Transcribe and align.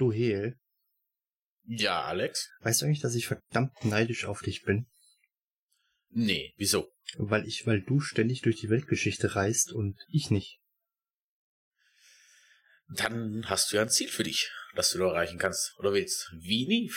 Du 0.00 0.10
Heel, 0.10 0.58
Ja, 1.64 2.04
Alex? 2.04 2.48
weißt 2.60 2.80
du 2.80 2.86
eigentlich, 2.86 3.00
dass 3.02 3.14
ich 3.14 3.26
verdammt 3.26 3.84
neidisch 3.84 4.24
auf 4.24 4.40
dich 4.40 4.62
bin? 4.62 4.86
Nee, 6.08 6.54
wieso? 6.56 6.90
Weil 7.18 7.46
ich, 7.46 7.66
weil 7.66 7.82
du 7.82 8.00
ständig 8.00 8.40
durch 8.40 8.58
die 8.58 8.70
Weltgeschichte 8.70 9.36
reist 9.36 9.72
und 9.72 10.00
ich 10.08 10.30
nicht. 10.30 10.58
Dann 12.88 13.44
hast 13.50 13.70
du 13.70 13.76
ja 13.76 13.82
ein 13.82 13.90
Ziel 13.90 14.08
für 14.08 14.22
dich, 14.22 14.50
das 14.74 14.90
du 14.90 14.98
da 14.98 15.08
erreichen 15.08 15.38
kannst 15.38 15.78
oder 15.78 15.92
willst. 15.92 16.32
Wie 16.40 16.66
Neve. 16.66 16.96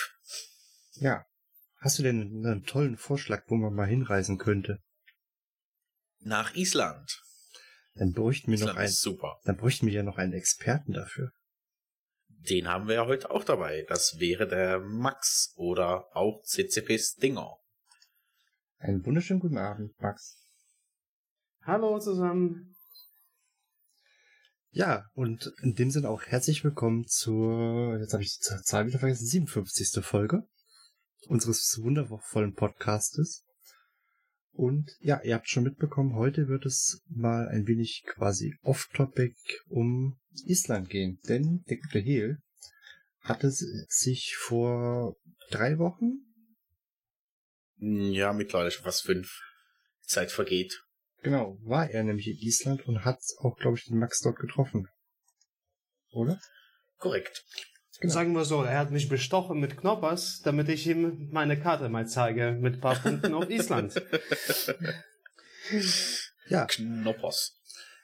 Ja. 0.94 1.26
Hast 1.82 2.00
du 2.00 2.04
denn 2.04 2.22
einen 2.22 2.64
tollen 2.64 2.96
Vorschlag, 2.96 3.44
wo 3.48 3.56
man 3.56 3.74
mal 3.74 3.86
hinreisen 3.88 4.38
könnte? 4.38 4.82
Nach 6.20 6.56
Island. 6.56 7.22
Dann 7.96 8.14
bräuchten 8.14 8.50
wir 8.50 8.60
noch 8.60 8.68
Island 8.68 8.80
einen, 8.80 8.90
ist 8.90 9.02
super. 9.02 9.42
dann 9.44 9.58
bräuchten 9.58 9.88
wir 9.88 9.94
ja 9.94 10.04
noch 10.04 10.18
einen 10.18 10.32
Experten 10.32 10.94
dafür. 10.94 11.34
Den 12.50 12.68
haben 12.68 12.88
wir 12.88 12.96
ja 12.96 13.06
heute 13.06 13.32
auch 13.32 13.46
dabei. 13.46 13.86
Das 13.88 14.20
wäre 14.20 14.48
der 14.48 14.80
Max 14.80 15.54
oder 15.56 16.14
auch 16.16 16.44
CCP 16.44 16.98
Stinger. 17.00 17.58
Einen 18.80 19.06
wunderschönen 19.06 19.40
guten 19.40 19.58
Abend, 19.58 19.98
Max. 20.02 20.38
Hallo 21.62 22.00
zusammen. 22.00 22.76
Ja, 24.72 25.06
und 25.14 25.54
in 25.62 25.76
dem 25.76 25.90
Sinne 25.90 26.10
auch 26.10 26.24
herzlich 26.24 26.66
willkommen 26.66 27.08
zur, 27.08 27.98
jetzt 28.00 28.12
habe 28.12 28.24
ich 28.24 28.38
die 28.40 28.62
Zahl 28.64 28.88
wieder 28.88 29.00
vergessen, 29.00 29.26
57. 29.26 30.04
Folge 30.04 30.44
unseres 31.28 31.80
wundervollen 31.82 32.56
Podcastes. 32.56 33.46
Und 34.54 34.92
ja, 35.00 35.20
ihr 35.24 35.34
habt 35.34 35.50
schon 35.50 35.64
mitbekommen, 35.64 36.16
heute 36.16 36.48
wird 36.48 36.66
es 36.66 37.02
mal 37.08 37.48
ein 37.48 37.68
wenig 37.68 38.04
quasi 38.06 38.56
off-topic 38.62 39.36
um 39.68 40.20
Island 40.46 40.90
gehen. 40.90 41.20
Denn 41.28 41.64
der 41.68 41.78
gute 41.78 42.38
hatte 43.22 43.50
sich 43.50 44.36
vor 44.38 45.16
drei 45.50 45.80
Wochen, 45.80 46.20
Ja, 47.78 48.32
mittlerweile 48.32 48.72
schon 48.72 48.84
fast 48.84 49.04
fünf. 49.04 49.42
Zeit 50.06 50.32
vergeht. 50.32 50.84
genau, 51.24 51.58
war 51.64 51.90
er 51.90 52.04
nämlich 52.04 52.28
in 52.28 52.38
Island 52.38 52.86
und 52.86 53.04
hat 53.06 53.20
auch, 53.40 53.58
glaube 53.58 53.78
ich, 53.78 53.86
den 53.86 53.98
Max 53.98 54.20
dort 54.20 54.38
getroffen. 54.38 54.88
Oder? 56.12 56.40
Korrekt. 56.98 57.44
Genau. 58.00 58.14
Sagen 58.14 58.34
wir 58.34 58.44
so, 58.44 58.64
er 58.64 58.80
hat 58.80 58.92
mich 58.92 59.08
bestochen 59.08 59.60
mit 59.60 59.78
Knoppers, 59.78 60.42
damit 60.44 60.68
ich 60.70 60.88
ihm 60.88 61.30
meine 61.32 61.60
Karte 61.60 61.90
mal 61.90 62.08
zeige 62.08 62.58
mit 62.60 62.76
ein 62.76 62.82
paar 62.82 62.96
Punkten 62.96 63.34
auf 63.34 63.50
Island. 63.50 64.02
Ja, 66.50 66.66
Knoppers. 66.66 67.58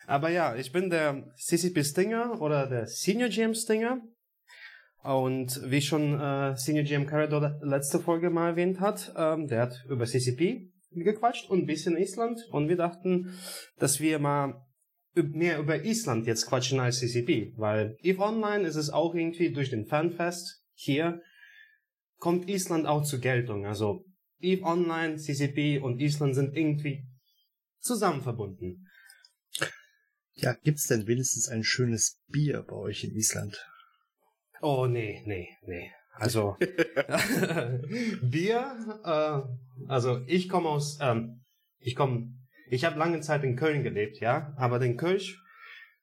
Aber 0.07 0.29
ja, 0.29 0.55
ich 0.55 0.71
bin 0.71 0.89
der 0.89 1.25
CCP 1.37 1.83
Stinger 1.83 2.41
oder 2.41 2.67
der 2.67 2.87
Senior 2.87 3.29
GM 3.29 3.53
Stinger. 3.53 4.01
Und 5.03 5.61
wie 5.69 5.81
schon 5.81 6.19
äh, 6.19 6.55
Senior 6.55 6.85
GM 6.85 7.05
Corridor 7.05 7.59
letzte 7.61 7.99
Folge 7.99 8.29
mal 8.29 8.49
erwähnt 8.49 8.79
hat, 8.79 9.13
ähm, 9.15 9.47
der 9.47 9.61
hat 9.61 9.85
über 9.89 10.05
CCP 10.05 10.71
gequatscht 10.91 11.49
und 11.49 11.59
ein 11.59 11.65
bisschen 11.65 11.97
Island. 11.97 12.39
Und 12.51 12.69
wir 12.69 12.77
dachten, 12.77 13.37
dass 13.77 13.99
wir 13.99 14.19
mal 14.19 14.65
mehr 15.15 15.59
über 15.59 15.83
Island 15.83 16.25
jetzt 16.27 16.45
quatschen 16.45 16.79
als 16.79 16.99
CCP. 16.99 17.53
Weil 17.57 17.97
EVE 18.01 18.21
Online 18.21 18.67
ist 18.67 18.75
es 18.75 18.89
auch 18.89 19.13
irgendwie 19.15 19.51
durch 19.51 19.69
den 19.69 19.85
Fanfest 19.85 20.63
hier 20.73 21.21
kommt 22.17 22.49
Island 22.49 22.85
auch 22.85 23.03
zur 23.03 23.19
Geltung. 23.19 23.65
Also 23.65 24.05
EVE 24.41 24.63
Online, 24.63 25.17
CCP 25.17 25.79
und 25.79 25.99
Island 25.99 26.35
sind 26.35 26.55
irgendwie 26.55 27.05
zusammen 27.79 28.21
verbunden. 28.21 28.87
ja, 30.35 30.53
gibt's 30.53 30.87
denn 30.87 31.07
wenigstens 31.07 31.49
ein 31.49 31.63
schönes 31.63 32.21
Bier 32.27 32.63
bei 32.63 32.75
euch 32.75 33.03
in 33.03 33.15
Island? 33.15 33.65
Oh, 34.61 34.85
nee, 34.87 35.23
nee, 35.25 35.49
nee. 35.63 35.91
Also, 36.13 36.57
Bier, 38.21 38.99
äh, 39.05 39.87
also 39.87 40.21
ich 40.27 40.49
komme 40.49 40.69
aus, 40.69 40.97
ähm, 41.01 41.41
ich 41.79 41.95
komme, 41.95 42.33
ich 42.69 42.85
habe 42.85 42.99
lange 42.99 43.19
Zeit 43.21 43.43
in 43.43 43.55
Köln 43.55 43.83
gelebt, 43.83 44.19
ja, 44.19 44.53
aber 44.57 44.79
den 44.79 44.97
Kölsch 44.97 45.41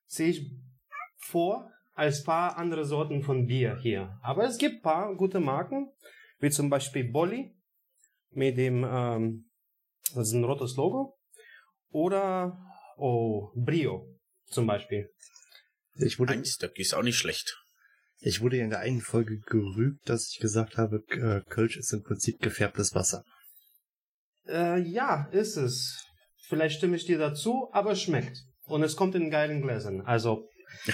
sehe 0.06 0.30
ich 0.30 0.50
vor 1.16 1.70
als 1.94 2.24
paar 2.24 2.58
andere 2.58 2.84
Sorten 2.84 3.22
von 3.22 3.46
Bier 3.46 3.78
hier. 3.80 4.18
Aber 4.22 4.44
es 4.44 4.58
gibt 4.58 4.82
paar 4.82 5.14
gute 5.14 5.40
Marken, 5.40 5.90
wie 6.40 6.50
zum 6.50 6.68
Beispiel 6.68 7.10
Bolli 7.10 7.54
mit 8.30 8.58
dem, 8.58 8.84
ähm, 8.84 9.50
das 10.14 10.28
ist 10.28 10.34
ein 10.34 10.44
rotes 10.44 10.76
Logo, 10.76 11.16
oder, 11.88 12.58
oh, 12.96 13.50
Brio 13.54 14.06
zum 14.46 14.66
Beispiel. 14.66 15.08
Ich 15.94 16.18
wurde, 16.18 16.34
Ein 16.34 16.44
Stück 16.44 16.78
ist 16.78 16.94
auch 16.94 17.02
nicht 17.02 17.16
schlecht. 17.16 17.56
Ich 18.18 18.40
wurde 18.40 18.58
ja 18.58 18.64
in 18.64 18.70
der 18.70 18.80
einen 18.80 19.00
Folge 19.00 19.38
gerügt, 19.38 20.08
dass 20.08 20.30
ich 20.30 20.40
gesagt 20.40 20.76
habe, 20.76 21.02
äh, 21.10 21.40
Kölsch 21.48 21.76
ist 21.76 21.92
im 21.92 22.02
Prinzip 22.02 22.40
gefärbtes 22.40 22.94
Wasser. 22.94 23.24
Äh, 24.46 24.80
ja, 24.80 25.28
ist 25.32 25.56
es. 25.56 26.06
Vielleicht 26.48 26.76
stimme 26.76 26.96
ich 26.96 27.06
dir 27.06 27.18
dazu, 27.18 27.68
aber 27.72 27.92
es 27.92 28.02
schmeckt. 28.02 28.44
Und 28.66 28.82
es 28.82 28.96
kommt 28.96 29.14
in 29.14 29.30
geilen 29.30 29.62
Gläsern. 29.62 30.00
Also, 30.02 30.48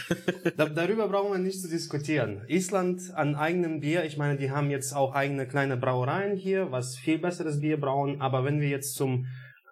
da, 0.56 0.68
darüber 0.68 1.08
brauchen 1.08 1.32
wir 1.32 1.38
nicht 1.38 1.60
zu 1.60 1.68
diskutieren. 1.68 2.42
Island 2.48 3.02
an 3.14 3.34
eigenem 3.34 3.80
Bier, 3.80 4.04
ich 4.04 4.16
meine, 4.16 4.38
die 4.38 4.50
haben 4.50 4.70
jetzt 4.70 4.94
auch 4.94 5.14
eigene 5.14 5.46
kleine 5.46 5.76
Brauereien 5.76 6.36
hier, 6.36 6.70
was 6.70 6.96
viel 6.96 7.18
besseres 7.18 7.60
Bier 7.60 7.78
brauen. 7.78 8.20
Aber 8.20 8.44
wenn 8.44 8.60
wir 8.60 8.68
jetzt 8.68 8.94
zum, 8.94 9.26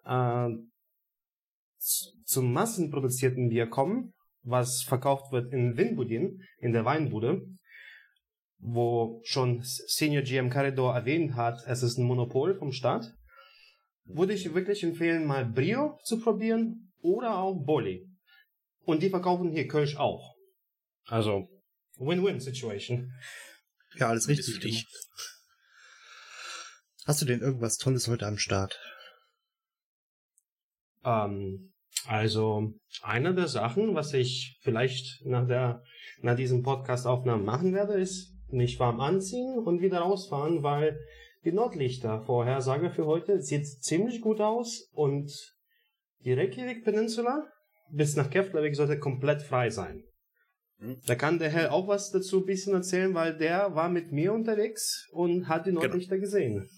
äh, 0.05 0.49
zum 2.25 2.53
massenproduzierten 2.53 3.49
Bier 3.49 3.67
kommen, 3.67 4.12
was 4.43 4.83
verkauft 4.83 5.33
wird 5.33 5.53
in 5.53 5.77
Winbudin, 5.77 6.43
in 6.59 6.73
der 6.73 6.85
Weinbude, 6.85 7.43
wo 8.59 9.21
schon 9.25 9.61
Senior 9.62 10.23
GM 10.23 10.51
Corridor 10.51 10.95
erwähnt 10.95 11.37
hat, 11.37 11.61
es 11.67 11.83
ist 11.83 11.97
ein 11.97 12.05
Monopol 12.05 12.55
vom 12.55 12.73
Staat, 12.73 13.15
würde 14.15 14.34
ich 14.34 14.54
wirklich 14.54 14.82
empfehlen, 14.82 15.26
mal 15.26 15.44
Brio 15.44 15.98
zu 16.04 16.21
probieren 16.21 16.93
oder 17.00 17.38
auch 17.38 17.54
Bolli. 17.65 18.06
Und 18.84 19.03
die 19.03 19.10
verkaufen 19.10 19.50
hier 19.50 19.69
Kölsch 19.69 19.97
auch. 19.97 20.34
Also, 21.06 21.48
Win-Win-Situation. 21.98 23.12
Ja, 23.97 24.09
alles 24.09 24.28
richtig. 24.28 24.60
dich. 24.60 24.87
Hast 27.06 27.20
du 27.22 27.26
denn 27.26 27.41
irgendwas 27.41 27.78
Tolles 27.78 28.09
heute 28.09 28.26
am 28.26 28.38
Start? 28.38 28.78
Ähm, 31.04 31.72
also, 32.06 32.75
eine 33.03 33.34
der 33.34 33.49
Sachen, 33.49 33.94
was 33.94 34.15
ich 34.15 34.59
vielleicht 34.62 35.25
nach 35.25 35.47
der, 35.47 35.82
nach 36.22 36.37
diesem 36.37 36.62
Podcast-Aufnahme 36.62 37.43
machen 37.43 37.75
werde, 37.75 37.94
ist 37.94 38.34
mich 38.49 38.78
warm 38.78 39.00
anziehen 39.00 39.59
und 39.59 39.81
wieder 39.81 40.00
rausfahren, 40.00 40.62
weil 40.62 40.99
die 41.45 41.53
Nordlichter-Vorhersage 41.53 42.91
für 42.91 43.06
heute 43.06 43.41
sieht 43.41 43.67
ziemlich 43.67 44.21
gut 44.21 44.41
aus 44.41 44.89
und 44.93 45.33
die 46.25 46.33
Reykjavik 46.33 46.84
Peninsula 46.84 47.51
bis 47.91 48.17
nach 48.17 48.31
Keflavik 48.31 48.77
sollte 48.77 48.99
komplett 48.99 49.43
frei 49.43 49.71
sein. 49.71 50.05
Hm. 50.79 51.00
Da 51.06 51.14
kann 51.14 51.38
der 51.38 51.50
Herr 51.50 51.73
auch 51.73 51.88
was 51.88 52.11
dazu 52.11 52.41
ein 52.41 52.47
bisschen 52.47 52.75
erzählen, 52.75 53.14
weil 53.14 53.37
der 53.37 53.75
war 53.75 53.88
mit 53.88 54.12
mir 54.12 54.32
unterwegs 54.32 55.09
und 55.12 55.49
hat 55.49 55.67
die 55.67 55.73
Nordlichter 55.73 56.19
gesehen. 56.19 56.69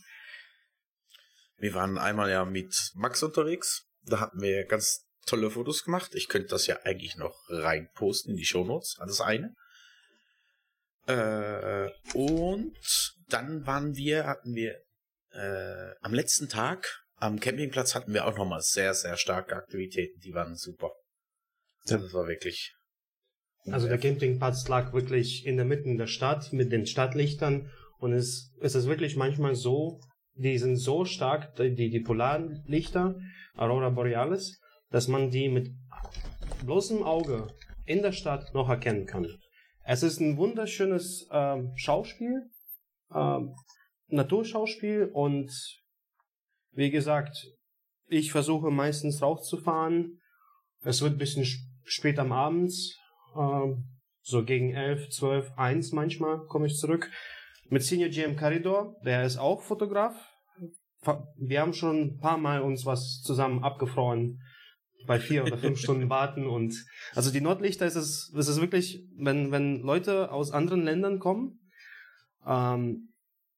Wir 1.59 1.75
waren 1.75 1.99
einmal 1.99 2.31
ja 2.31 2.45
mit 2.45 2.75
Max 2.95 3.23
unterwegs. 3.23 3.89
Da 4.05 4.21
hatten 4.21 4.41
wir 4.41 4.65
ganz 4.65 5.07
tolle 5.27 5.51
Fotos 5.51 5.85
gemacht. 5.85 6.15
Ich 6.15 6.29
könnte 6.29 6.49
das 6.49 6.67
ja 6.67 6.77
eigentlich 6.85 7.17
noch 7.17 7.37
rein 7.49 7.89
posten 7.95 8.31
in 8.31 8.37
die 8.37 8.45
Shownotes. 8.45 8.97
Alles 8.99 9.21
eine. 9.21 9.55
Äh, 11.07 11.89
und 12.15 12.77
dann 13.29 13.67
waren 13.67 13.97
wir, 13.97 14.27
hatten 14.27 14.55
wir 14.55 14.77
äh, 15.33 15.95
am 16.01 16.15
letzten 16.15 16.49
Tag 16.49 17.03
am 17.23 17.39
Campingplatz 17.39 17.95
hatten 17.95 18.13
wir 18.13 18.27
auch 18.27 18.37
nochmal 18.37 18.63
sehr, 18.63 18.95
sehr 18.95 19.17
starke 19.17 19.55
Aktivitäten. 19.55 20.19
Die 20.25 20.35
waren 20.35 20.57
super. 20.57 20.91
Ja. 21.87 21.99
Das 21.99 22.13
war 22.13 22.27
wirklich. 22.27 22.75
Also 23.67 23.87
der 23.87 23.99
Campingplatz 23.99 24.67
lag 24.67 24.93
wirklich 24.93 25.47
in 25.47 25.57
der 25.57 25.65
Mitte 25.65 25.95
der 25.97 26.09
Stadt 26.09 26.53
mit 26.53 26.73
den 26.73 26.85
Stadtlichtern 26.85 27.71
und 27.99 28.13
es, 28.13 28.51
es 28.61 28.75
ist 28.75 28.87
wirklich 28.89 29.15
manchmal 29.15 29.55
so, 29.55 30.01
die 30.35 30.59
sind 30.59 30.79
so 30.79 31.05
stark, 31.05 31.55
die, 31.55 31.91
die 31.91 32.01
Polarlichter, 32.01 33.15
Aurora 33.55 33.91
Borealis, 33.91 34.61
dass 34.91 35.07
man 35.07 35.31
die 35.31 35.49
mit 35.49 35.71
bloßem 36.65 37.05
Auge 37.05 37.47
in 37.87 38.03
der 38.03 38.11
Stadt 38.11 38.53
noch 38.53 38.69
erkennen 38.69 39.07
kann. 39.07 39.29
Es 39.85 40.03
ist 40.05 40.21
ein 40.21 40.37
wunderschönes 40.37 41.29
ähm, 41.33 41.73
Schauspiel, 41.77 42.49
ähm, 43.13 43.55
Naturschauspiel 44.09 45.11
und 45.13 45.51
wie 46.71 46.91
gesagt, 46.91 47.49
ich 48.07 48.31
versuche 48.31 48.71
meistens 48.71 49.23
rauszufahren. 49.23 50.21
Es 50.83 51.03
wird 51.03 51.15
ein 51.15 51.19
bisschen 51.19 51.47
spät 51.85 52.19
am 52.21 52.31
Abend, 52.31 52.73
ähm, 53.37 53.89
so 54.21 54.45
gegen 54.45 54.73
11, 54.73 55.11
12, 55.11 55.53
1 55.57 55.93
manchmal 55.93 56.47
komme 56.47 56.67
ich 56.67 56.77
zurück. 56.77 57.11
Mit 57.69 57.83
Senior 57.83 58.11
GM 58.11 58.37
Caridor, 58.37 58.95
der 59.05 59.25
ist 59.25 59.37
auch 59.37 59.63
Fotograf. 59.63 60.15
Wir 61.37 61.61
haben 61.61 61.73
schon 61.73 62.01
ein 62.01 62.19
paar 62.19 62.39
Mal 62.39 62.63
uns 62.63 62.87
was 62.87 63.21
zusammen 63.23 63.65
abgefroren 63.65 64.41
bei 65.07 65.19
vier 65.19 65.45
oder 65.45 65.59
fünf 65.59 65.79
Stunden 65.79 66.09
warten 66.11 66.47
und 66.47 66.75
also 67.15 67.31
die 67.31 67.41
Nordlichter 67.41 67.87
ist 67.87 67.97
es, 67.97 68.33
ist 68.35 68.49
es 68.49 68.61
wirklich, 68.61 69.05
wenn, 69.17 69.51
wenn 69.51 69.81
Leute 69.81 70.31
aus 70.31 70.51
anderen 70.51 70.85
Ländern 70.85 71.19
kommen, 71.19 71.61
ähm, 72.47 73.09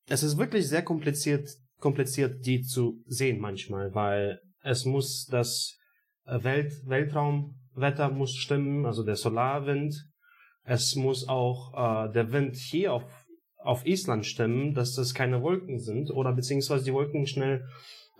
es 0.08 0.22
ist 0.22 0.38
wirklich 0.38 0.68
sehr 0.68 0.82
kompliziert, 0.82 1.48
kompliziert, 1.78 2.44
die 2.44 2.62
zu 2.62 3.02
sehen 3.06 3.40
manchmal, 3.40 3.94
weil 3.94 4.40
es 4.62 4.84
muss 4.84 5.26
das 5.26 5.78
Welt, 6.24 6.72
Weltraumwetter 6.86 8.10
muss 8.10 8.34
stimmen, 8.34 8.86
also 8.86 9.02
der 9.02 9.16
Solarwind. 9.16 9.94
Es 10.66 10.94
muss 10.94 11.28
auch 11.28 12.06
äh, 12.06 12.12
der 12.12 12.32
Wind 12.32 12.56
hier 12.56 12.94
auf 12.94 13.24
auf 13.64 13.86
Island 13.86 14.26
stimmen, 14.26 14.74
dass 14.74 14.94
das 14.94 15.14
keine 15.14 15.42
Wolken 15.42 15.78
sind 15.78 16.10
oder 16.10 16.32
beziehungsweise 16.32 16.84
die 16.84 16.92
Wolken 16.92 17.26
schnell 17.26 17.66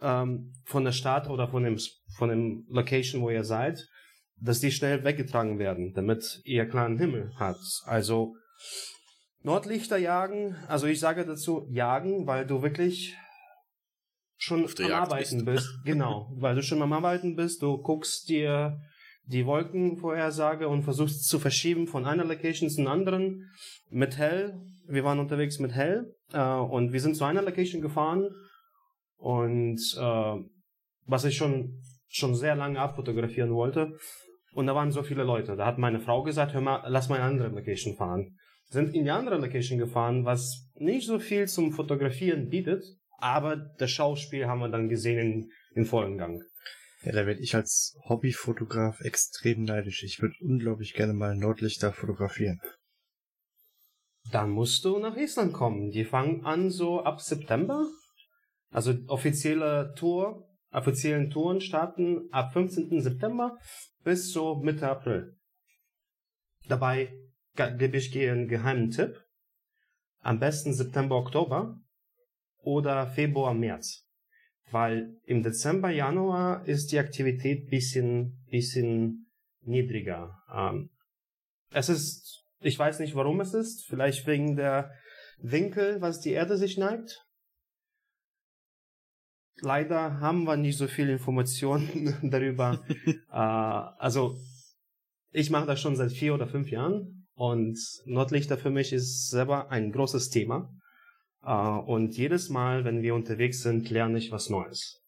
ähm, 0.04 0.52
von 0.64 0.84
der 0.84 0.92
Stadt 0.92 1.28
oder 1.28 1.48
von 1.48 1.64
dem, 1.64 1.78
von 2.16 2.28
dem 2.28 2.66
Location, 2.68 3.22
wo 3.22 3.30
ihr 3.30 3.44
seid, 3.44 3.88
dass 4.36 4.60
die 4.60 4.70
schnell 4.70 5.02
weggetragen 5.02 5.58
werden, 5.58 5.92
damit 5.94 6.40
ihr 6.44 6.68
klaren 6.68 6.98
Himmel 6.98 7.32
hat. 7.36 7.58
Also 7.86 8.36
Nordlichter 9.42 9.96
jagen, 9.96 10.56
also 10.68 10.86
ich 10.86 11.00
sage 11.00 11.24
dazu 11.24 11.66
jagen, 11.70 12.26
weil 12.26 12.46
du 12.46 12.62
wirklich 12.62 13.16
schon 14.36 14.66
am 14.66 14.92
Arbeiten 14.92 15.44
bist. 15.44 15.66
bist. 15.66 15.68
Genau, 15.84 16.30
weil 16.36 16.54
du 16.54 16.62
schon 16.62 16.82
am 16.82 16.92
Arbeiten 16.92 17.34
bist, 17.34 17.62
du 17.62 17.78
guckst 17.78 18.28
dir 18.28 18.80
die 19.26 19.46
Wolkenvorhersage 19.46 20.68
und 20.68 20.82
versuchst 20.82 21.26
zu 21.28 21.38
verschieben 21.38 21.86
von 21.86 22.04
einer 22.04 22.24
Location 22.24 22.68
zu 22.68 22.86
anderen 22.86 23.50
mit 23.88 24.18
hell 24.18 24.60
wir 24.86 25.04
waren 25.04 25.18
unterwegs 25.18 25.58
mit 25.58 25.72
Hell 25.72 26.14
äh, 26.32 26.42
und 26.42 26.92
wir 26.92 27.00
sind 27.00 27.16
zu 27.16 27.24
einer 27.24 27.42
Location 27.42 27.80
gefahren 27.80 28.30
und 29.16 29.80
äh, 29.98 30.34
was 31.06 31.24
ich 31.24 31.36
schon 31.36 31.80
schon 32.08 32.34
sehr 32.34 32.54
lange 32.54 32.78
abfotografieren 32.78 33.52
wollte 33.52 33.98
und 34.54 34.66
da 34.66 34.74
waren 34.74 34.92
so 34.92 35.02
viele 35.02 35.24
Leute. 35.24 35.56
Da 35.56 35.66
hat 35.66 35.78
meine 35.78 36.00
Frau 36.00 36.22
gesagt, 36.22 36.54
hör 36.54 36.60
mal, 36.60 36.84
lass 36.86 37.08
mal 37.08 37.16
eine 37.16 37.24
andere 37.24 37.48
Location 37.48 37.96
fahren. 37.96 38.38
Sind 38.66 38.94
in 38.94 39.04
die 39.04 39.10
andere 39.10 39.38
Location 39.38 39.78
gefahren, 39.78 40.24
was 40.24 40.70
nicht 40.74 41.06
so 41.06 41.18
viel 41.18 41.48
zum 41.48 41.72
Fotografieren 41.72 42.48
bietet, 42.48 42.84
aber 43.18 43.56
das 43.56 43.90
Schauspiel 43.90 44.46
haben 44.46 44.60
wir 44.60 44.68
dann 44.68 44.88
gesehen 44.88 45.18
in, 45.18 45.50
in 45.74 45.84
vollen 45.84 46.18
Gang. 46.18 46.42
Ja, 47.02 47.12
da 47.12 47.26
werde 47.26 47.40
ich 47.40 47.54
als 47.54 47.98
Hobbyfotograf 48.08 49.00
extrem 49.00 49.64
neidisch. 49.64 50.02
Ich 50.04 50.22
würde 50.22 50.34
unglaublich 50.40 50.94
gerne 50.94 51.12
mal 51.12 51.36
Nordlichter 51.36 51.92
fotografieren. 51.92 52.60
Dann 54.30 54.50
musst 54.50 54.84
du 54.84 54.98
nach 54.98 55.16
Island 55.16 55.52
kommen. 55.52 55.90
Die 55.90 56.04
fangen 56.04 56.44
an 56.46 56.70
so 56.70 57.02
ab 57.02 57.20
September. 57.20 57.86
Also 58.70 58.94
offizielle 59.06 59.94
Tour, 59.96 60.48
offiziellen 60.70 61.30
Touren 61.30 61.60
starten 61.60 62.28
ab 62.32 62.52
15. 62.52 63.00
September 63.00 63.56
bis 64.02 64.32
so 64.32 64.56
Mitte 64.56 64.88
April. 64.88 65.36
Dabei 66.68 67.12
gebe 67.54 67.96
ich 67.96 68.10
dir 68.10 68.32
einen 68.32 68.48
geheimen 68.48 68.90
Tipp. 68.90 69.20
Am 70.20 70.40
besten 70.40 70.72
September, 70.72 71.16
Oktober 71.16 71.78
oder 72.58 73.06
Februar, 73.06 73.54
März. 73.54 74.08
Weil 74.70 75.20
im 75.24 75.42
Dezember, 75.42 75.90
Januar 75.90 76.66
ist 76.66 76.90
die 76.90 76.98
Aktivität 76.98 77.68
bisschen, 77.68 78.44
bisschen 78.50 79.30
niedriger. 79.60 80.42
Ähm, 80.52 80.90
es 81.70 81.90
ist 81.90 82.44
ich 82.64 82.78
weiß 82.78 83.00
nicht, 83.00 83.14
warum 83.14 83.40
es 83.40 83.52
ist. 83.52 83.84
Vielleicht 83.86 84.26
wegen 84.26 84.56
der 84.56 84.90
Winkel, 85.38 86.00
was 86.00 86.20
die 86.20 86.32
Erde 86.32 86.56
sich 86.56 86.78
neigt. 86.78 87.26
Leider 89.64 90.20
haben 90.20 90.44
wir 90.44 90.56
nicht 90.56 90.78
so 90.78 90.86
viel 90.86 91.08
Informationen 91.08 92.16
darüber. 92.30 92.84
äh, 93.06 93.34
also, 93.34 94.36
ich 95.32 95.50
mache 95.50 95.66
das 95.66 95.80
schon 95.80 95.96
seit 95.96 96.12
vier 96.12 96.34
oder 96.34 96.46
fünf 96.46 96.70
Jahren 96.70 97.26
und 97.34 97.78
Nordlichter 98.04 98.56
für 98.56 98.70
mich 98.70 98.92
ist 98.92 99.30
selber 99.30 99.70
ein 99.70 99.90
großes 99.90 100.30
Thema. 100.30 100.70
Uh, 101.46 101.78
und 101.86 102.16
jedes 102.16 102.48
Mal, 102.48 102.86
wenn 102.86 103.02
wir 103.02 103.14
unterwegs 103.14 103.60
sind, 103.62 103.90
lerne 103.90 104.16
ich 104.16 104.32
was 104.32 104.48
Neues. 104.48 105.02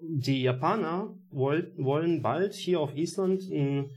Die 0.00 0.40
Japaner 0.40 1.14
woll 1.28 1.74
wollen 1.76 2.22
bald 2.22 2.54
hier 2.54 2.80
auf 2.80 2.94
Island 2.94 3.42
ein 3.50 3.90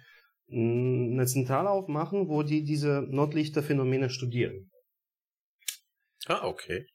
eine 0.52 1.26
Zentrale 1.28 1.70
aufmachen, 1.70 2.28
wo 2.28 2.44
die 2.44 2.64
diese 2.64 3.08
Nordlichterphänomene 3.10 4.10
studieren. 4.10 4.70
Ah, 6.26 6.46
okay. 6.46 6.86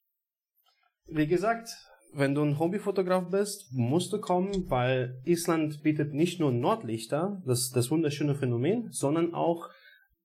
Wie 1.07 1.27
gesagt, 1.27 1.71
wenn 2.13 2.35
du 2.35 2.43
ein 2.43 2.59
Hobbyfotograf 2.59 3.31
bist, 3.31 3.73
musst 3.73 4.13
du 4.13 4.21
kommen, 4.21 4.71
weil 4.71 5.21
Island 5.25 5.83
bietet 5.83 6.13
nicht 6.15 6.41
nur 6.41 6.53
Nordlichter, 6.53 7.43
das, 7.47 7.71
das 7.71 7.91
wunderschöne 7.91 8.35
Phänomen, 8.35 8.91
sondern 8.91 9.35
auch 9.35 9.69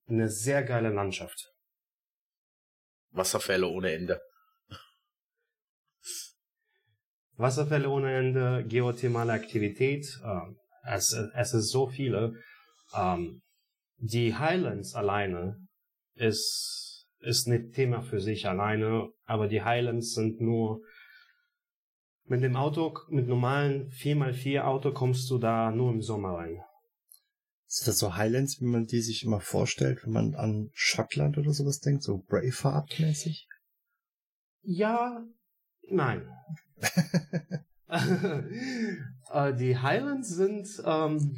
eine 0.08 0.28
sehr 0.28 0.62
geile 0.62 0.90
Landschaft. 0.90 1.52
Wasserfälle 3.10 3.68
ohne 3.68 3.92
Ende. 3.92 4.20
Wasserfälle 7.36 7.88
ohne 7.88 8.14
Ende, 8.14 8.64
geothermale 8.66 9.32
Aktivität, 9.32 10.06
äh, 10.24 10.94
es, 10.94 11.12
es 11.12 11.54
ist 11.54 11.70
so 11.70 11.88
viele. 11.88 12.34
Ähm, 12.94 13.42
die 13.96 14.34
Highlands 14.34 14.94
alleine 14.94 15.56
ist, 16.14 17.06
ist 17.20 17.46
ein 17.46 17.70
Thema 17.70 18.02
für 18.02 18.20
sich 18.20 18.46
alleine, 18.46 19.08
aber 19.24 19.48
die 19.48 19.62
Highlands 19.62 20.14
sind 20.14 20.40
nur 20.40 20.80
mit 22.24 22.42
dem 22.42 22.56
Auto, 22.56 22.98
mit 23.08 23.28
normalen 23.28 23.90
4x4 23.90 24.62
Auto 24.62 24.92
kommst 24.92 25.28
du 25.30 25.38
da 25.38 25.70
nur 25.70 25.92
im 25.92 26.02
Sommer 26.02 26.34
rein. 26.34 26.62
Ist 27.66 27.88
das 27.88 27.98
so 27.98 28.16
Highlands, 28.16 28.60
wie 28.60 28.66
man 28.66 28.86
die 28.86 29.00
sich 29.00 29.24
immer 29.24 29.40
vorstellt, 29.40 30.04
wenn 30.04 30.12
man 30.12 30.34
an 30.34 30.70
Schottland 30.74 31.38
oder 31.38 31.52
sowas 31.52 31.80
denkt, 31.80 32.02
so 32.02 32.18
Braveheart-mäßig? 32.18 33.46
Ja, 34.62 35.24
nein. 35.88 36.28
Äh, 39.30 39.54
die 39.54 39.76
Highlands 39.76 40.30
sind 40.30 40.66
ähm, 40.86 41.36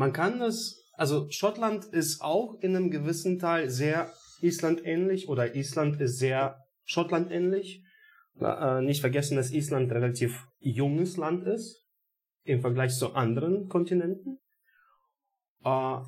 man 0.00 0.12
kann 0.12 0.40
es, 0.40 0.88
also 0.94 1.28
Schottland 1.30 1.84
ist 1.84 2.20
auch 2.22 2.58
in 2.60 2.74
einem 2.74 2.90
gewissen 2.90 3.38
Teil 3.38 3.68
sehr 3.70 4.12
Island 4.40 4.80
ähnlich 4.84 5.28
oder 5.28 5.54
Island 5.54 6.00
ist 6.00 6.18
sehr 6.18 6.64
Schottland 6.84 7.30
ähnlich. 7.30 7.84
Äh, 8.38 8.82
nicht 8.82 9.00
vergessen, 9.00 9.36
dass 9.36 9.52
Island 9.52 9.92
relativ 9.92 10.46
junges 10.58 11.16
Land 11.16 11.46
ist 11.46 11.84
im 12.44 12.60
Vergleich 12.60 12.96
zu 12.96 13.14
anderen 13.14 13.68
Kontinenten. 13.68 14.38
Äh, 15.64 15.98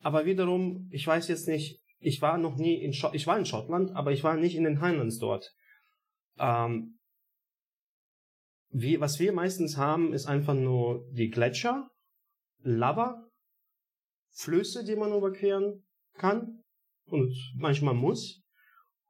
aber 0.00 0.24
wiederum, 0.24 0.88
ich 0.90 1.06
weiß 1.06 1.28
jetzt 1.28 1.48
nicht, 1.48 1.80
ich 1.98 2.20
war 2.20 2.38
noch 2.38 2.56
nie 2.56 2.82
in 2.82 2.92
Schott, 2.92 3.14
ich 3.14 3.26
war 3.26 3.38
in 3.38 3.46
Schottland, 3.46 3.92
aber 3.92 4.12
ich 4.12 4.24
war 4.24 4.36
nicht 4.36 4.56
in 4.56 4.64
den 4.64 4.80
Highlands 4.80 5.18
dort. 5.18 5.52
Ähm, 6.38 6.98
was 8.70 9.18
wir 9.18 9.32
meistens 9.32 9.76
haben, 9.76 10.12
ist 10.12 10.26
einfach 10.26 10.54
nur 10.54 11.06
die 11.12 11.28
Gletscher, 11.28 11.90
Lava 12.62 13.28
Flüsse, 14.34 14.84
die 14.84 14.96
man 14.96 15.12
überqueren 15.12 15.84
kann 16.14 16.62
und 17.04 17.34
manchmal 17.56 17.94
muss. 17.94 18.40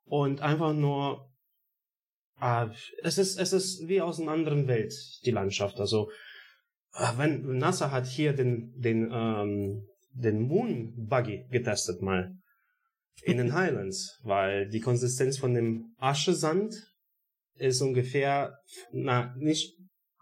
Und 0.04 0.40
einfach 0.40 0.75
nur, 0.75 1.31
äh, 2.42 2.68
es 3.02 3.18
ist, 3.18 3.38
es 3.38 3.52
ist 3.52 3.88
wie 3.88 4.00
aus 4.00 4.20
einer 4.20 4.32
anderen 4.32 4.66
Welt, 4.66 4.92
die 5.25 5.30
Landschaft. 5.30 5.78
Also, 5.78 6.11
äh, 6.94 7.12
wenn 7.16 7.58
NASA 7.58 7.90
hat 7.90 8.06
hier 8.06 8.32
den, 8.32 8.72
den, 8.78 9.11
ähm, 9.12 9.87
den 10.12 10.42
Moon 10.42 10.92
Buggy 11.06 11.46
getestet 11.50 12.02
mal 12.02 12.37
in 13.22 13.38
den 13.38 13.54
Highlands, 13.54 14.20
weil 14.25 14.68
die 14.68 14.80
Konsistenz 14.80 15.38
von 15.38 15.54
dem 15.54 15.94
Aschesand 15.99 16.75
ist 17.54 17.80
ungefähr, 17.80 18.58
na, 18.90 19.34
nicht 19.38 19.76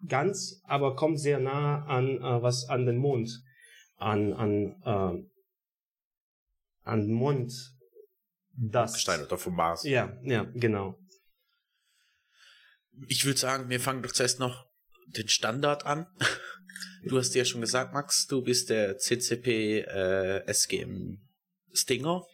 ganz, 0.07 0.61
aber 0.65 0.97
kommt 0.97 1.19
sehr 1.21 1.41
nah 1.41 1.85
an, 1.87 2.19
äh, 2.19 2.43
was 2.43 2.69
an 2.69 2.87
den 2.87 2.99
Mond 2.99 3.31
an, 3.97 4.33
an, 4.33 4.75
äh, 4.85 5.25
an 6.85 7.11
Mond 7.11 7.53
das. 8.53 9.00
Stein 9.00 9.23
oder 9.23 9.39
vom 9.39 9.55
Mars. 9.55 9.85
Ja, 9.85 10.12
ja, 10.23 10.45
genau. 10.55 11.00
Ich 13.07 13.25
würde 13.25 13.38
sagen, 13.38 13.69
wir 13.69 13.80
fangen 13.80 14.02
doch 14.02 14.12
zuerst 14.12 14.40
noch 14.40 14.66
den 15.07 15.28
Standard 15.28 15.87
an. 15.87 16.07
Du 17.02 17.16
hast 17.16 17.35
ja 17.35 17.47
schon 17.47 17.62
gesagt, 17.62 17.95
Max, 17.95 18.26
du 18.26 18.42
bist 18.42 18.69
der 18.69 18.99
CCP 18.99 19.80
äh, 19.80 20.45
SGM 20.47 21.19
Stinger. 21.73 22.26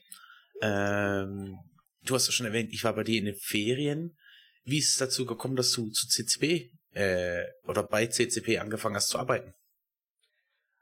Ähm, 0.61 1.57
du 2.03 2.15
hast 2.15 2.27
ja 2.27 2.33
schon 2.33 2.47
erwähnt, 2.47 2.73
ich 2.73 2.83
war 2.83 2.95
bei 2.95 3.05
dir 3.05 3.19
in 3.19 3.27
den 3.27 3.37
Ferien. 3.37 4.17
Wie 4.65 4.79
ist 4.79 4.91
es 4.91 4.97
dazu 4.97 5.25
gekommen, 5.25 5.55
dass 5.55 5.71
du 5.71 5.89
zu 5.91 6.09
CCP 6.09 6.73
äh, 6.95 7.45
oder 7.69 7.85
bei 7.85 8.09
CCP 8.09 8.59
angefangen 8.59 8.97
hast 8.97 9.09
zu 9.09 9.19
arbeiten? 9.21 9.55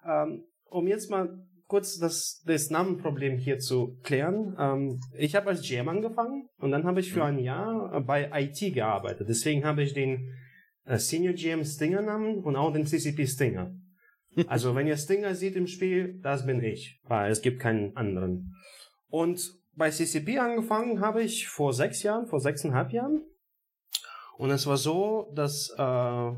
Ähm, 0.03 0.47
um 0.65 0.87
jetzt 0.87 1.11
mal 1.11 1.47
kurz 1.67 1.99
das, 1.99 2.43
das 2.47 2.71
Namenproblem 2.71 3.39
hier 3.39 3.59
zu 3.59 3.99
klären. 4.03 4.57
Ähm, 4.59 5.01
ich 5.17 5.35
habe 5.35 5.49
als 5.51 5.63
GM 5.63 5.89
angefangen 5.89 6.49
und 6.59 6.71
dann 6.71 6.85
habe 6.85 7.01
ich 7.01 7.13
für 7.13 7.25
ein 7.25 7.39
Jahr 7.39 8.01
bei 8.03 8.31
IT 8.33 8.75
gearbeitet. 8.75 9.29
Deswegen 9.29 9.65
habe 9.65 9.83
ich 9.83 9.95
den 9.95 10.33
äh, 10.85 10.99
Senior 10.99 11.35
GM 11.35 11.65
Stinger 11.65 12.03
Namen 12.03 12.43
und 12.43 12.57
auch 12.57 12.73
den 12.73 12.87
CCP 12.87 13.27
Stinger. 13.27 13.73
Also 14.49 14.75
wenn 14.75 14.89
ihr 14.89 14.97
Stinger 14.97 15.37
seht 15.37 15.55
im 15.55 15.69
Spiel, 15.69 16.19
das 16.21 16.45
bin 16.45 16.61
ich, 16.61 17.01
weil 17.05 17.31
es 17.31 17.41
gibt 17.41 17.61
keinen 17.61 17.97
anderen. 17.97 18.57
Und 19.07 19.55
bei 19.77 19.91
CCP 19.91 20.39
angefangen 20.39 21.01
habe 21.01 21.23
ich 21.23 21.47
vor 21.47 21.73
sechs 21.73 22.03
Jahren, 22.03 22.27
vor 22.27 22.41
sechseinhalb 22.41 22.93
Jahren. 22.93 23.23
Und 24.37 24.51
es 24.51 24.67
war 24.67 24.77
so, 24.77 25.33
dass 25.37 25.73
äh, 25.79 26.33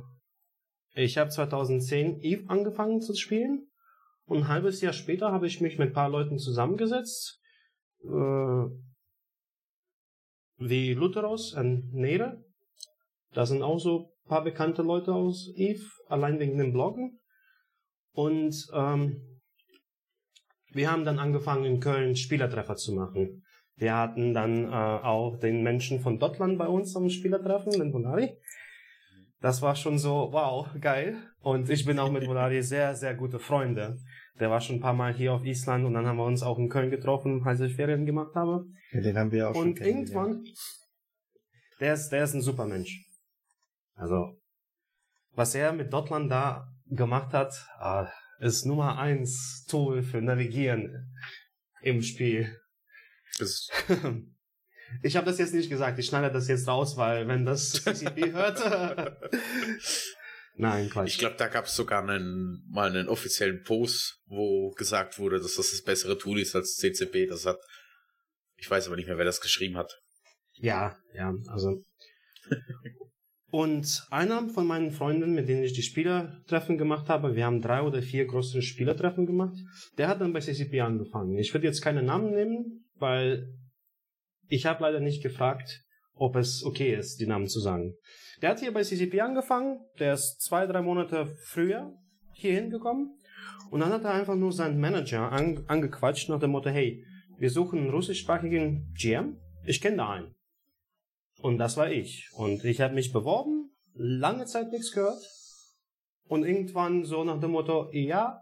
ich 0.95 1.16
habe 1.18 1.30
2010 1.30 2.21
Eve 2.21 2.45
angefangen 2.49 3.00
zu 3.00 3.14
spielen. 3.14 3.68
Und 4.26 4.38
ein 4.38 4.49
halbes 4.49 4.80
Jahr 4.80 4.92
später 4.92 5.33
habe 5.33 5.47
ich 5.47 5.61
mich 5.61 5.78
mit 5.78 5.88
ein 5.88 5.95
paar 5.95 6.09
Leuten 6.09 6.38
zusammengesetzt. 6.38 7.40
Äh, 8.04 8.66
wie 10.59 10.95
Lutheros 10.95 11.54
und 11.54 11.92
Nere. 11.92 12.42
Da 13.33 13.47
sind 13.47 13.62
auch 13.62 13.78
so 13.78 14.11
ein 14.25 14.28
paar 14.28 14.45
bekannte 14.45 14.83
Leute 14.83 15.12
aus 15.12 15.52
Eve, 15.54 15.85
allein 16.09 16.38
wegen 16.38 16.56
dem 16.59 16.73
Bloggen. 16.73 17.21
Und 18.12 18.54
ähm, 18.73 19.40
wir 20.73 20.90
haben 20.90 21.04
dann 21.04 21.18
angefangen, 21.18 21.64
in 21.64 21.80
Köln 21.80 22.16
Spielertreffer 22.16 22.76
zu 22.76 22.95
machen. 22.95 23.42
Wir 23.76 23.95
hatten 23.95 24.33
dann 24.33 24.64
äh, 24.64 24.68
auch 24.68 25.37
den 25.37 25.62
Menschen 25.62 26.00
von 26.00 26.18
Dottland 26.18 26.56
bei 26.59 26.66
uns 26.66 26.97
am 26.97 27.11
Spielertreffen, 27.11 27.73
den 27.73 27.92
Volari. 27.92 28.38
Das 29.40 29.61
war 29.61 29.76
schon 29.76 29.99
so, 29.99 30.28
wow, 30.33 30.66
geil. 30.80 31.18
Und 31.40 31.68
ich 31.68 31.85
bin 31.85 31.99
auch 31.99 32.11
mit 32.11 32.26
Volari 32.26 32.62
sehr, 32.62 32.95
sehr 32.95 33.14
gute 33.14 33.38
Freunde. 33.38 33.99
Der 34.38 34.50
war 34.50 34.61
schon 34.61 34.76
ein 34.76 34.81
paar 34.81 34.93
Mal 34.93 35.14
hier 35.14 35.33
auf 35.33 35.45
Island 35.45 35.87
und 35.87 35.95
dann 35.95 36.07
haben 36.07 36.16
wir 36.16 36.25
uns 36.25 36.43
auch 36.43 36.59
in 36.59 36.69
Köln 36.69 36.90
getroffen, 36.90 37.43
als 37.45 37.61
ich 37.61 37.75
Ferien 37.75 38.05
gemacht 38.05 38.35
habe. 38.35 38.66
Ja, 38.93 39.00
den 39.00 39.16
haben 39.16 39.33
wir 39.33 39.50
auch 39.50 39.55
schon 39.55 39.69
Und 39.69 39.81
irgendwann, 39.81 40.45
der 41.81 41.95
ist, 41.95 42.11
der 42.11 42.25
ist 42.25 42.35
ein 42.35 42.43
super 42.43 42.66
Mensch. 42.66 43.05
Also, 43.95 44.38
was 45.33 45.55
er 45.55 45.73
mit 45.73 45.93
Dottland 45.93 46.31
da 46.31 46.69
gemacht 46.87 47.33
hat, 47.33 47.55
ah, 47.78 48.09
ist 48.38 48.66
Nummer 48.66 48.99
eins 48.99 49.64
Tool 49.69 50.02
für 50.02 50.21
Navigieren 50.21 51.14
im 51.83 52.02
Spiel. 52.02 52.61
Das, 53.38 53.69
Ich 55.02 55.16
habe 55.16 55.26
das 55.26 55.38
jetzt 55.38 55.55
nicht 55.55 55.69
gesagt, 55.69 55.99
ich 55.99 56.07
schneide 56.07 56.33
das 56.33 56.49
jetzt 56.49 56.69
raus, 56.69 56.97
weil 56.97 57.26
wenn 57.28 57.45
das 57.45 57.73
CCP 57.85 58.33
hört. 58.33 58.61
Nein, 60.58 60.88
Quatsch. 60.88 61.08
ich 61.08 61.18
glaube, 61.18 61.36
da 61.36 61.48
gab 61.48 61.66
es 61.66 61.76
sogar 61.76 62.02
einen, 62.02 62.64
mal 62.70 62.88
einen 62.88 63.08
offiziellen 63.08 63.62
Post, 63.62 64.20
wo 64.26 64.70
gesagt 64.70 65.18
wurde, 65.18 65.38
dass 65.38 65.56
das 65.56 65.70
das 65.70 65.82
bessere 65.82 66.16
Tool 66.16 66.40
ist 66.40 66.56
als 66.56 66.76
CCP. 66.76 67.26
Das 67.26 67.44
hat, 67.44 67.58
ich 68.56 68.70
weiß 68.70 68.86
aber 68.86 68.96
nicht 68.96 69.06
mehr, 69.06 69.18
wer 69.18 69.25
das 69.25 69.40
geschrieben 69.40 69.76
hat. 69.76 70.00
Ja, 70.54 70.96
ja, 71.14 71.34
also. 71.48 71.82
Und 73.50 74.06
einer 74.10 74.48
von 74.48 74.66
meinen 74.66 74.90
Freunden, 74.90 75.32
mit 75.32 75.48
denen 75.48 75.62
ich 75.62 75.72
die 75.72 75.82
Spielertreffen 75.82 76.78
gemacht 76.78 77.08
habe, 77.08 77.36
wir 77.36 77.44
haben 77.44 77.62
drei 77.62 77.82
oder 77.82 78.02
vier 78.02 78.26
große 78.26 78.60
Spielertreffen 78.60 79.25
gemacht, 79.25 79.56
der 79.98 80.08
hat 80.08 80.20
dann 80.20 80.32
bei 80.32 80.40
CCP 80.40 80.80
angefangen. 80.80 81.38
Ich 81.38 81.54
würde 81.54 81.66
jetzt 81.66 81.80
keine 81.80 82.02
Namen 82.02 82.34
nehmen, 82.34 82.86
weil 82.96 83.46
ich 84.48 84.66
habe 84.66 84.82
leider 84.82 85.00
nicht 85.00 85.22
gefragt, 85.22 85.86
ob 86.16 86.37
es 86.37 86.64
okay 86.64 86.94
ist, 86.94 87.20
die 87.20 87.26
Namen 87.26 87.46
zu 87.46 87.61
sagen. 87.61 87.94
Der 88.42 88.50
hat 88.50 88.61
hier 88.61 88.73
bei 88.73 88.82
CCP 88.82 89.20
angefangen, 89.20 89.80
der 89.99 90.14
ist 90.14 90.40
zwei, 90.40 90.66
drei 90.66 90.82
Monate 90.82 91.26
früher 91.44 91.92
hier 92.32 92.54
hingekommen 92.54 93.16
und 93.70 93.80
dann 93.80 93.92
hat 93.92 94.04
er 94.04 94.14
einfach 94.14 94.35
nur 94.35 94.52
seinen 94.52 94.80
Manager 94.80 95.32
an, 95.32 95.64
angequatscht 95.68 96.28
nach 96.28 96.40
dem 96.40 96.50
Motto, 96.50 96.70
hey, 96.70 97.04
wir 97.38 97.50
suchen 97.50 97.80
einen 97.80 97.90
russischsprachigen 97.90 98.92
GM, 98.94 99.38
ich 99.64 99.80
kenne 99.80 99.99
da 99.99 100.11
einen. 100.11 100.35
Und 101.40 101.58
das 101.58 101.76
war 101.76 101.90
ich. 101.90 102.30
Und 102.32 102.64
ich 102.64 102.80
habe 102.80 102.94
mich 102.94 103.12
beworben, 103.12 103.70
lange 103.94 104.46
Zeit 104.46 104.73
nichts 104.73 104.92
gehört. 104.92 105.23
Und 106.28 106.44
irgendwann 106.44 107.04
so 107.04 107.25
nach 107.25 107.40
dem 107.40 107.52
Motto, 107.52 107.90
ja, 107.92 108.40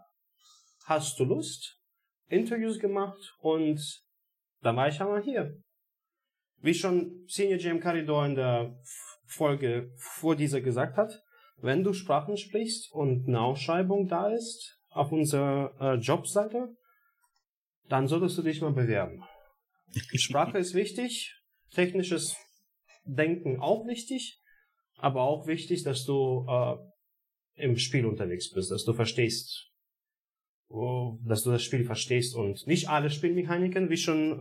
hast 0.85 1.19
du 1.19 1.25
Lust? 1.25 1.79
Interviews 2.27 2.79
gemacht 2.79 3.35
und 3.39 4.03
dann 4.61 4.75
war 4.75 4.87
ich 4.87 4.99
einmal 4.99 5.21
hier. 5.21 5.61
Wie 6.65 6.73
schon 6.73 7.23
Senior 7.27 7.59
GM 7.59 7.79
Caridor 7.79 8.25
in 8.25 8.33
der 8.33 8.75
Folge 9.27 9.91
vor 9.97 10.35
dieser 10.35 10.61
gesagt 10.61 10.97
hat, 10.97 11.21
wenn 11.57 11.83
du 11.83 11.93
Sprachen 11.93 12.37
sprichst 12.37 12.91
und 12.91 13.27
eine 13.27 13.39
Ausschreibung 13.39 14.07
da 14.07 14.33
ist 14.33 14.81
auf 14.89 15.11
unserer 15.11 15.75
äh, 15.79 15.99
Jobseite, 15.99 16.75
dann 17.87 18.07
solltest 18.07 18.39
du 18.39 18.41
dich 18.41 18.61
mal 18.61 18.73
bewerben. 18.73 19.23
Sprache 20.15 20.57
ist 20.57 20.73
wichtig, 20.73 21.35
technisches 21.69 22.35
Denken 23.03 23.59
auch 23.59 23.85
wichtig, 23.85 24.41
aber 24.97 25.21
auch 25.21 25.45
wichtig, 25.45 25.83
dass 25.83 26.03
du 26.03 26.47
äh, 26.49 26.77
im 27.63 27.77
Spiel 27.77 28.07
unterwegs 28.07 28.51
bist, 28.51 28.71
dass 28.71 28.85
du 28.85 28.93
verstehst, 28.93 29.69
oh, 30.69 31.19
dass 31.23 31.43
du 31.43 31.51
das 31.51 31.61
Spiel 31.61 31.85
verstehst 31.85 32.35
und 32.35 32.65
nicht 32.65 32.89
alle 32.89 33.11
Spielmechaniken, 33.11 33.91
wie 33.91 33.97
schon 33.97 34.31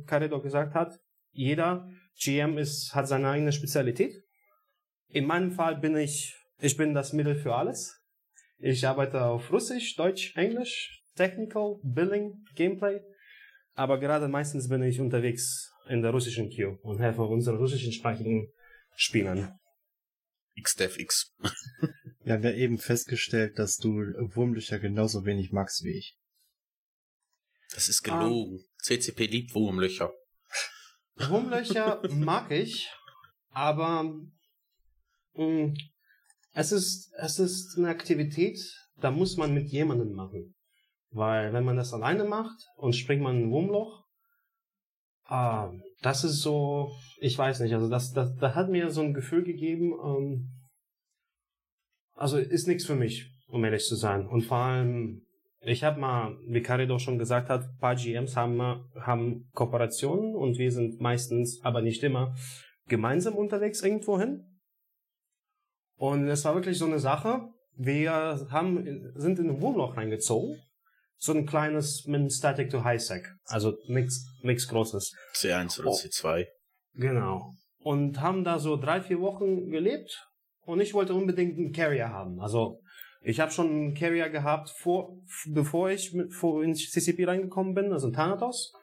äh, 0.00 0.06
Caridor 0.06 0.40
gesagt 0.40 0.74
hat. 0.74 0.98
Jeder 1.34 1.90
GM 2.16 2.58
ist, 2.58 2.94
hat 2.94 3.08
seine 3.08 3.28
eigene 3.28 3.52
Spezialität. 3.52 4.14
In 5.08 5.26
meinem 5.26 5.50
Fall 5.52 5.76
bin 5.76 5.96
ich, 5.96 6.34
ich 6.58 6.76
bin 6.76 6.94
das 6.94 7.12
Mittel 7.12 7.34
für 7.34 7.54
alles. 7.54 8.00
Ich 8.58 8.86
arbeite 8.86 9.22
auf 9.24 9.52
Russisch, 9.52 9.96
Deutsch, 9.96 10.34
Englisch, 10.36 11.02
Technical, 11.16 11.76
Billing, 11.82 12.44
Gameplay. 12.54 13.00
Aber 13.74 13.98
gerade 13.98 14.28
meistens 14.28 14.68
bin 14.68 14.82
ich 14.82 15.00
unterwegs 15.00 15.72
in 15.88 16.02
der 16.02 16.12
russischen 16.12 16.48
Queue 16.50 16.78
und 16.82 17.00
helfe 17.00 17.22
unseren 17.22 17.56
russischsprachigen 17.56 18.48
Spielern. 18.94 19.58
XDevX. 20.60 21.34
Wir 22.22 22.34
haben 22.34 22.44
ja 22.44 22.52
eben 22.52 22.78
festgestellt, 22.78 23.58
dass 23.58 23.76
du 23.76 23.90
Wurmlöcher 23.90 24.78
genauso 24.78 25.24
wenig 25.26 25.50
magst 25.50 25.82
wie 25.84 25.98
ich. 25.98 26.16
Das 27.74 27.88
ist 27.88 28.02
gelogen. 28.02 28.64
CCP 28.78 29.26
liebt 29.26 29.54
Wurmlöcher. 29.54 30.12
Wurmlöcher 31.16 32.02
mag 32.10 32.50
ich, 32.50 32.90
aber 33.50 34.14
mh, 35.34 35.74
es 36.52 36.72
ist, 36.72 37.12
es 37.16 37.38
ist 37.38 37.78
eine 37.78 37.88
Aktivität, 37.88 38.58
da 38.96 39.10
muss 39.10 39.36
man 39.36 39.54
mit 39.54 39.68
jemandem 39.70 40.12
machen. 40.12 40.54
Weil 41.10 41.52
wenn 41.52 41.64
man 41.64 41.76
das 41.76 41.92
alleine 41.92 42.24
macht 42.24 42.58
und 42.76 42.94
springt 42.94 43.22
man 43.22 43.36
in 43.36 43.44
ein 43.44 43.50
Wurmloch, 43.50 44.04
ah, 45.24 45.72
das 46.02 46.24
ist 46.24 46.40
so, 46.40 46.90
ich 47.18 47.38
weiß 47.38 47.60
nicht, 47.60 47.74
also 47.74 47.88
das, 47.88 48.12
das, 48.12 48.34
das 48.36 48.54
hat 48.54 48.68
mir 48.68 48.90
so 48.90 49.02
ein 49.02 49.14
Gefühl 49.14 49.44
gegeben, 49.44 49.92
ähm, 50.04 50.50
also 52.14 52.38
ist 52.38 52.66
nichts 52.66 52.84
für 52.84 52.94
mich, 52.94 53.30
um 53.46 53.64
ehrlich 53.64 53.84
zu 53.84 53.96
sein. 53.96 54.26
Und 54.26 54.42
vor 54.42 54.58
allem, 54.58 55.23
ich 55.66 55.84
habe 55.84 56.00
mal, 56.00 56.36
wie 56.46 56.62
Kari 56.62 56.86
doch 56.86 57.00
schon 57.00 57.18
gesagt 57.18 57.48
hat, 57.48 57.64
ein 57.64 57.78
paar 57.78 57.96
GMs 57.96 58.36
haben, 58.36 58.60
haben 59.00 59.48
Kooperationen 59.52 60.34
und 60.34 60.58
wir 60.58 60.70
sind 60.72 61.00
meistens, 61.00 61.60
aber 61.62 61.82
nicht 61.82 62.02
immer, 62.02 62.34
gemeinsam 62.88 63.34
unterwegs 63.34 63.82
irgendwo 63.82 64.18
hin. 64.18 64.44
Und 65.96 66.28
es 66.28 66.44
war 66.44 66.54
wirklich 66.54 66.78
so 66.78 66.86
eine 66.86 66.98
Sache. 66.98 67.48
Wir 67.76 68.12
haben, 68.50 69.12
sind 69.14 69.38
in 69.38 69.50
ein 69.50 69.60
Wurmloch 69.60 69.96
reingezogen. 69.96 70.60
So 71.16 71.32
ein 71.32 71.46
kleines 71.46 72.04
mit 72.06 72.32
Static 72.32 72.70
to 72.70 72.84
High 72.84 73.00
Sec. 73.00 73.26
Also 73.46 73.76
nichts 73.86 74.26
nix 74.42 74.68
Großes. 74.68 75.12
C1 75.34 75.80
oder 75.80 75.90
Oh. 75.90 75.94
C2. 75.94 76.46
Genau. 76.94 77.52
Und 77.78 78.20
haben 78.20 78.44
da 78.44 78.58
so 78.58 78.76
drei, 78.76 79.00
vier 79.00 79.20
Wochen 79.20 79.70
gelebt. 79.70 80.26
Und 80.66 80.80
ich 80.80 80.94
wollte 80.94 81.14
unbedingt 81.14 81.56
einen 81.58 81.72
Carrier 81.72 82.08
haben. 82.08 82.40
Also 82.40 82.80
ich 83.24 83.40
habe 83.40 83.50
schon 83.50 83.68
einen 83.70 83.94
Carrier 83.94 84.28
gehabt, 84.28 84.68
vor, 84.68 85.18
bevor 85.46 85.90
ich 85.90 86.12
mit, 86.12 86.34
vor 86.34 86.62
ins 86.62 86.90
CCP 86.90 87.24
reingekommen 87.24 87.74
bin, 87.74 87.90
also 87.90 88.06
einen 88.06 88.14
Thanatos. 88.14 88.74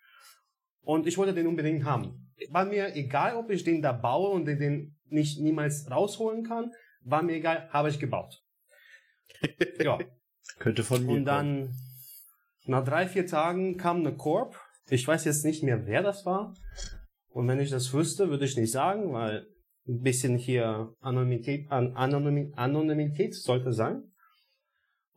Und 0.82 1.06
ich 1.06 1.18
wollte 1.18 1.36
den 1.36 1.46
unbedingt 1.46 1.86
haben. 1.86 2.34
War 2.50 2.66
mir 2.66 2.96
egal, 2.96 3.36
ob 3.36 3.52
ich 3.52 3.64
den 3.64 3.84
da 3.84 3.92
baue 3.92 4.30
und 4.30 4.46
den, 4.46 4.58
den 4.58 4.98
nicht 5.10 5.40
niemals 5.40 5.90
rausholen 5.92 6.44
kann. 6.44 6.72
War 7.04 7.22
mir 7.22 7.34
egal, 7.34 7.70
habe 7.70 7.90
ich 7.90 8.00
gebaut. 8.00 8.42
ja. 9.80 10.00
Könnte 10.58 10.84
von 10.84 11.06
mir 11.06 11.14
Und 11.14 11.26
dann, 11.26 11.76
nach 12.66 12.84
drei, 12.84 13.08
vier 13.08 13.28
Tagen 13.28 13.78
kam 13.78 14.00
eine 14.00 14.16
Corp. 14.16 14.60
Ich 14.90 15.08
weiß 15.08 15.26
jetzt 15.26 15.46
nicht 15.46 15.62
mehr, 15.62 15.86
wer 15.86 16.02
das 16.02 16.26
war. 16.26 16.56
Und 17.28 17.48
wenn 17.48 17.60
ich 17.60 17.70
das 17.70 17.94
wüsste, 17.94 18.30
würde 18.30 18.46
ich 18.46 18.58
nicht 18.58 18.72
sagen, 18.72 19.14
weil 19.14 19.46
ein 19.88 20.02
bisschen 20.02 20.38
hier 20.38 20.96
Anonymität, 21.00 21.70
An 21.72 21.96
Anonymi- 21.96 22.54
Anonymität 22.56 23.36
sollte 23.36 23.72
sein. 23.72 24.11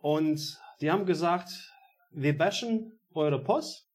Und 0.04 0.60
die 0.82 0.90
haben 0.90 1.06
gesagt, 1.06 1.48
wir 2.10 2.36
bashen 2.36 2.92
eure 3.14 3.42
Post 3.42 3.88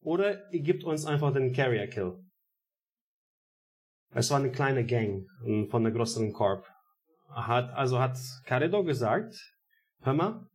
oder 0.00 0.48
ihr 0.52 0.60
gebt 0.60 0.84
uns 0.84 1.06
einfach 1.06 1.34
den 1.34 1.52
Carrier 1.52 1.88
Kill. 1.88 2.12
Es 4.12 4.30
war 4.30 4.38
eine 4.38 4.52
kleine 4.52 4.86
Gang 4.86 5.26
von 5.70 5.82
der 5.82 5.92
größeren 5.92 6.32
Korb. 6.32 6.64
Hat, 7.28 7.68
also 7.72 7.98
hat 7.98 8.16
Caredo 8.44 8.84
gesagt, 8.84 9.34
hör 10.02 10.14
mal, 10.14 10.48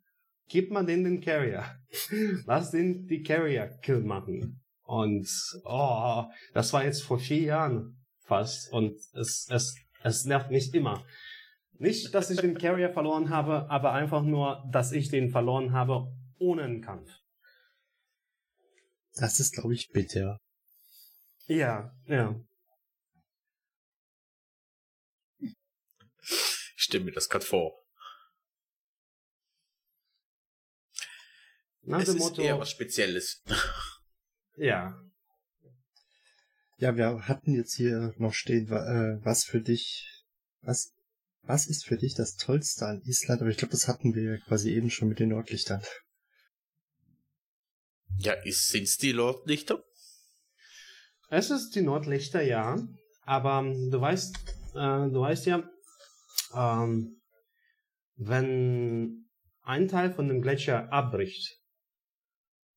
gib 0.47 0.71
mal 0.71 0.85
den 0.85 1.03
den 1.03 1.19
Carrier. 1.19 1.65
Lass 2.45 2.71
den 2.71 3.05
die 3.05 3.21
Carrier 3.21 3.67
Kill 3.81 3.99
machen. 3.99 4.61
Und, 4.83 5.27
oh, 5.65 6.23
das 6.53 6.71
war 6.71 6.85
jetzt 6.85 7.03
vor 7.03 7.19
vier 7.19 7.41
Jahren 7.41 7.97
fast. 8.21 8.71
Und 8.71 8.93
es, 9.11 9.45
es, 9.51 9.75
es 10.03 10.23
nervt 10.23 10.51
mich 10.51 10.73
immer. 10.73 11.03
Nicht, 11.79 12.13
dass 12.13 12.29
ich 12.29 12.41
den 12.41 12.57
Carrier 12.57 12.91
verloren 12.91 13.29
habe, 13.29 13.69
aber 13.69 13.93
einfach 13.93 14.21
nur, 14.21 14.67
dass 14.69 14.91
ich 14.91 15.07
den 15.07 15.29
verloren 15.29 15.71
habe 15.71 16.13
ohne 16.37 16.63
einen 16.63 16.81
Kampf. 16.81 17.09
Das 19.15 19.39
ist, 19.39 19.53
glaube 19.53 19.73
ich, 19.73 19.89
bitter. 19.89 20.37
Ja, 21.47 21.95
ja. 22.05 22.35
Ich 25.39 26.83
stelle 26.83 27.05
mir 27.05 27.13
das 27.13 27.29
gerade 27.29 27.45
vor. 27.45 27.81
Nach 31.83 32.01
es 32.01 32.05
dem 32.05 32.17
ist 32.17 32.21
Motto, 32.21 32.41
eher 32.41 32.59
was 32.59 32.71
Spezielles. 32.71 33.41
ja. 34.57 35.01
Ja, 36.77 36.95
wir 36.97 37.27
hatten 37.27 37.53
jetzt 37.53 37.75
hier 37.75 38.13
noch 38.17 38.33
stehen, 38.33 38.67
äh, 38.67 39.23
was 39.23 39.45
für 39.45 39.61
dich, 39.61 40.25
was, 40.61 40.93
was 41.43 41.67
ist 41.67 41.85
für 41.85 41.97
dich 41.97 42.13
das 42.13 42.35
Tollste 42.35 42.85
an 42.85 43.01
Island? 43.05 43.41
Aber 43.41 43.49
ich 43.49 43.57
glaube, 43.57 43.71
das 43.71 43.87
hatten 43.87 44.13
wir 44.13 44.23
ja 44.23 44.37
quasi 44.37 44.71
eben 44.71 44.89
schon 44.89 45.09
mit 45.09 45.19
den 45.19 45.29
Nordlichtern. 45.29 45.81
Ja, 48.17 48.33
ist, 48.33 48.69
sind's 48.69 48.97
die 48.97 49.11
Lordlichter? 49.11 49.83
Es 51.29 51.51
ist 51.51 51.75
die 51.75 51.81
Nordlichter, 51.81 52.41
ja. 52.41 52.77
Aber 53.21 53.59
ähm, 53.59 53.91
du 53.91 54.01
weißt, 54.01 54.35
äh, 54.75 55.09
du 55.09 55.21
weißt 55.21 55.45
ja, 55.45 55.69
ähm, 56.55 57.21
wenn 58.15 59.29
ein 59.61 59.87
Teil 59.87 60.11
von 60.11 60.27
dem 60.27 60.41
Gletscher 60.41 60.91
abbricht, 60.91 61.57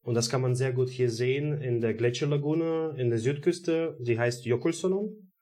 und 0.02 0.14
das 0.14 0.28
kann 0.28 0.42
man 0.42 0.54
sehr 0.54 0.72
gut 0.72 0.90
hier 0.90 1.10
sehen 1.10 1.60
in 1.60 1.80
der 1.80 1.94
Gletscherlagune 1.94 2.94
in 2.98 3.08
der 3.08 3.18
Südküste, 3.18 3.96
die 4.00 4.18
heißt 4.18 4.44
Jökulsson, 4.44 5.32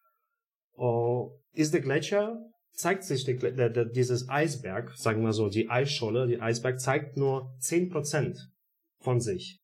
oh, 0.72 1.40
ist 1.52 1.74
der 1.74 1.80
Gletscher, 1.80 2.38
zeigt 2.72 3.04
sich 3.04 3.24
der, 3.24 3.70
der, 3.70 3.84
dieses 3.84 4.28
Eisberg, 4.28 4.96
sagen 4.96 5.22
wir 5.22 5.32
so, 5.32 5.48
die 5.48 5.68
Eisscholle, 5.68 6.26
die 6.26 6.40
Eisberg 6.40 6.80
zeigt 6.80 7.16
nur 7.16 7.54
10% 7.60 8.38
von 9.00 9.20
sich. 9.20 9.60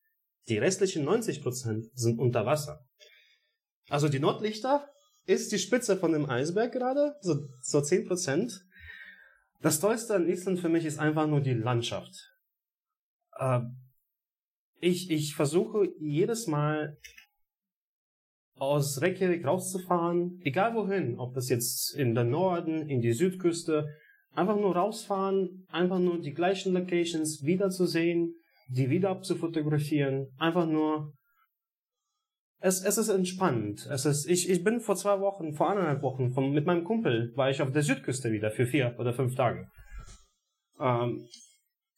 Die 0.48 0.58
restlichen 0.58 1.06
90% 1.08 1.90
sind 1.94 2.18
unter 2.18 2.46
Wasser. 2.46 2.86
Also 3.88 4.08
die 4.08 4.18
Nordlichter 4.18 4.88
ist 5.26 5.52
die 5.52 5.58
Spitze 5.58 5.96
von 5.96 6.12
dem 6.12 6.28
Eisberg 6.28 6.72
gerade, 6.72 7.16
so, 7.20 7.48
so 7.60 7.78
10%. 7.78 8.60
Das 9.60 9.80
Tollste 9.80 10.14
an 10.14 10.28
Island 10.28 10.60
für 10.60 10.68
mich 10.68 10.84
ist 10.84 10.98
einfach 10.98 11.26
nur 11.26 11.40
die 11.40 11.54
Landschaft. 11.54 12.14
Äh, 13.38 13.60
ich, 14.80 15.10
ich 15.10 15.34
versuche 15.34 15.88
jedes 15.98 16.46
Mal 16.46 16.98
aus 18.56 19.00
Reykjavik 19.00 19.44
rauszufahren, 19.44 20.40
egal 20.42 20.74
wohin, 20.74 21.18
ob 21.18 21.34
das 21.34 21.48
jetzt 21.48 21.94
in 21.94 22.14
den 22.14 22.30
Norden, 22.30 22.88
in 22.88 23.00
die 23.00 23.12
Südküste, 23.12 23.86
einfach 24.34 24.56
nur 24.56 24.74
rausfahren, 24.74 25.66
einfach 25.68 25.98
nur 25.98 26.20
die 26.20 26.34
gleichen 26.34 26.72
Locations 26.72 27.42
wiederzusehen, 27.42 28.34
die 28.68 28.90
wieder 28.90 29.10
abzufotografieren, 29.10 30.28
einfach 30.38 30.66
nur 30.66 31.12
es, 32.60 32.82
es 32.82 32.98
ist 32.98 33.08
entspannend. 33.10 33.86
Es 33.90 34.06
ist, 34.06 34.26
ich, 34.28 34.48
ich 34.48 34.64
bin 34.64 34.80
vor 34.80 34.96
zwei 34.96 35.20
Wochen, 35.20 35.52
vor 35.52 35.70
anderthalb 35.70 36.02
Wochen 36.02 36.30
von, 36.30 36.52
mit 36.52 36.66
meinem 36.66 36.84
Kumpel 36.84 37.32
war 37.36 37.50
ich 37.50 37.60
auf 37.60 37.70
der 37.70 37.82
Südküste 37.82 38.32
wieder 38.32 38.50
für 38.50 38.66
vier 38.66 38.96
oder 38.98 39.12
fünf 39.12 39.34
Tage. 39.34 39.68
Ähm, 40.80 41.28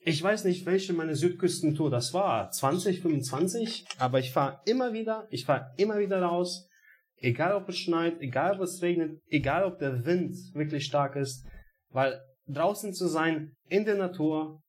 ich 0.00 0.22
weiß 0.22 0.44
nicht, 0.44 0.64
welche 0.66 0.92
meine 0.92 1.16
Südküstentour 1.16 1.90
das 1.90 2.14
war, 2.14 2.50
20, 2.50 3.00
25, 3.00 3.84
aber 3.98 4.20
ich 4.20 4.32
fahre 4.32 4.60
immer 4.66 4.92
wieder, 4.92 5.26
ich 5.30 5.44
fahre 5.44 5.72
immer 5.76 5.98
wieder 5.98 6.22
raus, 6.22 6.68
egal 7.16 7.54
ob 7.54 7.68
es 7.68 7.78
schneit, 7.78 8.20
egal 8.20 8.56
ob 8.56 8.62
es 8.62 8.80
regnet, 8.82 9.20
egal 9.28 9.64
ob 9.64 9.78
der 9.78 10.04
Wind 10.06 10.36
wirklich 10.54 10.84
stark 10.84 11.16
ist, 11.16 11.46
weil 11.90 12.20
draußen 12.46 12.94
zu 12.94 13.08
sein, 13.08 13.54
in 13.68 13.84
der 13.84 13.96
Natur, 13.96 14.62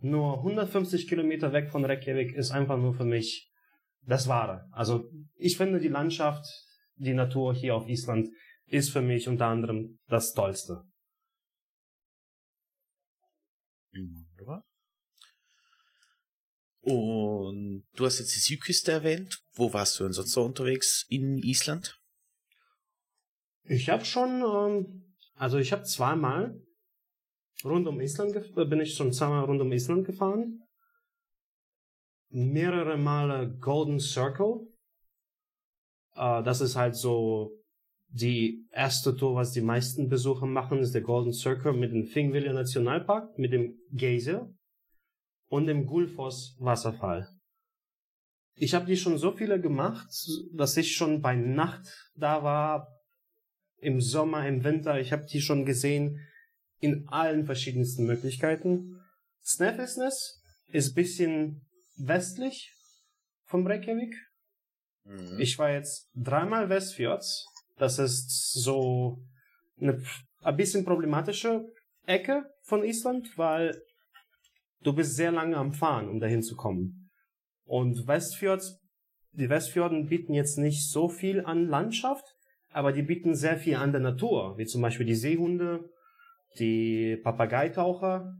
nur 0.00 0.38
150 0.38 1.08
Kilometer 1.08 1.52
weg 1.52 1.70
von 1.70 1.84
Reykjavik 1.84 2.34
ist 2.34 2.50
einfach 2.50 2.78
nur 2.78 2.94
für 2.94 3.04
mich 3.04 3.50
das 4.06 4.28
Wahre. 4.28 4.66
Also 4.72 5.10
ich 5.36 5.56
finde 5.56 5.78
die 5.78 5.88
Landschaft, 5.88 6.44
die 6.96 7.14
Natur 7.14 7.54
hier 7.54 7.74
auf 7.74 7.86
Island 7.86 8.28
ist 8.66 8.90
für 8.90 9.02
mich 9.02 9.28
unter 9.28 9.46
anderem 9.46 9.98
das 10.08 10.32
Tollste. 10.32 10.84
Wunderbar. 13.92 14.19
Und 16.82 17.84
du 17.94 18.06
hast 18.06 18.18
jetzt 18.18 18.34
die 18.34 18.40
Südküste 18.40 18.92
erwähnt. 18.92 19.42
Wo 19.52 19.72
warst 19.72 19.98
du 19.98 20.04
denn 20.04 20.12
sonst 20.12 20.32
so 20.32 20.42
unterwegs 20.42 21.04
in 21.08 21.38
Island? 21.38 22.00
Ich 23.64 23.88
habe 23.90 24.04
schon, 24.04 24.42
ähm, 24.42 25.14
also 25.34 25.58
ich 25.58 25.72
habe 25.72 25.82
zweimal 25.82 26.58
rund 27.64 27.86
um 27.86 28.00
Island, 28.00 28.34
äh, 28.34 28.64
bin 28.64 28.80
ich 28.80 28.94
schon 28.94 29.12
zweimal 29.12 29.44
rund 29.44 29.60
um 29.60 29.72
Island 29.72 30.06
gefahren. 30.06 30.62
Mehrere 32.30 32.96
Male 32.96 33.56
Golden 33.60 34.00
Circle. 34.00 34.66
Äh, 36.14 36.42
das 36.42 36.62
ist 36.62 36.76
halt 36.76 36.96
so 36.96 37.52
die 38.08 38.66
erste 38.72 39.14
Tour, 39.14 39.34
was 39.34 39.52
die 39.52 39.60
meisten 39.60 40.08
Besucher 40.08 40.46
machen, 40.46 40.78
ist 40.78 40.94
der 40.94 41.02
Golden 41.02 41.32
Circle 41.32 41.74
mit 41.74 41.92
dem 41.92 42.06
Thingvellir 42.06 42.54
Nationalpark, 42.54 43.38
mit 43.38 43.52
dem 43.52 43.78
Geyser 43.92 44.52
und 45.50 45.66
dem 45.66 45.84
Gullfoss 45.84 46.56
Wasserfall. 46.58 47.28
Ich 48.54 48.74
habe 48.74 48.86
die 48.86 48.96
schon 48.96 49.18
so 49.18 49.32
viele 49.32 49.60
gemacht, 49.60 50.08
dass 50.54 50.76
ich 50.76 50.94
schon 50.94 51.20
bei 51.20 51.34
Nacht 51.34 51.86
da 52.14 52.42
war, 52.42 52.88
im 53.78 54.00
Sommer, 54.00 54.46
im 54.46 54.64
Winter. 54.64 55.00
Ich 55.00 55.12
habe 55.12 55.24
die 55.24 55.40
schon 55.40 55.64
gesehen 55.64 56.20
in 56.78 57.08
allen 57.08 57.46
verschiedensten 57.46 58.06
Möglichkeiten. 58.06 59.00
Snæfellsnes 59.42 60.42
ist 60.68 60.94
bisschen 60.94 61.66
westlich 61.96 62.72
vom 63.44 63.66
Reykjavik. 63.66 64.14
Mhm. 65.04 65.40
Ich 65.40 65.58
war 65.58 65.70
jetzt 65.70 66.10
dreimal 66.14 66.68
Westfjords. 66.68 67.46
Das 67.78 67.98
ist 67.98 68.52
so 68.52 69.24
eine 69.80 70.02
ein 70.42 70.56
bisschen 70.56 70.84
problematische 70.84 71.64
Ecke 72.06 72.44
von 72.62 72.84
Island, 72.84 73.36
weil 73.36 73.82
du 74.82 74.92
bist 74.92 75.16
sehr 75.16 75.32
lange 75.32 75.56
am 75.56 75.72
Fahren, 75.72 76.08
um 76.08 76.20
dahin 76.20 76.42
zu 76.42 76.56
kommen. 76.56 77.10
Und 77.64 78.06
Westfjords, 78.06 78.80
die 79.32 79.48
Westfjorden 79.48 80.06
bieten 80.08 80.34
jetzt 80.34 80.58
nicht 80.58 80.90
so 80.90 81.08
viel 81.08 81.44
an 81.44 81.66
Landschaft, 81.66 82.24
aber 82.72 82.92
die 82.92 83.02
bieten 83.02 83.34
sehr 83.34 83.58
viel 83.58 83.76
an 83.76 83.92
der 83.92 84.00
Natur, 84.00 84.56
wie 84.58 84.66
zum 84.66 84.82
Beispiel 84.82 85.06
die 85.06 85.14
Seehunde, 85.14 85.88
die 86.58 87.16
Papageitaucher 87.22 88.34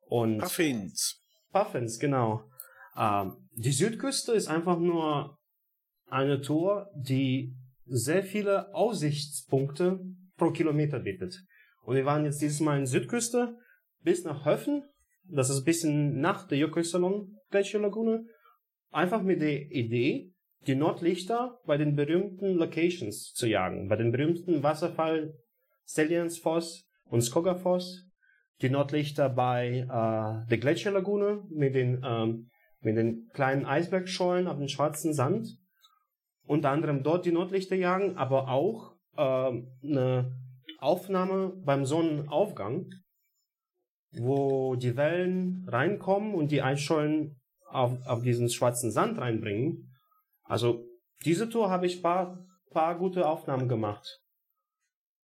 und 0.00 0.38
Puffins. 0.38 1.22
Puffins, 1.52 1.98
genau. 1.98 2.44
Ähm, 2.96 3.48
die 3.52 3.72
Südküste 3.72 4.32
ist 4.32 4.48
einfach 4.48 4.78
nur 4.78 5.38
eine 6.06 6.40
Tour, 6.40 6.90
die 6.96 7.54
sehr 7.84 8.22
viele 8.22 8.74
Aussichtspunkte 8.74 10.00
pro 10.36 10.50
Kilometer 10.50 11.00
bietet. 11.00 11.40
Und 11.82 11.96
wir 11.96 12.04
waren 12.04 12.24
jetzt 12.24 12.42
dieses 12.42 12.60
Mal 12.60 12.78
in 12.78 12.86
Südküste 12.86 13.56
bis 14.02 14.24
nach 14.24 14.44
Höfen. 14.44 14.84
Das 15.30 15.50
ist 15.50 15.58
ein 15.58 15.64
bisschen 15.64 16.20
nach 16.20 16.46
der 16.46 16.58
Jökulssalon 16.58 17.36
Gletscherlagune. 17.50 18.24
Einfach 18.90 19.22
mit 19.22 19.40
der 19.40 19.70
Idee, 19.70 20.32
die 20.66 20.74
Nordlichter 20.74 21.58
bei 21.66 21.76
den 21.76 21.94
berühmten 21.94 22.54
Locations 22.54 23.32
zu 23.32 23.46
jagen. 23.46 23.88
Bei 23.88 23.96
den 23.96 24.10
berühmten 24.10 24.62
Wasserfall 24.62 25.34
Steliansfoss 25.86 26.88
und 27.04 27.22
Skogafoss. 27.22 28.06
Die 28.60 28.70
Nordlichter 28.70 29.28
bei 29.28 29.80
äh, 29.80 30.48
der 30.50 30.58
Gletscherlagune 30.58 31.44
mit 31.50 31.74
den, 31.74 32.02
ähm, 32.04 32.50
mit 32.80 32.96
den 32.96 33.28
kleinen 33.32 33.66
Eisbergschollen 33.66 34.48
auf 34.48 34.56
dem 34.56 34.68
schwarzen 34.68 35.12
Sand. 35.12 35.48
Unter 36.44 36.70
anderem 36.70 37.02
dort 37.02 37.24
die 37.24 37.32
Nordlichter 37.32 37.76
jagen, 37.76 38.16
aber 38.16 38.48
auch 38.48 38.96
ähm, 39.16 39.68
eine 39.82 40.32
Aufnahme 40.78 41.52
beim 41.64 41.84
Sonnenaufgang, 41.84 42.86
wo 44.12 44.76
die 44.76 44.96
Wellen 44.96 45.66
reinkommen 45.68 46.34
und 46.34 46.50
die 46.50 46.62
Eisschollen 46.62 47.40
auf, 47.66 48.06
auf 48.06 48.22
diesen 48.22 48.48
schwarzen 48.48 48.90
Sand 48.90 49.18
reinbringen. 49.18 49.94
Also 50.44 50.84
diese 51.24 51.48
Tour 51.48 51.70
habe 51.70 51.86
ich 51.86 52.02
paar, 52.02 52.46
paar 52.70 52.96
gute 52.96 53.26
Aufnahmen 53.26 53.68
gemacht. 53.68 54.20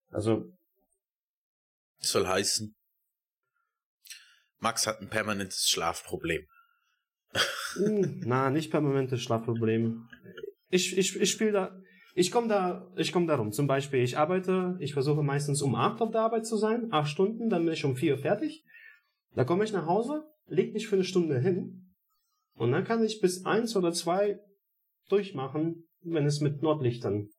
Also 0.10 0.52
Soll 2.00 2.28
heißen. 2.28 2.76
Max 4.60 4.88
hat 4.88 5.02
ein 5.02 5.10
permanentes 5.10 5.70
Schlafproblem. 5.70 6.48
Hm, 7.76 8.22
Na, 8.26 8.50
nicht 8.50 8.72
permanentes 8.72 9.22
Schlafproblem. 9.22 10.08
Ich, 10.70 10.98
ich, 10.98 11.20
ich 11.20 11.32
spiele 11.32 11.52
da, 11.52 11.82
ich 12.14 12.32
komme 12.32 12.48
da, 12.48 12.88
ich 12.96 13.12
komme 13.12 13.28
darum. 13.28 13.52
Zum 13.52 13.68
Beispiel, 13.68 14.02
ich 14.02 14.18
arbeite, 14.18 14.76
ich 14.80 14.94
versuche 14.94 15.24
meistens 15.24 15.62
um 15.62 15.76
acht 15.76 16.02
auf 16.02 16.12
der 16.12 16.22
Arbeit 16.22 16.46
zu 16.46 16.58
sein, 16.58 16.88
acht 16.92 17.10
Stunden, 17.10 17.50
dann 17.50 17.64
bin 17.64 17.74
ich 17.74 17.86
um 17.86 17.96
vier 17.96 18.18
fertig. 18.18 18.64
Da 19.34 19.44
komme 19.44 19.64
ich 19.64 19.72
nach 19.72 19.86
Hause, 19.86 20.24
leg 20.48 20.74
mich 20.74 20.88
für 20.88 20.96
eine 20.96 21.04
Stunde 21.04 21.40
hin 21.40 21.94
und 22.56 22.72
dann 22.72 22.84
kann 22.84 23.04
ich 23.04 23.22
bis 23.22 23.46
eins 23.46 23.76
oder 23.76 23.94
zwei 23.94 24.40
durchmachen, 25.10 25.88
wenn 26.02 26.26
es 26.26 26.42
mit 26.42 26.62
Nordlichtern, 26.62 27.30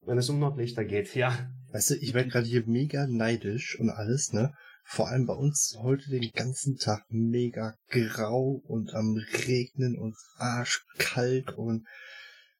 wenn 0.00 0.18
es 0.18 0.28
um 0.28 0.38
Nordlichter 0.38 0.84
geht, 0.84 1.14
ja. 1.14 1.50
Weißt 1.70 1.90
du, 1.90 1.94
ich 1.94 2.14
werde 2.14 2.28
gerade 2.28 2.46
hier 2.46 2.66
mega 2.66 3.06
neidisch 3.06 3.78
und 3.78 3.90
alles, 3.90 4.32
ne? 4.32 4.52
Vor 4.84 5.08
allem 5.08 5.26
bei 5.26 5.34
uns 5.34 5.76
heute 5.80 6.10
den 6.10 6.32
ganzen 6.32 6.76
Tag 6.76 7.04
mega 7.08 7.76
grau 7.88 8.60
und 8.64 8.92
am 8.94 9.16
Regnen 9.46 9.96
und 9.96 10.16
arschkalt 10.36 11.56
und 11.56 11.86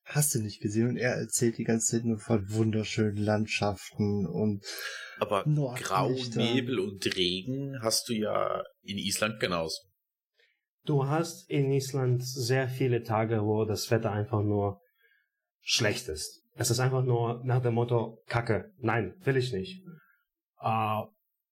hast 0.04 0.34
du 0.34 0.40
nicht 0.40 0.60
gesehen 0.60 0.88
und 0.88 0.96
er 0.96 1.14
erzählt 1.14 1.58
die 1.58 1.64
ganze 1.64 1.96
Zeit 1.96 2.04
nur 2.04 2.18
von 2.18 2.50
wunderschönen 2.50 3.16
Landschaften 3.16 4.26
und 4.26 4.64
Aber 5.20 5.44
Grau. 5.44 6.10
Nebel 6.34 6.80
und 6.80 7.04
Regen 7.16 7.78
hast 7.82 8.08
du 8.08 8.14
ja 8.14 8.62
in 8.82 8.98
Island 8.98 9.40
genauso. 9.40 9.80
Du 10.84 11.06
hast 11.06 11.48
in 11.48 11.70
Island 11.70 12.24
sehr 12.24 12.68
viele 12.68 13.02
Tage, 13.02 13.42
wo 13.44 13.64
das 13.64 13.90
Wetter 13.90 14.10
einfach 14.10 14.42
nur 14.42 14.80
schlecht 15.60 16.08
ist. 16.08 16.42
Es 16.54 16.70
ist 16.70 16.80
einfach 16.80 17.04
nur 17.04 17.42
nach 17.44 17.62
dem 17.62 17.74
Motto 17.74 18.22
Kacke. 18.26 18.72
Nein, 18.78 19.14
will 19.20 19.36
ich 19.36 19.52
nicht. 19.52 19.82
Äh, 20.60 21.02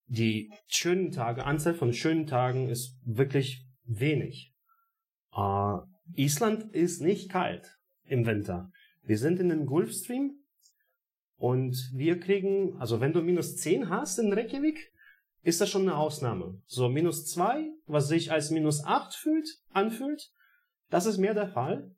die 0.07 0.51
schönen 0.67 1.13
Tage, 1.13 1.47
Anzahl 1.47 1.75
von 1.75 1.93
schönen 1.93 2.27
Tagen 2.27 2.69
ist 2.69 2.99
wirklich 3.05 3.65
wenig. 3.85 4.53
Äh, 5.33 5.77
Island 6.17 6.75
ist 6.75 7.01
nicht 7.01 7.31
kalt 7.31 7.80
im 8.11 8.27
Winter. 8.27 8.71
Wir 9.03 9.19
sind 9.19 9.41
in 9.41 9.49
den 9.49 9.67
Gulfstream 9.67 10.35
und 11.37 11.77
wir 11.95 12.21
kriegen, 12.21 12.77
also 12.79 13.01
wenn 13.01 13.13
du 13.13 13.23
minus 13.23 13.57
10 13.57 13.89
hast 13.89 14.19
in 14.19 14.33
Reykjavik, 14.33 14.93
ist 15.43 15.61
das 15.61 15.71
schon 15.71 15.83
eine 15.83 15.97
Ausnahme. 15.97 16.61
So 16.67 16.89
minus 16.89 17.25
2, 17.27 17.71
was 17.87 18.09
sich 18.09 18.31
als 18.31 18.51
minus 18.51 18.85
8 18.85 19.15
fühlt, 19.15 19.49
anfühlt, 19.71 20.31
das 20.91 21.07
ist 21.07 21.19
mehr 21.19 21.35
der 21.35 21.49
Fall. 21.49 21.95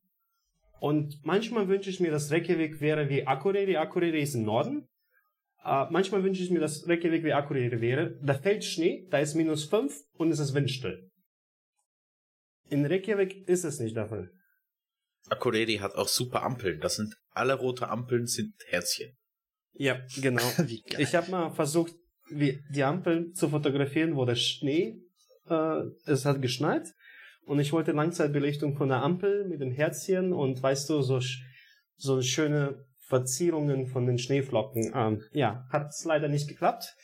Und 0.79 1.25
manchmal 1.25 1.69
wünsche 1.69 1.91
ich 1.91 1.99
mir, 1.99 2.11
dass 2.11 2.31
Reykjavik 2.31 2.81
wäre 2.81 3.09
wie 3.09 3.27
Akureyri. 3.27 3.77
Akureyri 3.77 4.21
ist 4.21 4.35
im 4.35 4.45
Norden. 4.45 4.89
Äh, 5.65 5.87
manchmal 5.91 6.23
wünsche 6.23 6.43
ich 6.43 6.51
mir, 6.51 6.61
dass 6.61 6.87
Reykjavik 6.87 7.25
wie 7.25 7.33
Akureyri 7.33 7.81
wäre. 7.81 8.19
Da 8.23 8.35
fällt 8.35 8.65
Schnee, 8.65 9.07
da 9.11 9.19
ist 9.19 9.35
minus 9.35 9.65
5 9.65 9.97
und 10.15 10.31
es 10.31 10.39
ist 10.39 10.55
windstill. 10.55 11.11
In 12.69 12.85
Reykjavik 12.85 13.49
ist 13.49 13.65
es 13.65 13.81
nicht 13.81 13.97
der 13.97 14.07
Fall. 14.07 14.31
Akureyri 15.29 15.77
hat 15.77 15.95
auch 15.95 16.09
super 16.09 16.43
Ampeln. 16.43 16.81
Das 16.81 16.97
sind 16.97 17.15
alle 17.31 17.55
rote 17.55 17.89
Ampeln 17.89 18.27
sind 18.27 18.55
Herzchen. 18.67 19.17
Ja, 19.73 20.01
genau. 20.21 20.43
wie 20.67 20.83
geil. 20.83 21.01
Ich 21.01 21.15
habe 21.15 21.31
mal 21.31 21.51
versucht, 21.51 21.95
wie 22.31 22.63
die 22.71 22.85
Ampeln 22.85 23.35
zu 23.35 23.49
fotografieren, 23.49 24.17
wo 24.17 24.25
der 24.25 24.37
Schnee, 24.37 25.01
äh, 25.49 25.83
es 26.05 26.25
hat 26.25 26.43
geschneit 26.43 26.89
und 27.45 27.59
ich 27.59 27.73
wollte 27.73 27.93
Langzeitbelichtung 27.93 28.77
von 28.77 28.89
der 28.89 29.03
Ampel 29.03 29.47
mit 29.47 29.61
dem 29.61 29.73
Herzchen 29.73 30.33
und 30.33 30.63
weißt 30.63 30.89
du, 30.91 31.03
so, 31.03 31.21
so 31.97 32.23
schöne 32.23 32.85
Verzierungen 32.99 33.87
von 33.87 34.07
den 34.07 34.19
Schneeflocken. 34.19 34.93
Ähm, 34.95 35.23
ja, 35.33 35.67
hat 35.71 35.93
leider 36.05 36.29
nicht 36.29 36.49
geklappt, 36.49 36.95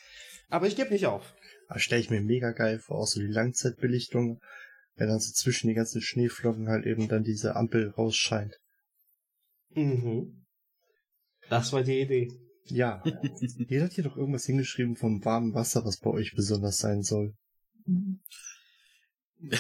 aber 0.49 0.67
ich 0.67 0.77
gebe 0.77 0.91
nicht 0.91 1.07
auf. 1.07 1.35
Da 1.69 1.79
stelle 1.79 2.01
ich 2.01 2.11
mir 2.11 2.23
mega 2.23 2.53
geil 2.53 2.79
vor, 2.79 2.99
auch 2.99 3.07
so 3.07 3.21
die 3.21 3.27
Langzeitbelichtung, 3.27 4.41
wenn 4.99 5.09
dann 5.09 5.21
so 5.21 5.33
zwischen 5.33 5.69
die 5.69 5.75
ganzen 5.75 6.03
Schneeflocken 6.03 6.69
halt 6.69 6.85
eben 6.85 7.09
dann 7.09 7.23
diese 7.23 7.57
Ampel 7.57 7.91
rausscheint. 7.91 8.55
Mhm. 9.71 10.45
Das 11.49 11.73
war 11.73 11.83
die 11.83 12.01
Idee. 12.01 12.29
Ja, 12.65 13.03
ihr 13.69 13.83
habt 13.83 13.95
hier 13.95 14.05
doch 14.05 14.17
irgendwas 14.17 14.45
hingeschrieben 14.45 14.97
vom 14.97 15.25
warmen 15.25 15.55
Wasser, 15.55 15.85
was 15.85 15.99
bei 15.99 16.11
euch 16.11 16.35
besonders 16.35 16.79
sein 16.79 17.03
soll. 17.03 17.35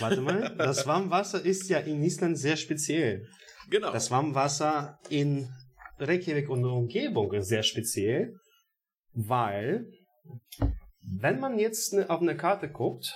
Warte 0.01 0.20
mal, 0.20 0.57
das 0.59 0.87
Warmwasser 0.87 1.42
ist 1.44 1.70
ja 1.70 1.79
in 1.79 2.03
Island 2.03 2.37
sehr 2.37 2.57
speziell. 2.57 3.27
Genau. 3.70 3.92
Das 3.92 4.11
Warmwasser 4.11 4.98
in 5.09 5.48
Reykjavik 5.98 6.48
und 6.51 6.62
der 6.62 6.72
Umgebung 6.72 7.33
ist 7.33 7.48
sehr 7.48 7.62
speziell, 7.62 8.35
weil 9.12 9.87
wenn 11.01 11.40
man 11.40 11.59
jetzt 11.59 11.92
ne- 11.92 12.11
auf 12.11 12.20
eine 12.20 12.37
Karte 12.37 12.68
guckt, 12.70 13.14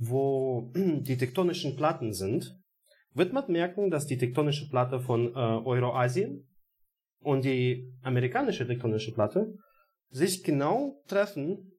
wo 0.00 0.72
die 0.74 1.16
tektonischen 1.16 1.76
Platten 1.76 2.12
sind, 2.12 2.58
wird 3.12 3.32
man 3.32 3.50
merken, 3.50 3.90
dass 3.90 4.06
die 4.06 4.18
tektonische 4.18 4.68
Platte 4.68 5.00
von 5.00 5.28
äh, 5.28 5.38
Eurasien 5.38 6.48
und 7.18 7.44
die 7.44 7.92
amerikanische 8.02 8.66
tektonische 8.66 9.12
Platte 9.12 9.54
sich 10.08 10.42
genau 10.42 11.02
treffen, 11.06 11.72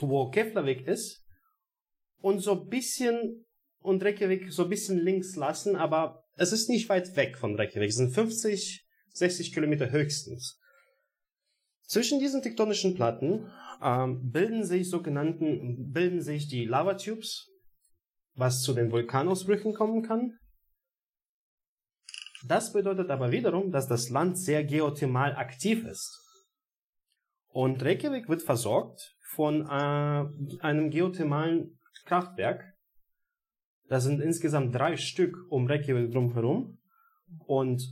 wo 0.00 0.30
Keflavik 0.30 0.86
ist 0.86 1.24
und 2.20 2.40
so 2.40 2.64
bisschen 2.64 3.46
und 3.80 4.02
Reykjavik 4.02 4.52
so 4.52 4.68
bisschen 4.68 4.98
links 4.98 5.36
lassen, 5.36 5.76
aber 5.76 6.24
es 6.34 6.52
ist 6.52 6.68
nicht 6.68 6.88
weit 6.88 7.14
weg 7.16 7.38
von 7.38 7.54
Reykjavik. 7.54 7.90
Es 7.90 7.96
sind 7.96 8.12
50, 8.12 8.84
60 9.12 9.54
Kilometer 9.54 9.90
höchstens. 9.90 10.57
Zwischen 11.88 12.18
diesen 12.20 12.42
tektonischen 12.42 12.94
Platten 12.94 13.50
ähm, 13.82 14.30
bilden 14.30 14.62
sich 14.62 14.90
sogenannten, 14.90 15.90
bilden 15.90 16.20
sich 16.20 16.46
die 16.46 16.66
Lavatubes, 16.66 17.50
was 18.34 18.60
zu 18.60 18.74
den 18.74 18.92
Vulkanausbrüchen 18.92 19.72
kommen 19.72 20.02
kann. 20.02 20.38
Das 22.46 22.74
bedeutet 22.74 23.10
aber 23.10 23.32
wiederum, 23.32 23.72
dass 23.72 23.88
das 23.88 24.10
Land 24.10 24.38
sehr 24.38 24.64
geothermal 24.64 25.34
aktiv 25.34 25.84
ist. 25.86 26.14
Und 27.48 27.82
Reykjavik 27.82 28.28
wird 28.28 28.42
versorgt 28.42 29.16
von 29.30 29.62
äh, 29.62 30.60
einem 30.60 30.90
geothermalen 30.90 31.78
Kraftwerk. 32.04 32.74
Das 33.88 34.04
sind 34.04 34.20
insgesamt 34.20 34.74
drei 34.74 34.98
Stück 34.98 35.34
um 35.48 35.66
Reykjavik 35.66 36.12
drumherum. 36.12 36.78
Und 37.46 37.82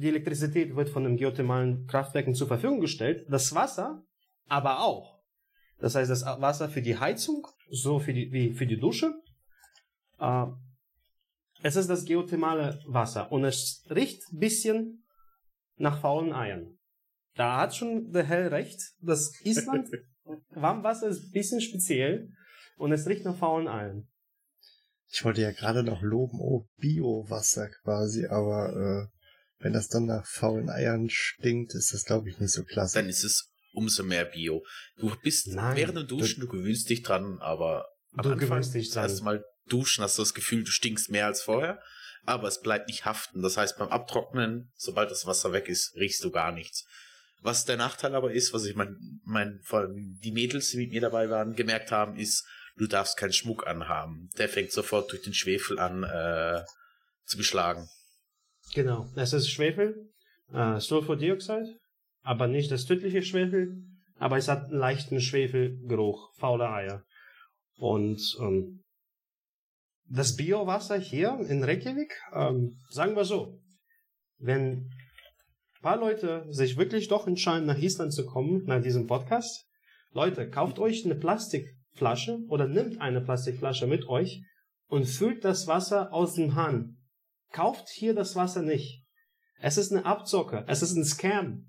die 0.00 0.08
Elektrizität 0.08 0.74
wird 0.74 0.88
von 0.88 1.04
den 1.04 1.16
geothermalen 1.16 1.86
Kraftwerken 1.86 2.34
zur 2.34 2.48
Verfügung 2.48 2.80
gestellt. 2.80 3.26
Das 3.28 3.54
Wasser 3.54 4.02
aber 4.48 4.80
auch. 4.80 5.20
Das 5.78 5.94
heißt, 5.94 6.10
das 6.10 6.24
Wasser 6.24 6.68
für 6.68 6.82
die 6.82 6.98
Heizung, 6.98 7.46
so 7.70 7.98
für 7.98 8.12
die, 8.12 8.32
wie 8.32 8.52
für 8.54 8.66
die 8.66 8.78
Dusche. 8.78 9.14
Äh, 10.18 10.46
es 11.62 11.76
ist 11.76 11.88
das 11.88 12.04
geothermale 12.04 12.82
Wasser 12.86 13.30
und 13.30 13.44
es 13.44 13.86
riecht 13.90 14.22
ein 14.32 14.38
bisschen 14.38 15.04
nach 15.76 16.00
faulen 16.00 16.32
Eiern. 16.32 16.78
Da 17.34 17.58
hat 17.58 17.76
schon 17.76 18.10
der 18.12 18.24
Hell 18.24 18.48
recht, 18.48 18.80
dass 19.00 19.32
Island 19.44 19.88
Warmwasser 20.50 21.08
ist 21.08 21.24
ein 21.24 21.30
bisschen 21.32 21.60
speziell 21.60 22.30
und 22.76 22.92
es 22.92 23.06
riecht 23.06 23.24
nach 23.24 23.36
faulen 23.36 23.68
Eiern. 23.68 24.08
Ich 25.12 25.24
wollte 25.24 25.42
ja 25.42 25.52
gerade 25.52 25.82
noch 25.82 26.02
loben, 26.02 26.38
oh, 26.40 26.66
Biowasser 26.78 27.68
quasi, 27.82 28.26
aber 28.26 29.08
äh, 29.10 29.19
wenn 29.60 29.72
das 29.72 29.88
dann 29.88 30.06
nach 30.06 30.26
faulen 30.26 30.70
Eiern 30.70 31.08
stinkt, 31.10 31.74
ist 31.74 31.92
das 31.92 32.04
glaube 32.04 32.28
ich 32.30 32.38
nicht 32.38 32.52
so 32.52 32.64
klasse. 32.64 32.98
Dann 32.98 33.08
ist 33.08 33.24
es 33.24 33.50
umso 33.72 34.02
mehr 34.02 34.24
Bio. 34.24 34.64
Du 34.96 35.14
bist 35.22 35.48
Nein, 35.48 35.76
während 35.76 35.98
dem 35.98 36.06
Duschen, 36.06 36.40
du 36.40 36.48
gewöhnst 36.48 36.88
dich 36.90 37.02
dran, 37.02 37.38
aber 37.40 37.86
am 38.12 38.22
Du 38.22 38.30
Anfang, 38.30 38.48
gewöhnst 38.48 38.74
dich 38.74 38.90
dran. 38.90 39.04
Das 39.04 39.12
erste 39.12 39.24
Mal 39.24 39.44
duschen 39.68 40.02
hast 40.02 40.18
du 40.18 40.22
das 40.22 40.34
Gefühl, 40.34 40.64
du 40.64 40.70
stinkst 40.70 41.10
mehr 41.10 41.26
als 41.26 41.42
vorher, 41.42 41.80
aber 42.24 42.48
es 42.48 42.60
bleibt 42.60 42.88
nicht 42.88 43.04
haften. 43.04 43.42
Das 43.42 43.56
heißt, 43.56 43.78
beim 43.78 43.88
Abtrocknen, 43.88 44.72
sobald 44.76 45.10
das 45.10 45.26
Wasser 45.26 45.52
weg 45.52 45.68
ist, 45.68 45.94
riechst 45.96 46.24
du 46.24 46.30
gar 46.30 46.52
nichts. 46.52 46.86
Was 47.42 47.64
der 47.64 47.76
Nachteil 47.76 48.14
aber 48.14 48.32
ist, 48.32 48.52
was 48.52 48.64
ich 48.64 48.74
mein, 48.74 48.96
mein, 49.24 49.60
vor 49.62 49.80
allem 49.80 50.18
die 50.22 50.32
Mädels, 50.32 50.70
die 50.70 50.78
mit 50.78 50.90
mir 50.90 51.00
dabei 51.00 51.30
waren, 51.30 51.54
gemerkt 51.54 51.90
haben, 51.90 52.16
ist, 52.16 52.44
du 52.76 52.86
darfst 52.86 53.16
keinen 53.16 53.32
Schmuck 53.32 53.66
anhaben. 53.66 54.28
Der 54.36 54.48
fängt 54.48 54.72
sofort 54.72 55.10
durch 55.12 55.22
den 55.22 55.32
Schwefel 55.32 55.78
an 55.78 56.02
äh, 56.02 56.62
zu 57.24 57.38
beschlagen. 57.38 57.88
Genau, 58.72 59.08
es 59.16 59.32
ist 59.32 59.50
Schwefel, 59.50 60.10
äh, 60.52 60.78
Sulfurdioxid, 60.78 61.76
aber 62.22 62.46
nicht 62.46 62.70
das 62.70 62.84
tödliche 62.84 63.22
Schwefel, 63.22 63.82
aber 64.16 64.36
es 64.36 64.48
hat 64.48 64.66
einen 64.66 64.78
leichten 64.78 65.20
Schwefelgeruch, 65.20 66.32
faule 66.36 66.70
Eier. 66.70 67.02
Und 67.78 68.20
ähm, 68.40 68.84
das 70.08 70.36
Biowasser 70.36 70.98
hier 70.98 71.40
in 71.48 71.64
Reykjavik, 71.64 72.12
ähm, 72.32 72.76
sagen 72.90 73.16
wir 73.16 73.24
so, 73.24 73.58
wenn 74.38 74.62
ein 74.62 75.82
paar 75.82 75.96
Leute 75.96 76.46
sich 76.50 76.76
wirklich 76.76 77.08
doch 77.08 77.26
entscheiden, 77.26 77.66
nach 77.66 77.78
Island 77.78 78.12
zu 78.12 78.24
kommen, 78.24 78.64
nach 78.66 78.82
diesem 78.82 79.06
Podcast, 79.06 79.66
Leute, 80.12 80.48
kauft 80.48 80.78
euch 80.78 81.04
eine 81.04 81.14
Plastikflasche 81.16 82.38
oder 82.48 82.68
nimmt 82.68 83.00
eine 83.00 83.20
Plastikflasche 83.20 83.86
mit 83.86 84.06
euch 84.08 84.42
und 84.86 85.06
füllt 85.06 85.44
das 85.44 85.66
Wasser 85.66 86.12
aus 86.12 86.34
dem 86.34 86.54
Hahn. 86.54 86.99
Kauft 87.52 87.88
hier 87.88 88.14
das 88.14 88.36
Wasser 88.36 88.62
nicht. 88.62 89.04
Es 89.60 89.76
ist 89.76 89.92
eine 89.92 90.04
Abzocke. 90.04 90.64
Es 90.68 90.82
ist 90.82 90.94
ein 90.94 91.04
Scam. 91.04 91.66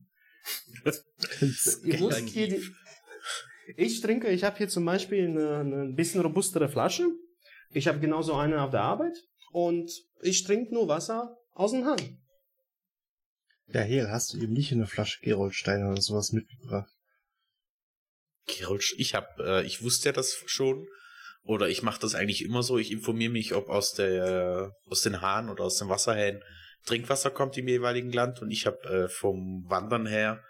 Ihr 1.84 2.00
müsst 2.00 2.30
hier 2.30 2.48
die 2.48 2.64
ich 3.78 4.02
trinke, 4.02 4.30
ich 4.30 4.44
habe 4.44 4.58
hier 4.58 4.68
zum 4.68 4.86
Beispiel 4.86 5.28
eine, 5.28 5.60
eine 5.60 5.94
bisschen 5.94 6.22
robustere 6.22 6.70
Flasche. 6.70 7.08
Ich 7.70 7.88
habe 7.88 8.00
genauso 8.00 8.36
eine 8.36 8.62
auf 8.62 8.72
der 8.72 8.82
Arbeit 8.82 9.16
und 9.52 9.92
ich 10.22 10.44
trinke 10.44 10.74
nur 10.74 10.88
Wasser 10.88 11.38
aus 11.54 11.72
dem 11.72 11.86
Hahn. 11.86 12.22
Ja, 13.68 13.82
hier 13.82 14.10
hast 14.10 14.34
du 14.34 14.38
eben 14.38 14.54
nicht 14.54 14.72
eine 14.74 14.88
Flasche 14.88 15.22
Gerolstein 15.22 15.86
oder 15.86 16.02
sowas 16.02 16.34
mitgebracht. 16.34 16.92
Gerolstein, 18.48 19.00
ich 19.00 19.16
hab, 19.16 19.40
äh, 19.40 19.64
ich 19.64 19.82
wusste 19.82 20.10
ja 20.10 20.14
das 20.14 20.44
schon. 20.46 20.88
Oder 21.44 21.70
ich 21.70 21.82
mache 21.82 22.02
das 22.02 22.16
eigentlich 22.16 22.44
immer 22.44 22.64
so. 22.64 22.78
Ich 22.78 22.92
informiere 22.92 23.32
mich, 23.32 23.54
ob 23.54 23.70
aus 23.70 23.94
der, 23.94 24.76
aus 24.86 25.02
den 25.02 25.22
Hahn 25.22 25.50
oder 25.50 25.64
aus 25.64 25.78
den 25.78 25.90
Wasserhähnen 25.90 26.42
Trinkwasser 26.86 27.32
kommt 27.32 27.58
im 27.58 27.68
jeweiligen 27.68 28.12
Land. 28.12 28.42
Und 28.42 28.52
ich 28.52 28.66
habe 28.66 28.84
äh, 28.88 29.08
vom 29.08 29.66
Wandern 29.68 30.06
her 30.06 30.44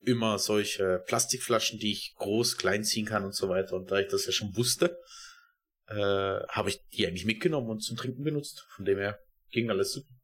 immer 0.00 0.38
solche 0.38 1.02
Plastikflaschen, 1.06 1.78
die 1.78 1.92
ich 1.92 2.14
groß, 2.16 2.56
klein 2.56 2.84
ziehen 2.84 3.06
kann 3.06 3.24
und 3.24 3.34
so 3.34 3.48
weiter. 3.48 3.76
Und 3.76 3.90
da 3.90 3.98
ich 3.98 4.08
das 4.08 4.26
ja 4.26 4.32
schon 4.32 4.56
wusste, 4.56 4.98
äh, 5.88 5.94
habe 6.48 6.68
ich 6.68 6.80
die 6.88 7.06
eigentlich 7.06 7.24
mitgenommen 7.24 7.70
und 7.70 7.80
zum 7.80 7.96
Trinken 7.96 8.22
benutzt. 8.22 8.66
Von 8.70 8.84
dem 8.84 8.98
her 8.98 9.18
ging 9.50 9.70
alles 9.70 9.92
super. 9.92 10.14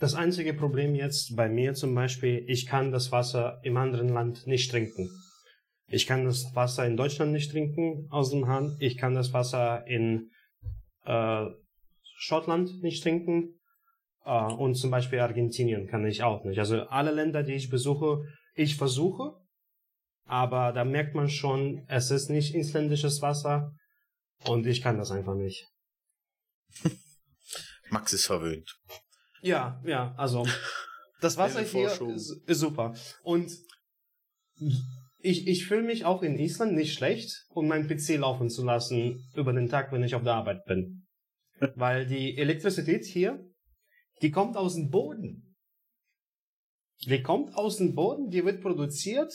Das 0.00 0.14
einzige 0.14 0.54
Problem 0.54 0.94
jetzt 0.94 1.34
bei 1.34 1.48
mir 1.48 1.74
zum 1.74 1.92
Beispiel, 1.94 2.44
ich 2.46 2.66
kann 2.66 2.92
das 2.92 3.10
Wasser 3.10 3.60
im 3.64 3.76
anderen 3.76 4.08
Land 4.08 4.46
nicht 4.46 4.70
trinken. 4.70 5.10
Ich 5.88 6.06
kann 6.06 6.24
das 6.24 6.54
Wasser 6.54 6.86
in 6.86 6.96
Deutschland 6.96 7.32
nicht 7.32 7.50
trinken 7.50 8.06
aus 8.10 8.30
dem 8.30 8.46
Hahn. 8.46 8.76
Ich 8.78 8.98
kann 8.98 9.14
das 9.14 9.32
Wasser 9.32 9.86
in 9.86 10.30
äh, 11.04 11.46
Schottland 12.16 12.82
nicht 12.82 13.02
trinken. 13.02 13.58
Äh, 14.24 14.52
und 14.52 14.74
zum 14.74 14.90
Beispiel 14.90 15.20
Argentinien 15.20 15.86
kann 15.86 16.06
ich 16.06 16.22
auch 16.22 16.44
nicht. 16.44 16.58
Also 16.58 16.82
alle 16.82 17.10
Länder, 17.10 17.42
die 17.42 17.54
ich 17.54 17.70
besuche, 17.70 18.24
ich 18.54 18.76
versuche. 18.76 19.32
Aber 20.26 20.72
da 20.72 20.84
merkt 20.84 21.14
man 21.14 21.30
schon, 21.30 21.84
es 21.88 22.10
ist 22.10 22.28
nicht 22.28 22.54
isländisches 22.54 23.22
Wasser. 23.22 23.72
Und 24.44 24.66
ich 24.66 24.82
kann 24.82 24.98
das 24.98 25.10
einfach 25.10 25.34
nicht. 25.34 25.66
Max 27.90 28.12
ist 28.12 28.26
verwöhnt. 28.26 28.78
Ja, 29.40 29.80
ja, 29.86 30.14
also 30.16 30.46
das 31.22 31.38
Wasser 31.38 31.62
hier 31.62 31.90
ist, 32.14 32.30
ist, 32.46 32.58
super. 32.58 32.94
Und 33.22 33.50
ich, 35.20 35.46
ich 35.48 35.66
fühle 35.66 35.82
mich 35.82 36.04
auch 36.04 36.22
in 36.22 36.38
Island 36.38 36.74
nicht 36.74 36.94
schlecht, 36.94 37.46
um 37.50 37.66
meinen 37.66 37.88
PC 37.88 38.18
laufen 38.18 38.48
zu 38.48 38.64
lassen 38.64 39.24
über 39.34 39.52
den 39.52 39.68
Tag, 39.68 39.92
wenn 39.92 40.04
ich 40.04 40.14
auf 40.14 40.22
der 40.22 40.34
Arbeit 40.34 40.64
bin. 40.64 41.06
Weil 41.74 42.06
die 42.06 42.36
Elektrizität 42.38 43.04
hier, 43.04 43.44
die 44.22 44.30
kommt 44.30 44.56
aus 44.56 44.74
dem 44.74 44.90
Boden. 44.90 45.56
Die 47.06 47.22
kommt 47.22 47.54
aus 47.54 47.78
dem 47.78 47.94
Boden, 47.94 48.30
die 48.30 48.44
wird 48.44 48.60
produziert. 48.60 49.32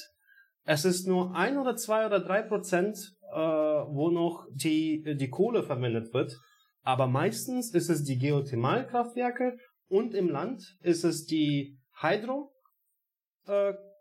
Es 0.65 0.85
ist 0.85 1.05
nur 1.07 1.35
ein 1.35 1.57
oder 1.57 1.75
zwei 1.75 2.05
oder 2.05 2.21
drei 2.21 2.41
Prozent, 2.41 2.97
äh, 3.31 3.35
wo 3.35 4.09
noch 4.09 4.47
die, 4.53 5.03
die 5.19 5.29
Kohle 5.29 5.63
verwendet 5.63 6.13
wird. 6.13 6.33
Aber 6.81 7.07
meistens 7.07 7.73
ist 7.73 7.89
es 7.89 8.03
die 8.03 8.17
Geothermalkraftwerke 8.17 9.57
und 9.87 10.13
im 10.13 10.29
Land 10.29 10.63
ist 10.81 11.03
es 11.03 11.25
die 11.25 11.77
Hydro-Kraftwerke. 12.01 13.79
Äh, 13.79 13.92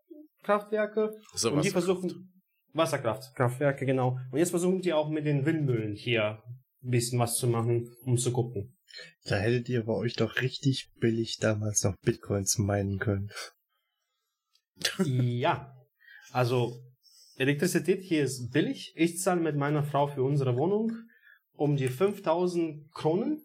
und 1.51 1.65
die 1.65 1.71
versuchen 1.71 2.43
Wasserkraftkraftwerke, 2.73 3.87
genau. 3.87 4.19
Und 4.31 4.39
jetzt 4.39 4.51
versuchen 4.51 4.81
die 4.81 4.93
auch 4.93 5.11
mit 5.11 5.27
den 5.27 5.45
Windmühlen 5.45 5.95
hier 5.95 6.43
ein 6.83 6.91
bisschen 6.91 7.19
was 7.19 7.37
zu 7.37 7.47
machen, 7.47 7.95
um 8.05 8.17
zu 8.17 8.33
gucken. 8.33 8.77
Da 9.25 9.37
hättet 9.37 9.69
ihr 9.69 9.85
bei 9.85 9.93
euch 9.93 10.15
doch 10.15 10.41
richtig 10.41 10.91
billig 10.99 11.39
damals 11.39 11.83
noch 11.85 11.95
Bitcoins 12.03 12.59
meinen 12.59 12.99
können. 12.99 13.31
ja. 15.05 15.75
Also, 16.33 16.81
Elektrizität 17.37 18.03
hier 18.03 18.25
ist 18.25 18.51
billig. 18.51 18.93
Ich 18.97 19.19
zahle 19.19 19.41
mit 19.41 19.57
meiner 19.57 19.83
Frau 19.83 20.07
für 20.07 20.23
unsere 20.23 20.57
Wohnung 20.57 20.93
um 21.55 21.77
die 21.77 21.89
5000 21.89 22.91
Kronen 22.93 23.43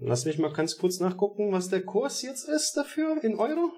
Lass 0.00 0.24
mich 0.24 0.38
mal 0.38 0.52
ganz 0.52 0.78
kurz 0.78 1.00
nachgucken, 1.00 1.52
was 1.52 1.68
der 1.68 1.84
Kurs 1.84 2.22
jetzt 2.22 2.48
ist 2.48 2.76
dafür 2.76 3.22
in 3.22 3.36
Euro. 3.36 3.72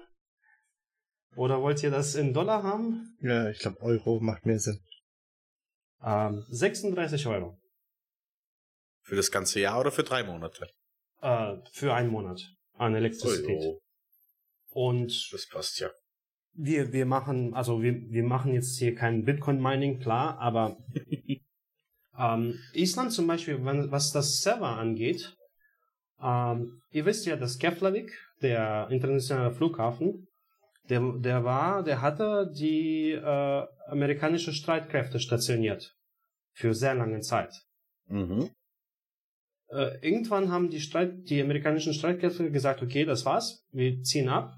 Oder 1.35 1.61
wollt 1.61 1.81
ihr 1.83 1.91
das 1.91 2.15
in 2.15 2.33
Dollar 2.33 2.63
haben? 2.63 3.17
Ja, 3.21 3.49
ich 3.49 3.59
glaube 3.59 3.81
Euro 3.81 4.19
macht 4.19 4.45
mehr 4.45 4.59
Sinn. 4.59 4.79
Ähm, 6.03 6.45
36 6.49 7.27
Euro. 7.27 7.57
Für 9.03 9.15
das 9.15 9.31
ganze 9.31 9.59
Jahr 9.59 9.79
oder 9.79 9.91
für 9.91 10.03
drei 10.03 10.23
Monate? 10.23 10.67
Äh, 11.21 11.57
für 11.71 11.93
einen 11.93 12.09
Monat 12.09 12.41
an 12.73 12.95
Elektrizität. 12.95 13.61
Euro. 13.61 13.81
Und 14.71 15.31
das 15.31 15.47
passt 15.47 15.79
ja. 15.79 15.89
Wir, 16.53 16.91
wir 16.91 17.05
machen, 17.05 17.53
also 17.53 17.81
wir, 17.81 17.93
wir 18.09 18.23
machen 18.23 18.53
jetzt 18.53 18.77
hier 18.77 18.93
kein 18.93 19.23
Bitcoin-Mining, 19.23 19.99
klar, 19.99 20.37
aber 20.39 20.77
ähm, 22.17 22.59
Island 22.73 23.13
zum 23.13 23.27
Beispiel, 23.27 23.57
was 23.63 24.11
das 24.11 24.41
Server 24.41 24.67
angeht, 24.67 25.33
ähm, 26.21 26.81
ihr 26.91 27.05
wisst 27.05 27.25
ja, 27.25 27.37
dass 27.37 27.57
Keflavik, 27.57 28.11
der 28.41 28.87
internationale 28.89 29.53
Flughafen, 29.53 30.27
der, 30.91 31.13
der 31.19 31.43
war, 31.45 31.83
der 31.83 32.01
hatte 32.01 32.51
die 32.53 33.11
äh, 33.11 33.65
amerikanischen 33.87 34.53
Streitkräfte 34.53 35.19
stationiert. 35.19 35.95
Für 36.51 36.73
sehr 36.73 36.95
lange 36.95 37.21
Zeit. 37.21 37.53
Mhm. 38.07 38.49
Äh, 39.69 40.05
irgendwann 40.05 40.51
haben 40.51 40.69
die, 40.69 40.81
Streit, 40.81 41.29
die 41.29 41.41
amerikanischen 41.41 41.93
Streitkräfte 41.93 42.51
gesagt, 42.51 42.81
okay, 42.83 43.05
das 43.05 43.25
war's, 43.25 43.65
wir 43.71 44.01
ziehen 44.01 44.27
ab. 44.27 44.53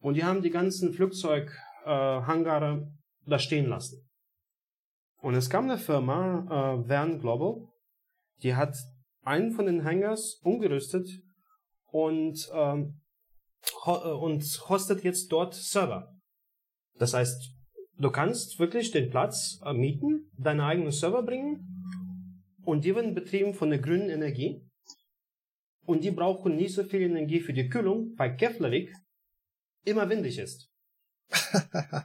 Und 0.00 0.14
die 0.14 0.24
haben 0.24 0.40
die 0.40 0.50
ganzen 0.50 0.94
Flugzeughangare 0.94 2.80
äh, 2.80 3.28
da 3.28 3.38
stehen 3.38 3.66
lassen. 3.66 4.08
Und 5.20 5.34
es 5.34 5.50
kam 5.50 5.64
eine 5.64 5.76
Firma, 5.76 6.78
äh, 6.80 6.88
Vern 6.88 7.20
Global, 7.20 7.68
die 8.42 8.54
hat 8.54 8.74
einen 9.24 9.52
von 9.52 9.66
den 9.66 9.84
Hangars 9.84 10.40
umgerüstet 10.42 11.06
und, 11.90 12.48
ähm, 12.54 12.80
äh, 12.80 13.07
und 13.84 14.42
hostet 14.68 15.04
jetzt 15.04 15.30
dort 15.32 15.54
Server. 15.54 16.14
Das 16.98 17.14
heißt, 17.14 17.54
du 17.96 18.10
kannst 18.10 18.58
wirklich 18.58 18.90
den 18.90 19.10
Platz 19.10 19.60
äh, 19.64 19.72
mieten, 19.72 20.30
deine 20.36 20.64
eigenen 20.64 20.92
Server 20.92 21.22
bringen 21.22 22.44
und 22.64 22.84
die 22.84 22.94
werden 22.94 23.14
betrieben 23.14 23.54
von 23.54 23.70
der 23.70 23.78
grünen 23.78 24.10
Energie 24.10 24.62
und 25.86 26.04
die 26.04 26.10
brauchen 26.10 26.56
nicht 26.56 26.74
so 26.74 26.84
viel 26.84 27.02
Energie 27.02 27.40
für 27.40 27.52
die 27.52 27.68
Kühlung, 27.68 28.14
weil 28.16 28.36
Keflavik 28.36 28.92
immer 29.84 30.08
windig 30.08 30.38
ist. 30.38 30.70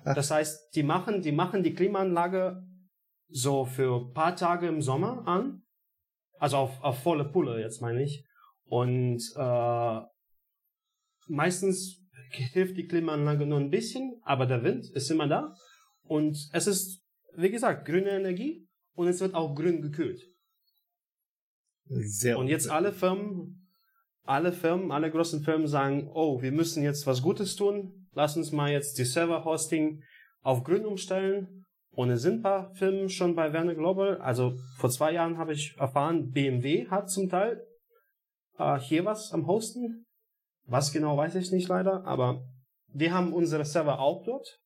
das 0.06 0.32
heißt, 0.32 0.76
die 0.76 0.84
machen, 0.84 1.21
die 1.21 1.32
machen 1.32 1.63
die 1.63 1.73
Klimaanlage 1.73 2.62
so 3.30 3.65
für 3.65 4.02
ein 4.02 4.13
paar 4.13 4.36
Tage 4.36 4.67
im 4.67 4.82
Sommer 4.82 5.28
an 5.28 5.63
also 6.43 6.58
auf, 6.58 6.84
auf 6.84 6.99
volle 7.02 7.23
Pulle 7.23 7.62
jetzt 7.62 7.82
meine 7.82 8.04
ich. 8.04 8.26
Und 8.65 9.21
äh, 9.38 10.02
meistens 11.27 11.99
hilft 12.31 12.77
die 12.77 12.88
Klimaanlage 12.88 13.45
nur 13.45 13.59
ein 13.59 13.69
bisschen, 13.69 14.19
aber 14.23 14.45
der 14.45 14.63
Wind 14.63 14.89
ist 14.93 15.09
immer 15.12 15.27
da. 15.27 15.55
Und 16.03 16.38
es 16.51 16.67
ist, 16.67 17.01
wie 17.36 17.49
gesagt, 17.49 17.86
grüne 17.86 18.09
Energie 18.09 18.67
und 18.93 19.07
es 19.07 19.21
wird 19.21 19.36
auch 19.36 19.55
grün 19.55 19.81
gekühlt. 19.81 20.21
Sehr 21.86 22.38
und 22.38 22.47
jetzt 22.47 22.69
alle 22.69 22.91
Firmen, 22.91 23.67
alle 24.23 24.51
Firmen, 24.51 24.91
alle 24.91 25.12
großen 25.12 25.43
Firmen 25.43 25.67
sagen, 25.67 26.09
oh, 26.13 26.41
wir 26.41 26.51
müssen 26.51 26.83
jetzt 26.83 27.05
was 27.05 27.21
Gutes 27.21 27.55
tun. 27.55 28.07
Lass 28.13 28.38
uns 28.38 28.51
mal 28.51 28.71
jetzt 28.71 28.97
die 28.97 29.05
Server-Hosting 29.05 30.01
auf 30.41 30.63
grün 30.63 30.86
umstellen. 30.86 31.65
Und 31.91 32.09
es 32.09 32.23
sind 32.23 32.36
ein 32.36 32.41
paar 32.41 32.73
Firmen 32.73 33.09
schon 33.09 33.36
bei 33.36 33.53
Werner 33.53 33.75
Global. 33.75 34.17
Also 34.17 34.55
vor 34.77 34.89
zwei 34.89 35.13
Jahren 35.13 35.38
habe 35.38 35.53
ich 35.53 35.75
erfahren, 35.77 36.31
BMW 36.31 36.88
hat 36.88 37.09
zum 37.09 37.29
Teil 37.29 37.63
äh, 38.57 38.79
hier 38.79 39.05
was 39.05 39.31
am 39.31 39.45
Hosten. 39.45 40.05
Was 40.65 40.91
genau 40.91 41.17
weiß 41.17 41.36
ich 41.36 41.52
nicht 41.52 41.67
leider, 41.67 42.06
aber 42.06 42.43
wir 42.88 43.13
haben 43.13 43.34
unsere 43.34 43.65
Server 43.65 43.99
auch 43.99 44.23
dort. 44.23 44.60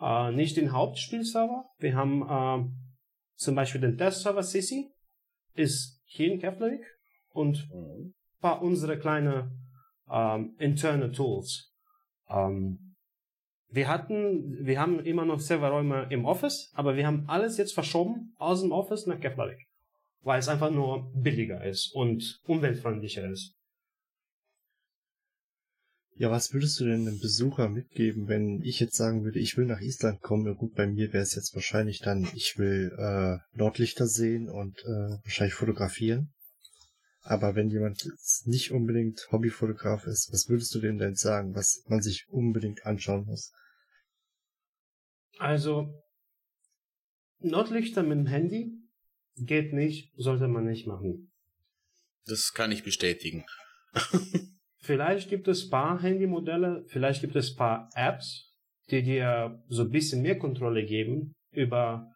Äh, 0.00 0.32
nicht 0.32 0.56
den 0.56 0.72
Hauptspielserver. 0.72 1.64
Wir 1.78 1.94
haben 1.94 2.22
äh, 2.22 2.70
zum 3.36 3.54
Beispiel 3.54 3.80
den 3.80 3.96
Testserver 3.96 4.42
Sissy, 4.42 4.90
ist 5.54 6.00
hier 6.04 6.32
in 6.32 6.40
Keflavik 6.40 6.84
und 7.30 7.68
ein 7.72 8.14
paar 8.40 8.62
unsere 8.62 8.98
kleine 8.98 9.50
ähm, 10.10 10.54
interne 10.58 11.10
Tools. 11.12 11.72
Ähm, 12.28 12.94
wir 13.68 13.88
hatten, 13.88 14.64
wir 14.64 14.80
haben 14.80 15.00
immer 15.00 15.24
noch 15.24 15.40
Serverräume 15.40 16.06
im 16.10 16.24
Office, 16.24 16.70
aber 16.74 16.96
wir 16.96 17.06
haben 17.06 17.24
alles 17.28 17.56
jetzt 17.58 17.74
verschoben 17.74 18.34
aus 18.38 18.62
dem 18.62 18.70
Office 18.70 19.06
nach 19.06 19.18
Keflavik. 19.18 19.66
Weil 20.20 20.38
es 20.38 20.48
einfach 20.48 20.70
nur 20.70 21.10
billiger 21.14 21.64
ist 21.64 21.92
und 21.94 22.40
umweltfreundlicher 22.46 23.28
ist. 23.28 23.54
Ja, 26.16 26.30
was 26.30 26.52
würdest 26.52 26.78
du 26.78 26.84
denn 26.84 27.06
dem 27.06 27.18
Besucher 27.18 27.68
mitgeben, 27.68 28.28
wenn 28.28 28.62
ich 28.62 28.78
jetzt 28.78 28.94
sagen 28.94 29.24
würde, 29.24 29.40
ich 29.40 29.56
will 29.56 29.66
nach 29.66 29.80
Island 29.80 30.20
kommen? 30.22 30.46
Ja, 30.46 30.52
gut, 30.52 30.74
bei 30.74 30.86
mir 30.86 31.12
wäre 31.12 31.24
es 31.24 31.34
jetzt 31.34 31.54
wahrscheinlich 31.56 31.98
dann, 32.00 32.28
ich 32.34 32.56
will 32.56 32.92
äh, 32.96 33.38
Nordlichter 33.56 34.06
sehen 34.06 34.48
und 34.48 34.78
äh, 34.84 35.18
wahrscheinlich 35.24 35.54
fotografieren. 35.54 36.32
Aber 37.22 37.56
wenn 37.56 37.70
jemand 37.70 38.04
jetzt 38.04 38.46
nicht 38.46 38.70
unbedingt 38.70 39.26
Hobbyfotograf 39.32 40.06
ist, 40.06 40.32
was 40.32 40.48
würdest 40.48 40.72
du 40.74 40.80
dem 40.80 40.98
denn 40.98 41.16
sagen, 41.16 41.56
was 41.56 41.82
man 41.88 42.00
sich 42.00 42.26
unbedingt 42.28 42.86
anschauen 42.86 43.24
muss? 43.24 43.52
Also, 45.38 46.00
Nordlichter 47.40 48.04
mit 48.04 48.18
dem 48.18 48.26
Handy 48.26 48.72
geht 49.36 49.72
nicht, 49.72 50.12
sollte 50.16 50.46
man 50.46 50.66
nicht 50.66 50.86
machen. 50.86 51.32
Das 52.26 52.52
kann 52.52 52.70
ich 52.70 52.84
bestätigen. 52.84 53.44
Vielleicht 54.84 55.30
gibt 55.30 55.48
es 55.48 55.70
paar 55.70 56.02
Handymodelle, 56.02 56.84
vielleicht 56.88 57.22
gibt 57.22 57.36
es 57.36 57.54
paar 57.54 57.88
Apps, 57.94 58.52
die 58.90 59.02
dir 59.02 59.62
so 59.68 59.84
ein 59.84 59.88
bisschen 59.88 60.20
mehr 60.20 60.38
Kontrolle 60.38 60.84
geben 60.84 61.32
über 61.52 62.12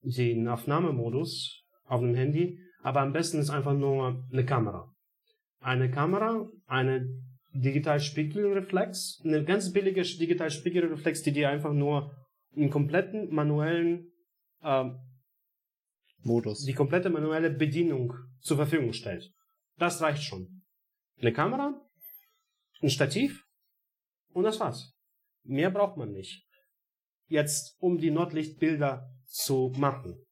den 0.00 0.46
Aufnahmemodus 0.46 1.64
auf 1.86 2.00
dem 2.00 2.14
Handy, 2.14 2.60
aber 2.84 3.00
am 3.00 3.12
besten 3.12 3.40
ist 3.40 3.50
einfach 3.50 3.74
nur 3.74 4.24
eine 4.30 4.44
Kamera. 4.44 4.94
Eine 5.58 5.90
Kamera, 5.90 6.48
eine 6.66 7.04
Digital-Spiegelreflex, 7.52 9.22
eine 9.24 9.42
ganz 9.42 9.72
billige 9.72 10.02
Digital-Spiegelreflex, 10.02 11.22
die 11.22 11.32
dir 11.32 11.48
einfach 11.48 11.72
nur 11.72 12.14
einen 12.54 12.70
kompletten 12.70 13.34
manuellen 13.34 14.12
ähm, 14.62 15.00
Modus. 16.22 16.62
die 16.62 16.74
komplette 16.74 17.10
manuelle 17.10 17.50
Bedienung 17.50 18.14
zur 18.40 18.58
Verfügung 18.58 18.92
stellt. 18.92 19.32
Das 19.78 20.00
reicht 20.00 20.22
schon. 20.22 20.62
Eine 21.20 21.32
Kamera, 21.32 21.80
ein 22.84 22.90
Stativ 22.90 23.44
und 24.32 24.44
das 24.44 24.60
war's. 24.60 24.94
Mehr 25.42 25.70
braucht 25.70 25.96
man 25.96 26.12
nicht. 26.12 26.46
Jetzt, 27.26 27.76
um 27.80 27.98
die 27.98 28.10
Nordlichtbilder 28.10 29.10
zu 29.26 29.72
machen. 29.76 30.24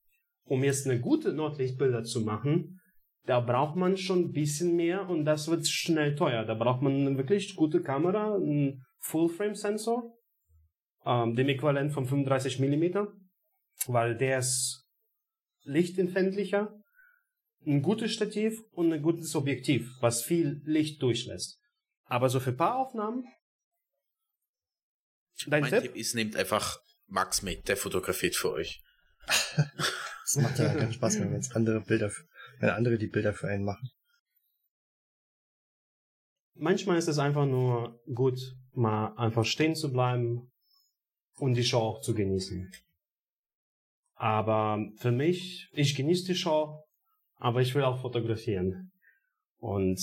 Um 0.44 0.62
jetzt 0.62 0.86
eine 0.86 1.00
gute 1.00 1.32
Nordlichtbilder 1.32 2.02
zu 2.02 2.20
machen, 2.20 2.80
da 3.24 3.40
braucht 3.40 3.76
man 3.76 3.96
schon 3.96 4.26
ein 4.26 4.32
bisschen 4.32 4.74
mehr 4.76 5.08
und 5.08 5.24
das 5.24 5.48
wird 5.48 5.66
schnell 5.66 6.14
teuer. 6.14 6.44
Da 6.44 6.54
braucht 6.54 6.82
man 6.82 7.06
eine 7.06 7.16
wirklich 7.16 7.54
gute 7.54 7.80
Kamera, 7.80 8.34
einen 8.34 8.84
Full-Frame-Sensor, 8.98 10.12
ähm, 11.06 11.34
dem 11.34 11.48
Äquivalent 11.48 11.92
von 11.92 12.04
35 12.04 12.58
mm, 12.58 12.98
weil 13.86 14.16
der 14.16 14.38
ist 14.38 14.86
lichtempfindlicher, 15.64 16.74
ein 17.64 17.80
gutes 17.80 18.12
Stativ 18.12 18.60
und 18.72 18.92
ein 18.92 19.02
gutes 19.02 19.34
Objektiv, 19.36 19.88
was 20.00 20.22
viel 20.22 20.60
Licht 20.64 21.00
durchlässt. 21.00 21.62
Aber 22.12 22.29
so 22.29 22.40
für 22.40 22.51
ein 22.51 22.57
paar 22.59 22.77
Aufnahmen. 22.77 23.25
Dein 25.46 25.62
mein 25.62 25.70
Tipp? 25.70 25.81
Tipp 25.81 25.96
ist, 25.96 26.14
nehmt 26.14 26.37
einfach 26.37 26.79
Max 27.07 27.40
mit, 27.40 27.68
der 27.68 27.79
fotografiert 27.79 28.37
für 28.37 28.53
euch. 28.53 28.83
Das 30.25 30.37
macht 30.42 30.59
ja 30.59 30.72
keinen 30.72 30.92
Spaß 30.92 31.18
mehr, 31.18 31.31
wenn 31.31 31.40
es 31.40 31.51
andere 31.53 31.81
Bilder, 31.81 32.09
für- 32.09 32.25
wenn 32.61 32.70
andere 32.70 32.96
die 32.96 33.09
Bilder 33.09 33.35
für 33.35 33.48
einen 33.48 33.64
machen. 33.64 33.90
Manchmal 36.55 36.96
ist 36.96 37.09
es 37.09 37.18
einfach 37.18 37.44
nur 37.44 38.01
gut, 38.14 38.38
mal 38.72 39.14
einfach 39.16 39.44
stehen 39.44 39.75
zu 39.75 39.92
bleiben 39.92 40.53
und 41.35 41.55
die 41.55 41.64
Show 41.64 41.81
auch 41.81 42.01
zu 42.03 42.14
genießen. 42.14 42.70
Aber 44.14 44.79
für 44.98 45.11
mich, 45.11 45.68
ich 45.72 45.96
genieße 45.96 46.27
die 46.27 46.37
Show, 46.37 46.83
aber 47.37 47.61
ich 47.61 47.75
will 47.75 47.83
auch 47.83 48.01
fotografieren. 48.01 48.92
Und 49.59 50.01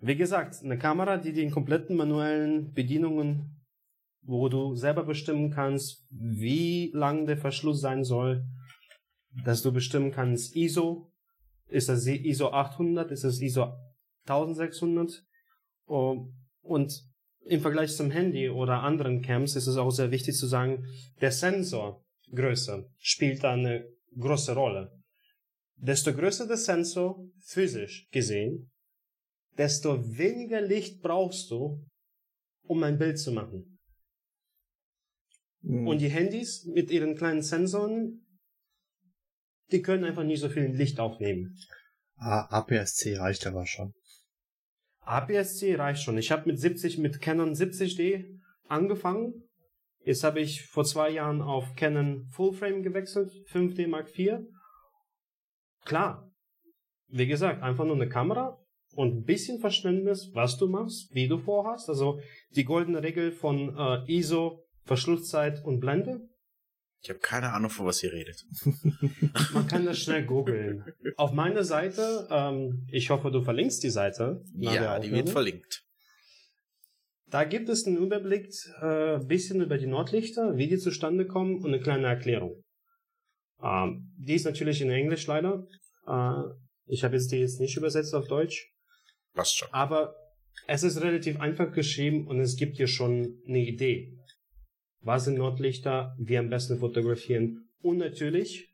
wie 0.00 0.16
gesagt, 0.16 0.62
eine 0.62 0.78
Kamera, 0.78 1.16
die 1.18 1.32
den 1.32 1.50
kompletten 1.50 1.96
manuellen 1.96 2.72
Bedienungen, 2.72 3.62
wo 4.22 4.48
du 4.48 4.74
selber 4.74 5.04
bestimmen 5.04 5.50
kannst, 5.50 6.06
wie 6.10 6.90
lang 6.94 7.26
der 7.26 7.36
Verschluss 7.36 7.80
sein 7.80 8.04
soll, 8.04 8.44
dass 9.44 9.62
du 9.62 9.72
bestimmen 9.72 10.10
kannst, 10.10 10.56
ISO, 10.56 11.12
ist 11.68 11.88
das 11.88 12.06
ISO 12.06 12.50
800, 12.50 13.10
ist 13.10 13.24
das 13.24 13.40
ISO 13.40 13.72
1600, 14.26 15.24
Oh, 15.90 16.28
Und 16.60 17.02
im 17.46 17.60
Vergleich 17.60 17.96
zum 17.96 18.12
Handy 18.12 18.48
oder 18.48 18.84
anderen 18.84 19.22
Cams 19.22 19.56
ist 19.56 19.66
es 19.66 19.76
auch 19.76 19.90
sehr 19.90 20.12
wichtig 20.12 20.36
zu 20.36 20.46
sagen, 20.46 20.86
der 21.20 21.32
Sensorgröße 21.32 22.88
spielt 22.98 23.42
da 23.42 23.54
eine 23.54 23.88
große 24.16 24.54
Rolle. 24.54 24.92
Desto 25.74 26.14
größer 26.14 26.46
der 26.46 26.58
Sensor 26.58 27.26
physisch 27.40 28.08
gesehen, 28.12 28.70
desto 29.60 30.16
weniger 30.16 30.62
Licht 30.62 31.02
brauchst 31.02 31.50
du, 31.50 31.86
um 32.62 32.82
ein 32.82 32.96
Bild 32.96 33.18
zu 33.18 33.30
machen. 33.30 33.78
Mhm. 35.60 35.86
Und 35.86 35.98
die 35.98 36.08
Handys 36.08 36.64
mit 36.64 36.90
ihren 36.90 37.14
kleinen 37.14 37.42
Sensoren, 37.42 38.24
die 39.70 39.82
können 39.82 40.04
einfach 40.04 40.24
nicht 40.24 40.40
so 40.40 40.48
viel 40.48 40.64
Licht 40.64 40.98
aufnehmen. 40.98 41.58
Ah, 42.16 42.46
APS-C 42.58 43.18
reicht 43.18 43.46
aber 43.46 43.66
schon. 43.66 43.92
APS-C 45.00 45.74
reicht 45.74 46.02
schon. 46.04 46.16
Ich 46.16 46.30
habe 46.30 46.46
mit 46.46 46.58
70, 46.58 46.96
mit 46.96 47.20
Canon 47.20 47.52
70D 47.52 48.40
angefangen. 48.66 49.42
Jetzt 50.04 50.24
habe 50.24 50.40
ich 50.40 50.66
vor 50.68 50.84
zwei 50.84 51.10
Jahren 51.10 51.42
auf 51.42 51.74
Canon 51.76 52.26
Full 52.30 52.54
Frame 52.54 52.82
gewechselt, 52.82 53.30
5D 53.52 53.88
Mark 53.88 54.18
IV. 54.18 54.38
Klar, 55.84 56.32
wie 57.08 57.26
gesagt, 57.26 57.62
einfach 57.62 57.84
nur 57.84 57.96
eine 57.96 58.08
Kamera 58.08 58.58
und 58.94 59.16
ein 59.16 59.24
bisschen 59.24 59.60
Verständnis, 59.60 60.30
was 60.34 60.56
du 60.58 60.68
machst, 60.68 61.14
wie 61.14 61.28
du 61.28 61.38
vorhast. 61.38 61.88
Also 61.88 62.20
die 62.50 62.64
goldene 62.64 63.02
Regel 63.02 63.32
von 63.32 63.76
äh, 63.76 64.12
ISO, 64.12 64.64
Verschlusszeit 64.84 65.64
und 65.64 65.80
Blende. 65.80 66.28
Ich 67.02 67.08
habe 67.08 67.20
keine 67.20 67.52
Ahnung, 67.52 67.70
von 67.70 67.86
was 67.86 68.02
ihr 68.02 68.12
redet. 68.12 68.44
Man 69.54 69.66
kann 69.66 69.86
das 69.86 69.98
schnell 69.98 70.24
googeln. 70.24 70.84
Auf 71.16 71.32
meiner 71.32 71.64
Seite, 71.64 72.28
ähm, 72.30 72.86
ich 72.90 73.10
hoffe, 73.10 73.30
du 73.30 73.42
verlinkst 73.42 73.82
die 73.82 73.90
Seite. 73.90 74.42
Ja, 74.54 74.98
die 74.98 75.10
wird 75.10 75.30
verlinkt. 75.30 75.84
Da 77.30 77.44
gibt 77.44 77.68
es 77.68 77.86
einen 77.86 77.96
Überblick, 77.96 78.48
äh, 78.82 79.18
bisschen 79.20 79.60
über 79.60 79.78
die 79.78 79.86
Nordlichter, 79.86 80.56
wie 80.56 80.66
die 80.66 80.78
zustande 80.78 81.26
kommen 81.26 81.58
und 81.58 81.66
eine 81.66 81.80
kleine 81.80 82.08
Erklärung. 82.08 82.62
Ähm, 83.62 84.12
die 84.18 84.34
ist 84.34 84.44
natürlich 84.44 84.80
in 84.80 84.90
Englisch 84.90 85.26
leider. 85.26 85.64
Äh, 86.06 86.42
ich 86.86 87.04
habe 87.04 87.14
jetzt 87.14 87.30
die 87.30 87.36
jetzt 87.36 87.60
nicht 87.60 87.76
übersetzt 87.76 88.14
auf 88.14 88.26
Deutsch, 88.26 88.72
Passt 89.34 89.58
schon. 89.58 89.68
aber 89.72 90.14
es 90.66 90.82
ist 90.82 91.00
relativ 91.00 91.40
einfach 91.40 91.72
geschrieben 91.72 92.26
und 92.26 92.40
es 92.40 92.56
gibt 92.56 92.78
dir 92.78 92.86
schon 92.86 93.40
eine 93.46 93.58
Idee. 93.58 94.18
Was 95.00 95.24
sind 95.24 95.38
Nordlichter, 95.38 96.14
wie 96.18 96.36
am 96.36 96.50
besten 96.50 96.78
fotografieren 96.78 97.68
und 97.80 97.98
natürlich, 97.98 98.68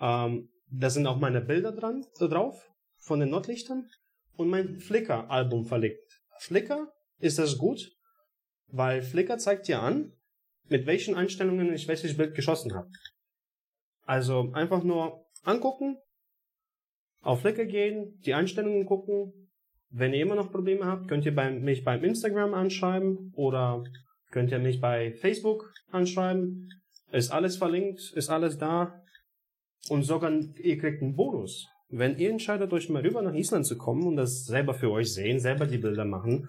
ähm, 0.00 0.48
da 0.70 0.90
sind 0.90 1.06
auch 1.06 1.18
meine 1.18 1.40
Bilder 1.40 1.72
dran, 1.72 2.06
da 2.18 2.28
drauf 2.28 2.70
von 2.98 3.20
den 3.20 3.30
Nordlichtern 3.30 3.88
und 4.36 4.48
mein 4.48 4.78
Flickr-Album 4.78 5.66
verlinkt. 5.66 6.22
Flickr 6.38 6.92
ist 7.18 7.38
das 7.38 7.58
gut, 7.58 7.90
weil 8.68 9.02
Flickr 9.02 9.38
zeigt 9.38 9.68
dir 9.68 9.80
an, 9.80 10.12
mit 10.68 10.86
welchen 10.86 11.14
Einstellungen 11.14 11.72
ich 11.72 11.88
welches 11.88 12.16
Bild 12.16 12.34
geschossen 12.34 12.74
habe. 12.74 12.88
Also 14.02 14.50
einfach 14.52 14.82
nur 14.82 15.26
angucken, 15.42 15.98
auf 17.20 17.40
Flickr 17.40 17.64
gehen, 17.64 18.20
die 18.20 18.34
Einstellungen 18.34 18.86
gucken. 18.86 19.43
Wenn 19.96 20.12
ihr 20.12 20.22
immer 20.22 20.34
noch 20.34 20.50
Probleme 20.50 20.86
habt, 20.86 21.06
könnt 21.06 21.24
ihr 21.24 21.34
bei, 21.34 21.52
mich 21.52 21.84
beim 21.84 22.02
Instagram 22.02 22.52
anschreiben 22.52 23.32
oder 23.36 23.84
könnt 24.32 24.50
ihr 24.50 24.58
mich 24.58 24.80
bei 24.80 25.12
Facebook 25.12 25.72
anschreiben. 25.92 26.68
Ist 27.12 27.30
alles 27.30 27.56
verlinkt, 27.56 28.12
ist 28.16 28.28
alles 28.28 28.58
da. 28.58 29.00
Und 29.88 30.02
sogar 30.02 30.32
ihr 30.32 30.78
kriegt 30.78 31.00
einen 31.00 31.14
Bonus. 31.14 31.68
Wenn 31.88 32.18
ihr 32.18 32.30
entscheidet, 32.30 32.72
euch 32.72 32.88
mal 32.88 33.02
rüber 33.02 33.22
nach 33.22 33.34
Island 33.34 33.66
zu 33.66 33.78
kommen 33.78 34.04
und 34.04 34.16
das 34.16 34.46
selber 34.46 34.74
für 34.74 34.90
euch 34.90 35.14
sehen, 35.14 35.38
selber 35.38 35.64
die 35.64 35.78
Bilder 35.78 36.04
machen, 36.04 36.48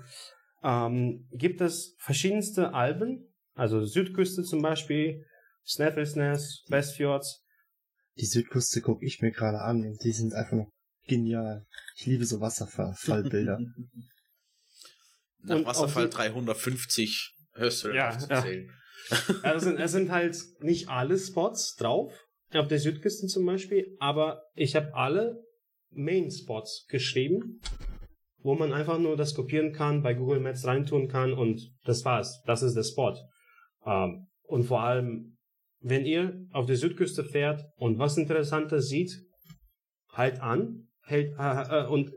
ähm, 0.63 1.27
gibt 1.31 1.61
es 1.61 1.95
verschiedenste 1.99 2.73
Alben, 2.73 3.31
also 3.53 3.85
Südküste 3.85 4.41
zum 4.41 4.63
Beispiel, 4.63 5.23
Snafflesness, 5.67 6.65
Westfjords. 6.69 7.45
Die 8.17 8.25
Südküste 8.25 8.81
gucke 8.81 9.05
ich 9.05 9.21
mir 9.21 9.31
gerade 9.31 9.59
an 9.59 9.85
und 9.85 10.03
die 10.03 10.13
sind 10.13 10.33
einfach 10.33 10.57
noch 10.57 10.71
genial. 11.07 11.65
Ich 11.97 12.05
liebe 12.05 12.25
so 12.25 12.39
Wasserfallbilder. 12.39 13.59
Nach 15.39 15.55
Und 15.57 15.65
Wasserfall 15.65 16.05
auf 16.05 16.09
die- 16.11 16.15
350 16.17 17.33
hörst 17.53 17.83
du 17.83 17.89
Ja, 17.89 18.17
ja. 18.29 18.41
zählen. 18.41 18.71
Es 19.43 19.63
sind, 19.63 19.79
es 19.79 19.91
sind 19.91 20.09
halt 20.11 20.37
nicht 20.59 20.89
alle 20.89 21.17
Spots 21.17 21.75
drauf, 21.75 22.11
auf 22.53 22.67
der 22.67 22.79
Südküste 22.79 23.27
zum 23.27 23.45
Beispiel, 23.45 23.95
aber 23.99 24.41
ich 24.55 24.75
habe 24.75 24.93
alle 24.93 25.43
Main-Spots 25.91 26.85
geschrieben, 26.89 27.59
wo 28.39 28.55
man 28.55 28.73
einfach 28.73 28.97
nur 28.99 29.15
das 29.17 29.33
kopieren 29.35 29.73
kann, 29.73 30.01
bei 30.01 30.13
Google 30.13 30.39
Maps 30.39 30.65
reintun 30.65 31.07
kann 31.07 31.33
und 31.33 31.61
das 31.83 32.03
war's. 32.05 32.41
Das 32.45 32.61
ist 32.63 32.75
der 32.75 32.83
Spot. 32.83 33.15
Ähm, 33.85 34.27
und 34.43 34.63
vor 34.63 34.81
allem, 34.83 35.37
wenn 35.79 36.05
ihr 36.05 36.39
auf 36.51 36.65
der 36.65 36.75
Südküste 36.77 37.23
fährt 37.23 37.63
und 37.77 37.99
was 37.99 38.17
Interessantes 38.17 38.87
sieht, 38.89 39.11
halt 40.11 40.39
an, 40.41 40.87
hält, 41.05 41.33
äh, 41.39 41.83
äh, 41.83 41.87
und 41.87 42.11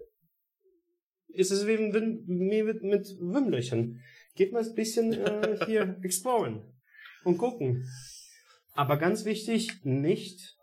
ist 1.29 1.51
es 1.51 1.67
wie 1.67 1.77
mit, 1.77 1.95
wie 2.27 2.63
mit, 2.63 3.07
Wümmlöchern. 3.21 4.01
Geht 4.35 4.53
mal 4.53 4.65
ein 4.65 4.75
bisschen 4.75 5.13
äh, 5.13 5.59
hier 5.67 5.99
exploren 6.03 6.63
und 7.25 7.39
gucken. 7.39 7.85
Aber 8.75 8.97
ganz 8.97 9.25
wichtig, 9.25 9.81
nicht 9.85 10.57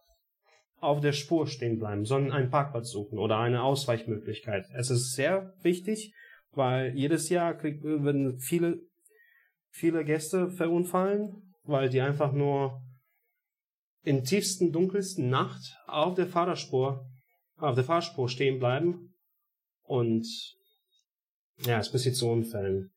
auf 0.79 1.01
der 1.01 1.13
Spur 1.13 1.47
stehen 1.47 1.79
bleiben, 1.79 2.05
sondern 2.05 2.33
einen 2.33 2.49
Parkplatz 2.49 2.91
suchen 2.91 3.17
oder 3.17 3.39
eine 3.39 3.63
Ausweichmöglichkeit. 3.63 4.65
Es 4.75 4.89
ist 4.89 5.15
sehr 5.15 5.53
wichtig, 5.61 6.13
weil 6.51 6.95
jedes 6.95 7.29
Jahr 7.29 7.55
krieg, 7.55 7.83
werden 7.83 8.39
viele, 8.39 8.81
viele 9.69 10.03
Gäste 10.05 10.49
verunfallen, 10.49 11.53
weil 11.63 11.89
die 11.89 12.01
einfach 12.01 12.33
nur 12.33 12.81
in 14.03 14.23
tiefsten, 14.23 14.71
dunkelsten 14.71 15.29
Nacht 15.29 15.77
auf 15.87 16.13
der 16.13 16.27
Fahrerspur, 16.27 17.09
auf 17.57 17.75
der 17.75 17.83
Fahrspur 17.83 18.29
stehen 18.29 18.59
bleiben 18.59 19.13
und 19.83 20.27
ja, 21.59 21.79
es 21.79 21.91
passiert 21.91 22.15
zu 22.15 22.27
Unfällen. 22.27 22.91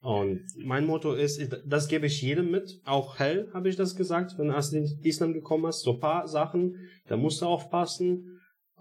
Und 0.00 0.46
mein 0.56 0.86
Motto 0.86 1.12
ist, 1.12 1.40
das 1.66 1.88
gebe 1.88 2.06
ich 2.06 2.22
jedem 2.22 2.50
mit, 2.50 2.80
auch 2.84 3.18
hell 3.18 3.50
habe 3.52 3.68
ich 3.68 3.74
das 3.74 3.96
gesagt, 3.96 4.38
wenn 4.38 4.48
du 4.48 4.56
aus 4.56 4.72
Island 4.72 5.34
gekommen 5.34 5.66
hast, 5.66 5.82
so 5.82 5.98
paar 5.98 6.28
Sachen, 6.28 6.88
da 7.08 7.16
musst 7.16 7.42
du 7.42 7.46
aufpassen. 7.46 8.40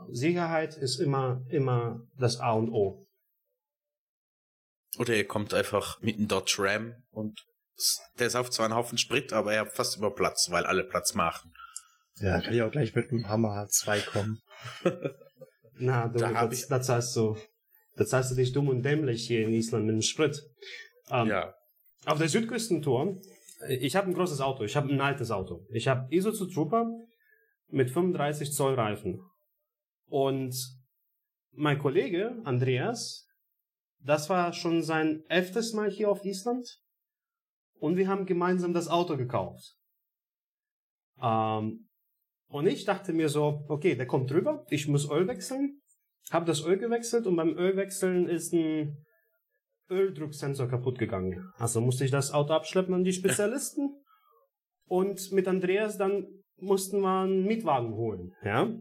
Sicherheit 0.09 0.77
ist 0.77 0.99
immer, 0.99 1.43
immer 1.49 2.07
das 2.19 2.39
A 2.39 2.51
und 2.51 2.69
O. 2.69 3.07
Oder 4.99 5.15
ihr 5.15 5.25
kommt 5.25 5.55
einfach 5.55 5.99
mit 6.01 6.17
einem 6.17 6.27
Dodge 6.27 6.57
Ram 6.59 6.93
und 7.09 7.43
der 8.19 8.27
ist 8.27 8.35
auf 8.35 8.49
zwar 8.49 8.67
ein 8.67 8.75
Haufen 8.75 8.97
Sprit, 8.97 9.33
aber 9.33 9.53
er 9.53 9.61
hat 9.61 9.75
fast 9.75 9.97
immer 9.97 10.11
Platz, 10.11 10.49
weil 10.51 10.65
alle 10.65 10.83
Platz 10.83 11.13
machen. 11.13 11.51
Ja, 12.15 12.41
kann 12.41 12.53
ich 12.53 12.61
auch 12.61 12.71
gleich 12.71 12.95
mit 12.95 13.11
einem 13.11 13.27
Hammer 13.27 13.49
H2 13.49 14.05
kommen. 14.05 14.41
Na, 15.79 16.07
du, 16.07 16.19
Da 16.19 16.47
das, 16.47 16.67
das 16.67 16.89
heißt 16.89 17.13
so, 17.13 17.37
das 17.95 18.11
heißt 18.13 18.31
du 18.31 18.35
dich 18.35 18.51
dumm 18.51 18.69
und 18.69 18.83
dämlich 18.83 19.27
hier 19.27 19.45
in 19.45 19.53
Island 19.53 19.85
mit 19.85 19.95
dem 19.95 20.01
Sprit. 20.01 20.41
Ähm, 21.09 21.27
Ja. 21.27 21.53
Auf 22.05 22.19
der 22.19 22.29
Südküstentour, 22.29 23.19
ich 23.67 23.95
habe 23.95 24.07
ein 24.07 24.13
großes 24.13 24.39
Auto, 24.39 24.63
ich 24.63 24.75
habe 24.75 24.93
ein 24.93 25.01
altes 25.01 25.31
Auto. 25.31 25.65
Ich 25.69 25.87
habe 25.87 26.07
Isuzu 26.13 26.45
Trooper 26.47 26.89
mit 27.69 27.91
35 27.91 28.53
Zoll 28.53 28.75
Reifen. 28.75 29.19
Und 30.05 30.55
mein 31.51 31.79
Kollege 31.79 32.39
Andreas, 32.45 33.27
das 33.99 34.29
war 34.29 34.53
schon 34.53 34.83
sein 34.83 35.23
elftes 35.27 35.73
Mal 35.73 35.89
hier 35.89 36.09
auf 36.09 36.23
Island. 36.23 36.79
Und 37.79 37.97
wir 37.97 38.07
haben 38.07 38.25
gemeinsam 38.25 38.73
das 38.73 38.87
Auto 38.87 39.17
gekauft. 39.17 39.75
Ähm, 41.21 41.86
und 42.49 42.67
ich 42.67 42.85
dachte 42.85 43.13
mir 43.13 43.29
so, 43.29 43.65
okay, 43.67 43.95
der 43.95 44.07
kommt 44.07 44.31
drüber, 44.31 44.65
ich 44.69 44.87
muss 44.87 45.09
Öl 45.09 45.27
wechseln. 45.27 45.81
Habe 46.31 46.45
das 46.45 46.65
Öl 46.65 46.77
gewechselt 46.77 47.25
und 47.25 47.35
beim 47.35 47.57
Ölwechseln 47.57 48.27
ist 48.27 48.53
ein 48.53 49.05
Öldrucksensor 49.89 50.67
kaputt 50.67 50.99
gegangen. 50.99 51.51
Also 51.57 51.79
musste 51.79 52.03
ich 52.03 52.11
das 52.11 52.33
Auto 52.33 52.53
abschleppen 52.53 52.93
an 52.93 53.03
die 53.03 53.13
Spezialisten. 53.13 53.95
Und 54.85 55.31
mit 55.31 55.47
Andreas 55.47 55.97
dann 55.97 56.27
mussten 56.57 57.01
wir 57.01 57.21
einen 57.21 57.45
Mietwagen 57.45 57.93
holen. 57.93 58.33
Ja? 58.43 58.73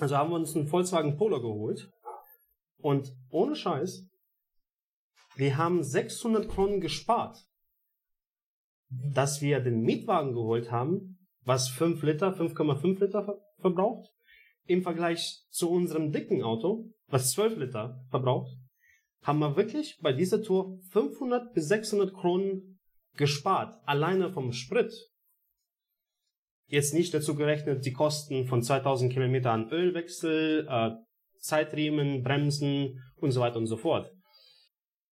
Also 0.00 0.16
haben 0.16 0.30
wir 0.30 0.36
uns 0.36 0.56
einen 0.56 0.68
Volkswagen 0.68 1.16
Polo 1.16 1.40
geholt. 1.40 1.90
Und 2.78 3.14
ohne 3.30 3.56
Scheiß, 3.56 4.06
wir 5.36 5.56
haben 5.56 5.82
600 5.82 6.48
Kronen 6.48 6.80
gespart, 6.80 7.36
dass 8.88 9.40
wir 9.40 9.60
den 9.60 9.80
Mietwagen 9.80 10.34
geholt 10.34 10.70
haben, 10.70 11.13
was 11.44 11.68
5 11.68 12.02
Liter, 12.02 12.34
5,5 12.34 13.00
Liter 13.00 13.24
ver 13.24 13.40
verbraucht, 13.60 14.10
im 14.66 14.82
Vergleich 14.82 15.42
zu 15.50 15.70
unserem 15.70 16.12
dicken 16.12 16.42
Auto, 16.42 16.90
was 17.08 17.30
12 17.32 17.56
Liter 17.58 18.04
verbraucht, 18.10 18.56
haben 19.22 19.38
wir 19.38 19.56
wirklich 19.56 19.98
bei 20.00 20.12
dieser 20.12 20.42
Tour 20.42 20.78
500 20.90 21.54
bis 21.54 21.68
600 21.68 22.12
Kronen 22.12 22.78
gespart, 23.16 23.80
alleine 23.86 24.32
vom 24.32 24.52
Sprit. 24.52 24.92
Jetzt 26.66 26.94
nicht 26.94 27.12
dazu 27.14 27.34
gerechnet 27.34 27.84
die 27.84 27.92
Kosten 27.92 28.46
von 28.46 28.62
2000 28.62 29.12
Kilometer 29.12 29.52
an 29.52 29.70
Ölwechsel, 29.70 30.66
äh, 30.68 30.90
Zeitriemen, 31.38 32.22
Bremsen 32.22 33.02
und 33.16 33.32
so 33.32 33.40
weiter 33.40 33.56
und 33.56 33.66
so 33.66 33.76
fort. 33.76 34.10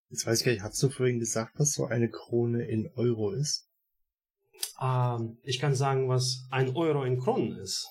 Jetzt 0.09 0.26
weiß 0.26 0.41
ich 0.41 0.45
gar 0.45 0.53
nicht, 0.53 0.62
hast 0.62 0.83
du 0.83 0.89
vorhin 0.89 1.18
gesagt, 1.18 1.53
was 1.59 1.72
so 1.72 1.87
eine 1.87 2.11
Krone 2.11 2.66
in 2.66 2.91
Euro 2.97 3.33
ist? 3.33 3.68
Ähm, 4.81 5.39
ich 5.43 5.59
kann 5.59 5.75
sagen, 5.75 6.09
was 6.09 6.47
ein 6.51 6.75
Euro 6.77 7.05
in 7.05 7.19
Kronen 7.19 7.57
ist. 7.59 7.87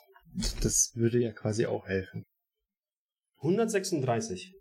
Das 0.62 0.92
würde 0.96 1.20
ja 1.20 1.32
quasi 1.32 1.66
auch 1.66 1.86
helfen. 1.88 2.24
136, 3.42 4.54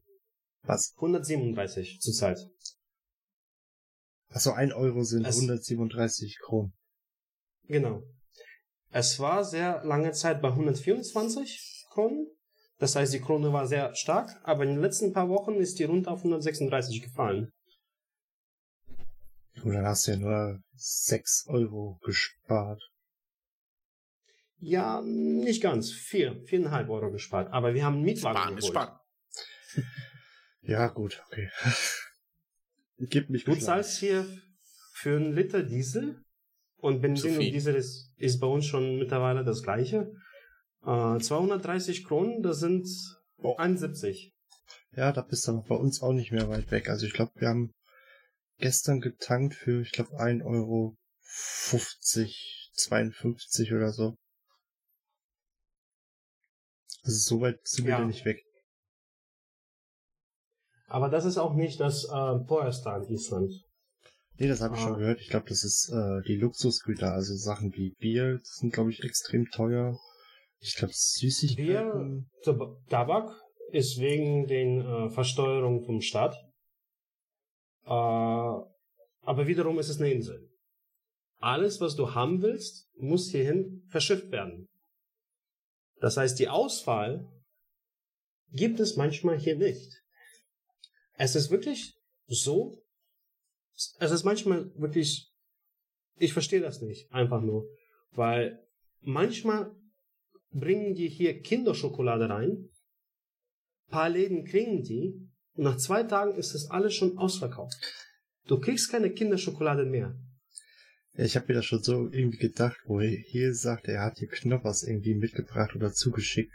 Was? 0.62 0.92
137 0.96 2.00
zurzeit. 2.00 2.38
Achso, 4.30 4.52
ein 4.52 4.72
Euro 4.72 5.02
sind 5.04 5.26
Es- 5.26 5.36
137 5.36 6.38
Kronen. 6.40 6.72
Genau. 7.64 8.02
Es 8.90 9.18
war 9.20 9.44
sehr 9.44 9.84
lange 9.84 10.12
Zeit 10.12 10.40
bei 10.42 10.48
124 10.48 11.86
Kronen. 11.90 12.26
Das 12.78 12.96
heißt, 12.96 13.12
die 13.12 13.20
Krone 13.20 13.52
war 13.52 13.66
sehr 13.66 13.94
stark, 13.94 14.40
aber 14.42 14.64
in 14.64 14.70
den 14.70 14.80
letzten 14.80 15.12
paar 15.12 15.28
Wochen 15.28 15.54
ist 15.56 15.78
die 15.78 15.84
runter 15.84 16.10
auf 16.12 16.20
136 16.20 17.02
gefallen. 17.02 17.52
Du, 19.56 19.70
dann 19.70 19.84
hast 19.86 20.06
du 20.06 20.12
ja 20.12 20.16
nur 20.16 20.62
6 20.76 21.46
Euro 21.48 21.98
gespart. 22.02 22.80
Ja, 24.58 25.00
nicht 25.02 25.62
ganz. 25.62 25.90
Vier, 25.90 26.42
viereinhalb 26.44 26.88
Euro 26.90 27.10
gespart. 27.10 27.52
Aber 27.52 27.74
wir 27.74 27.84
haben 27.84 27.96
einen 27.96 28.04
Mietwagen 28.04 28.36
Sparen 28.36 28.56
geholt. 28.56 28.72
sparen. 28.72 28.98
Ja, 30.62 30.88
gut, 30.88 31.22
okay. 31.26 31.50
Gib 32.98 33.30
mich 33.30 33.44
Du 33.44 33.52
geschlagen. 33.54 33.82
zahlst 33.82 33.98
hier 33.98 34.26
für 34.92 35.16
einen 35.16 35.32
Liter 35.34 35.62
Diesel 35.62 36.22
und 36.76 37.00
Benzin 37.00 37.36
und. 37.36 37.40
Diesel 37.40 37.74
ist, 37.74 38.12
ist 38.18 38.38
bei 38.40 38.46
uns 38.46 38.66
schon 38.66 38.98
mittlerweile 38.98 39.42
das 39.44 39.62
gleiche. 39.62 40.12
Äh, 40.84 41.18
230 41.18 42.04
Kronen, 42.04 42.42
das 42.42 42.58
sind 42.60 42.86
Oh. 43.42 43.56
71. 43.56 44.34
Ja, 44.94 45.12
da 45.12 45.22
bist 45.22 45.48
du 45.48 45.62
bei 45.62 45.74
uns 45.74 46.02
auch 46.02 46.12
nicht 46.12 46.30
mehr 46.30 46.50
weit 46.50 46.70
weg. 46.70 46.90
Also 46.90 47.06
ich 47.06 47.14
glaube, 47.14 47.32
wir 47.36 47.48
haben 47.48 47.72
gestern 48.60 49.00
getankt 49.00 49.54
für, 49.54 49.80
ich 49.82 49.92
glaube, 49.92 50.18
1 50.18 50.42
Euro 50.44 50.96
50, 51.22 52.70
52 52.74 53.72
oder 53.72 53.92
so. 53.92 54.16
Also 57.02 57.36
so 57.36 57.40
weit 57.40 57.58
sind 57.66 57.86
wir 57.86 57.92
Ja. 57.92 57.98
da 58.00 58.04
nicht 58.04 58.24
weg. 58.24 58.42
Aber 60.86 61.08
das 61.08 61.24
ist 61.24 61.38
auch 61.38 61.54
nicht 61.54 61.80
das 61.80 62.04
äh, 62.04 62.46
teuerste 62.48 62.90
an 62.90 63.04
Island. 63.08 63.52
Nee, 64.34 64.48
das 64.48 64.60
habe 64.60 64.74
ich 64.74 64.80
Ah. 64.80 64.84
schon 64.88 64.98
gehört. 64.98 65.20
Ich 65.20 65.28
glaube, 65.28 65.48
das 65.48 65.64
ist 65.64 65.88
äh, 65.92 66.22
die 66.26 66.36
Luxusgüter. 66.36 67.12
Also 67.12 67.34
Sachen 67.36 67.72
wie 67.74 67.94
Bier 67.98 68.40
sind, 68.42 68.72
glaube 68.72 68.90
ich, 68.90 69.02
extrem 69.04 69.46
teuer. 69.50 69.98
Ich 70.58 70.74
glaube, 70.76 70.92
Süßigkeiten. 70.94 72.30
Tab- 72.42 72.76
Tabak 72.88 73.30
ist 73.72 73.98
wegen 73.98 74.46
den 74.46 74.80
äh, 74.80 75.10
Versteuerung 75.10 75.84
vom 75.84 76.00
Staat. 76.00 76.34
Äh, 77.84 77.88
aber 77.88 79.46
wiederum 79.46 79.78
ist 79.78 79.88
es 79.88 79.98
eine 79.98 80.12
Insel. 80.12 80.48
Alles, 81.38 81.80
was 81.80 81.96
du 81.96 82.14
haben 82.14 82.42
willst, 82.42 82.88
muss 82.96 83.30
hierhin 83.30 83.82
verschifft 83.88 84.30
werden. 84.30 84.68
Das 86.00 86.16
heißt, 86.16 86.38
die 86.38 86.48
Auswahl 86.48 87.26
gibt 88.52 88.80
es 88.80 88.96
manchmal 88.96 89.38
hier 89.38 89.56
nicht. 89.56 90.02
Es 91.14 91.36
ist 91.36 91.50
wirklich 91.50 91.94
so, 92.26 92.82
es 93.74 94.10
ist 94.10 94.24
manchmal 94.24 94.70
wirklich, 94.76 95.30
ich 96.16 96.32
verstehe 96.32 96.60
das 96.60 96.80
nicht, 96.80 97.10
einfach 97.12 97.42
nur, 97.42 97.68
weil 98.12 98.66
manchmal 99.00 99.74
bringen 100.50 100.94
die 100.94 101.08
hier 101.08 101.40
Kinderschokolade 101.40 102.28
rein, 102.28 102.68
paar 103.88 104.08
Läden 104.08 104.44
kriegen 104.44 104.82
die 104.82 105.29
und 105.60 105.64
nach 105.64 105.76
zwei 105.76 106.04
Tagen 106.04 106.36
ist 106.36 106.54
das 106.54 106.70
alles 106.70 106.94
schon 106.94 107.18
ausverkauft. 107.18 107.76
Du 108.46 108.58
kriegst 108.58 108.90
keine 108.90 109.10
Kinderschokolade 109.10 109.84
mehr. 109.84 110.14
Ja, 111.12 111.24
ich 111.26 111.36
habe 111.36 111.48
mir 111.48 111.54
das 111.56 111.66
schon 111.66 111.82
so 111.82 112.08
irgendwie 112.10 112.38
gedacht, 112.38 112.78
wo 112.86 112.98
er 112.98 113.10
hier 113.10 113.52
sagt, 113.52 113.86
er 113.86 114.00
hat 114.00 114.16
hier 114.16 114.28
Knoppers 114.28 114.84
irgendwie 114.84 115.14
mitgebracht 115.14 115.76
oder 115.76 115.92
zugeschickt. 115.92 116.50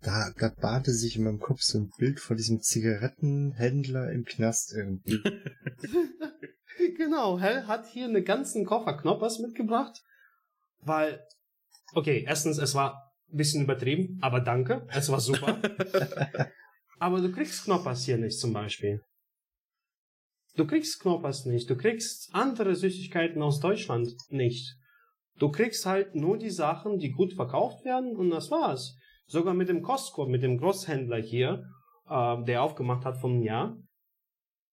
Da, 0.00 0.30
da 0.38 0.50
bahnte 0.60 0.92
sich 0.92 1.16
in 1.16 1.24
meinem 1.24 1.40
Kopf 1.40 1.60
so 1.62 1.76
ein 1.76 1.90
Bild 1.98 2.20
von 2.20 2.36
diesem 2.36 2.60
Zigarettenhändler 2.60 4.12
im 4.12 4.24
Knast 4.24 4.72
irgendwie. 4.72 5.18
genau, 6.96 7.40
Hell 7.40 7.64
hat 7.66 7.88
hier 7.88 8.04
einen 8.04 8.24
ganzen 8.24 8.64
Koffer 8.64 8.96
Knoppers 8.96 9.40
mitgebracht, 9.40 10.04
weil, 10.82 11.20
okay, 11.94 12.24
erstens, 12.24 12.58
es 12.58 12.76
war 12.76 13.12
ein 13.28 13.38
bisschen 13.38 13.64
übertrieben, 13.64 14.20
aber 14.20 14.38
danke, 14.38 14.86
es 14.92 15.08
war 15.08 15.18
super. 15.18 15.60
aber 16.98 17.20
du 17.20 17.30
kriegst 17.30 17.64
Knoppers 17.64 18.04
hier 18.04 18.18
nicht 18.18 18.38
zum 18.38 18.52
Beispiel. 18.52 19.00
Du 20.56 20.66
kriegst 20.66 21.00
Knoppers 21.00 21.44
nicht, 21.44 21.68
du 21.68 21.76
kriegst 21.76 22.34
andere 22.34 22.74
Süßigkeiten 22.74 23.42
aus 23.42 23.60
Deutschland 23.60 24.14
nicht. 24.30 24.76
Du 25.38 25.50
kriegst 25.50 25.84
halt 25.84 26.14
nur 26.14 26.38
die 26.38 26.50
Sachen, 26.50 26.98
die 26.98 27.10
gut 27.10 27.34
verkauft 27.34 27.84
werden 27.84 28.16
und 28.16 28.30
das 28.30 28.50
war's. 28.50 28.96
Sogar 29.26 29.52
mit 29.52 29.68
dem 29.68 29.82
Costco, 29.82 30.26
mit 30.26 30.42
dem 30.42 30.56
Großhändler 30.56 31.18
hier, 31.18 31.64
äh, 32.08 32.42
der 32.44 32.62
aufgemacht 32.62 33.04
hat 33.04 33.18
vom 33.18 33.42
Jahr, 33.42 33.76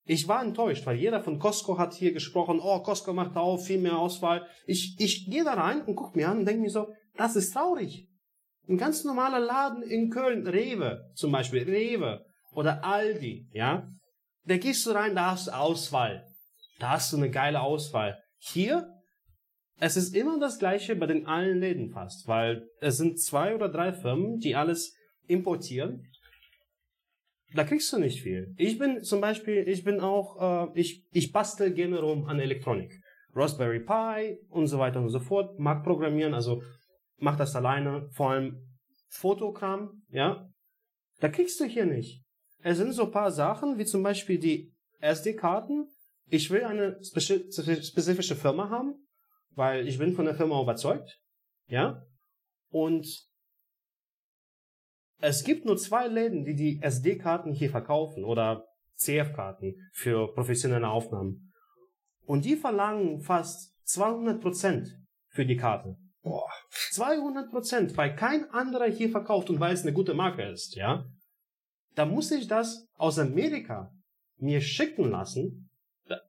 ich 0.06 0.28
war 0.28 0.44
enttäuscht, 0.44 0.86
weil 0.86 0.98
jeder 0.98 1.22
von 1.22 1.40
Costco 1.40 1.78
hat 1.78 1.94
hier 1.94 2.12
gesprochen, 2.12 2.60
oh, 2.62 2.80
Costco 2.80 3.14
macht 3.14 3.38
auf, 3.38 3.66
viel 3.66 3.80
mehr 3.80 3.98
Auswahl. 3.98 4.46
Ich, 4.66 4.98
ich 5.00 5.30
gehe 5.30 5.46
da 5.46 5.54
rein 5.54 5.82
und 5.84 5.96
guck 5.96 6.16
mir 6.16 6.30
an 6.30 6.40
und 6.40 6.46
denke 6.46 6.62
mir 6.62 6.70
so, 6.70 6.94
das 7.16 7.36
ist 7.38 7.54
traurig. 7.54 8.10
Ein 8.68 8.78
ganz 8.78 9.04
normaler 9.04 9.40
Laden 9.40 9.84
in 9.84 10.10
Köln, 10.10 10.48
Rewe 10.48 11.12
zum 11.16 11.32
Beispiel, 11.32 11.64
Rewe 11.64 12.26
oder 12.54 12.84
Aldi, 12.84 13.48
ja, 13.52 13.90
da 14.46 14.58
gehst 14.58 14.86
du 14.86 14.92
rein, 14.92 15.16
da 15.16 15.32
hast 15.32 15.48
du 15.48 15.52
Auswahl. 15.52 16.26
Da 16.80 16.92
hast 16.92 17.12
du 17.12 17.18
eine 17.18 17.30
geile 17.30 17.62
Auswahl. 17.62 18.22
Hier, 18.40 18.88
es 19.80 19.98
ist 19.98 20.16
immer 20.16 20.40
das 20.40 20.60
gleiche 20.60 20.96
bei 20.96 21.08
den 21.08 21.26
allen 21.26 21.60
Läden 21.60 21.90
fast, 21.90 22.28
weil 22.28 22.68
es 22.80 22.98
sind 22.98 23.20
zwei 23.20 23.56
oder 23.56 23.70
drei 23.70 23.94
Firmen, 23.94 24.40
die 24.40 24.56
alles 24.56 24.96
importieren. 25.28 26.06
Da 27.54 27.64
kriegst 27.64 27.92
du 27.94 28.00
nicht 28.00 28.22
viel. 28.22 28.54
Ich 28.58 28.78
bin 28.80 29.04
zum 29.04 29.22
Beispiel, 29.22 29.68
ich 29.68 29.84
bin 29.84 30.00
auch, 30.00 30.72
äh, 30.74 30.80
ich, 30.80 31.06
ich 31.12 31.32
bastel 31.32 31.72
gerne 31.72 32.00
rum 32.00 32.26
an 32.26 32.40
Elektronik. 32.40 33.00
Raspberry 33.36 33.80
Pi 33.80 34.38
und 34.50 34.68
so 34.68 34.80
weiter 34.80 35.02
und 35.02 35.10
so 35.10 35.20
fort, 35.20 35.60
mag 35.60 35.84
programmieren, 35.84 36.34
also 36.34 36.62
mach 37.18 37.36
das 37.36 37.56
alleine, 37.56 38.10
vor 38.12 38.32
allem 38.32 38.78
Fotokram, 39.10 40.04
ja. 40.10 40.50
Da 41.20 41.30
kriegst 41.30 41.60
du 41.60 41.66
hier 41.66 41.86
nicht. 41.86 42.24
Es 42.60 42.78
sind 42.78 42.94
so 42.94 43.12
paar 43.12 43.32
Sachen, 43.32 43.78
wie 43.78 43.86
zum 43.86 44.04
Beispiel 44.04 44.40
die 44.40 44.74
SD-Karten. 45.00 45.88
Ich 46.28 46.50
will 46.50 46.64
eine 46.64 46.98
spezifische 47.04 48.36
Firma 48.36 48.70
haben, 48.70 48.96
weil 49.52 49.88
ich 49.88 49.98
bin 49.98 50.14
von 50.14 50.26
der 50.26 50.36
Firma 50.36 50.62
überzeugt, 50.62 51.20
ja. 51.68 52.02
Und 52.70 53.08
es 55.20 55.44
gibt 55.44 55.66
nur 55.66 55.78
zwei 55.78 56.08
Läden, 56.08 56.44
die 56.44 56.56
die 56.56 56.82
SD-Karten 56.82 57.54
hier 57.54 57.70
verkaufen 57.70 58.24
oder 58.24 58.66
CF-Karten 58.96 59.76
für 59.92 60.34
professionelle 60.34 60.90
Aufnahmen. 60.90 61.54
Und 62.26 62.46
die 62.46 62.56
verlangen 62.56 63.22
fast 63.22 63.74
200 63.86 64.42
Prozent 64.42 64.90
für 65.30 65.46
die 65.46 65.58
Karte. 65.58 65.98
Boah. 66.24 66.50
200 66.92 67.50
Prozent, 67.50 67.98
weil 67.98 68.16
kein 68.16 68.50
anderer 68.52 68.88
hier 68.88 69.10
verkauft 69.10 69.50
und 69.50 69.60
weil 69.60 69.74
es 69.74 69.84
eine 69.84 69.94
gute 69.94 70.14
Marke 70.14 70.44
ist, 70.44 70.76
ja. 70.76 71.06
Da 71.96 72.06
muss 72.06 72.32
ich 72.32 72.48
das 72.48 72.88
aus 72.96 73.20
Amerika 73.20 73.92
mir 74.38 74.62
schicken 74.62 75.12
lassen. 75.12 75.70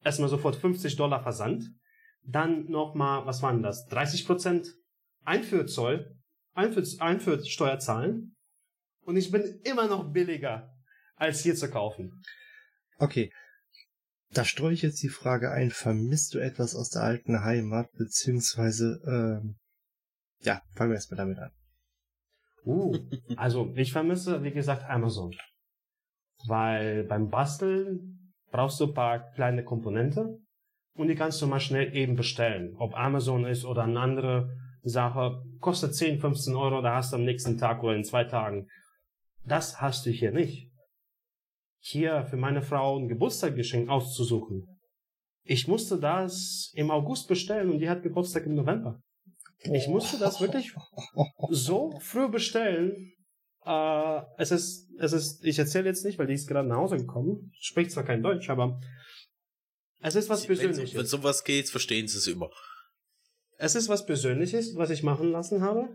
Erstmal 0.02 0.28
sofort 0.28 0.56
50 0.56 0.96
Dollar 0.96 1.22
Versand. 1.22 1.64
Dann 2.22 2.66
nochmal, 2.66 3.24
was 3.26 3.42
waren 3.42 3.62
das? 3.62 3.86
30 3.86 4.26
Prozent 4.26 4.74
Einführzoll, 5.24 6.16
Einführ 6.52 6.84
Einführsteuer 7.00 7.78
zahlen. 7.78 8.36
Und 9.02 9.16
ich 9.16 9.30
bin 9.30 9.60
immer 9.64 9.86
noch 9.86 10.12
billiger, 10.12 10.74
als 11.16 11.40
hier 11.40 11.54
zu 11.54 11.70
kaufen. 11.70 12.22
Okay, 12.98 13.30
da 14.34 14.44
streue 14.44 14.72
ich 14.72 14.82
jetzt 14.82 15.02
die 15.02 15.08
Frage 15.08 15.50
ein, 15.52 15.70
vermisst 15.70 16.34
du 16.34 16.38
etwas 16.38 16.74
aus 16.74 16.90
der 16.90 17.02
alten 17.02 17.44
Heimat, 17.44 17.92
beziehungsweise, 17.92 19.00
ähm, 19.06 19.56
ja, 20.44 20.62
fangen 20.74 20.90
wir 20.90 20.96
erstmal 20.96 21.18
damit 21.18 21.38
an. 21.38 21.50
Uh, 22.64 22.96
also 23.36 23.72
ich 23.76 23.92
vermisse, 23.92 24.42
wie 24.42 24.52
gesagt, 24.52 24.88
Amazon. 24.88 25.34
Weil 26.46 27.04
beim 27.04 27.30
Basteln 27.30 28.32
brauchst 28.50 28.80
du 28.80 28.86
ein 28.86 28.94
paar 28.94 29.30
kleine 29.32 29.64
Komponente 29.64 30.38
und 30.94 31.08
die 31.08 31.14
kannst 31.14 31.40
du 31.42 31.46
mal 31.46 31.60
schnell 31.60 31.94
eben 31.96 32.16
bestellen. 32.16 32.74
Ob 32.78 32.94
Amazon 32.94 33.44
ist 33.44 33.64
oder 33.64 33.84
eine 33.84 34.00
andere 34.00 34.56
Sache, 34.82 35.42
kostet 35.60 35.94
10, 35.94 36.20
15 36.20 36.54
Euro, 36.54 36.82
da 36.82 36.96
hast 36.96 37.12
du 37.12 37.16
am 37.16 37.24
nächsten 37.24 37.58
Tag 37.58 37.82
oder 37.82 37.96
in 37.96 38.04
zwei 38.04 38.24
Tagen. 38.24 38.68
Das 39.46 39.80
hast 39.80 40.06
du 40.06 40.10
hier 40.10 40.32
nicht 40.32 40.70
hier 41.86 42.24
für 42.24 42.38
meine 42.38 42.62
Frau 42.62 42.98
ein 42.98 43.08
Geburtstagsgeschenk 43.08 43.90
auszusuchen. 43.90 44.66
Ich 45.42 45.68
musste 45.68 46.00
das 46.00 46.72
im 46.74 46.90
August 46.90 47.28
bestellen 47.28 47.70
und 47.70 47.78
die 47.78 47.90
hat 47.90 48.02
Geburtstag 48.02 48.46
im 48.46 48.54
November. 48.54 49.02
Ich 49.72 49.88
musste 49.88 50.18
das 50.18 50.40
wirklich 50.40 50.72
so 51.50 51.98
früh 52.00 52.28
bestellen. 52.28 53.12
Äh, 53.64 54.20
es 54.36 54.50
ist, 54.50 54.88
es 54.98 55.12
ist, 55.12 55.44
ich 55.44 55.58
erzähle 55.58 55.86
jetzt 55.86 56.04
nicht, 56.04 56.18
weil 56.18 56.26
die 56.26 56.34
ist 56.34 56.48
gerade 56.48 56.68
nach 56.68 56.76
Hause 56.76 56.96
gekommen. 56.96 57.52
Spricht 57.58 57.90
zwar 57.90 58.04
kein 58.04 58.22
Deutsch, 58.22 58.50
aber 58.50 58.78
es 60.00 60.14
ist 60.14 60.28
was 60.28 60.46
Persönliches. 60.46 60.94
Wenn 60.94 61.06
sowas 61.06 61.44
geht, 61.44 61.70
verstehen 61.70 62.08
sie 62.08 62.18
es 62.18 62.26
immer. 62.26 62.50
Es 63.56 63.74
ist 63.74 63.88
was 63.88 64.04
Persönliches, 64.04 64.76
was 64.76 64.90
ich 64.90 65.02
machen 65.02 65.30
lassen 65.30 65.62
habe. 65.62 65.88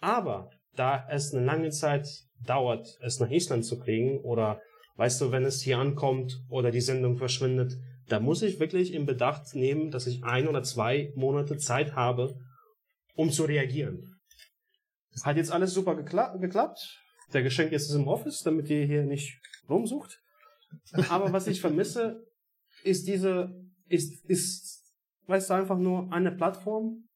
Aber 0.00 0.50
da 0.74 1.06
es 1.10 1.32
eine 1.32 1.44
lange 1.44 1.70
Zeit 1.70 2.08
dauert, 2.44 2.88
es 3.02 3.20
nach 3.20 3.30
Island 3.30 3.64
zu 3.64 3.78
kriegen 3.78 4.20
oder 4.20 4.60
Weißt 5.00 5.18
du, 5.22 5.32
wenn 5.32 5.46
es 5.46 5.62
hier 5.62 5.78
ankommt 5.78 6.42
oder 6.50 6.70
die 6.70 6.82
Sendung 6.82 7.16
verschwindet, 7.16 7.72
da 8.08 8.20
muss 8.20 8.42
ich 8.42 8.60
wirklich 8.60 8.92
in 8.92 9.06
Bedacht 9.06 9.54
nehmen, 9.54 9.90
dass 9.90 10.06
ich 10.06 10.24
ein 10.24 10.46
oder 10.46 10.62
zwei 10.62 11.10
Monate 11.16 11.56
Zeit 11.56 11.96
habe, 11.96 12.38
um 13.20 13.30
zu 13.30 13.44
reagieren. 13.44 14.18
Hat 15.22 15.36
jetzt 15.36 15.52
alles 15.52 15.74
super 15.74 15.94
gekla 15.94 16.38
geklappt. 16.38 16.80
Der 17.34 17.42
Geschenk 17.42 17.70
ist 17.72 17.92
im 17.92 18.08
Office, 18.08 18.42
damit 18.42 18.70
ihr 18.70 18.86
hier 18.86 19.04
nicht 19.04 19.38
rumsucht. 19.68 20.18
Aber 21.10 21.30
was 21.30 21.46
ich 21.46 21.60
vermisse, 21.60 22.24
ist 22.82 23.06
diese, 23.06 23.52
ist, 23.88 24.24
ist, 24.24 24.94
weißt 25.26 25.50
du, 25.50 25.54
einfach 25.54 25.78
nur 25.78 26.10
eine 26.10 26.32
Plattform, 26.32 27.08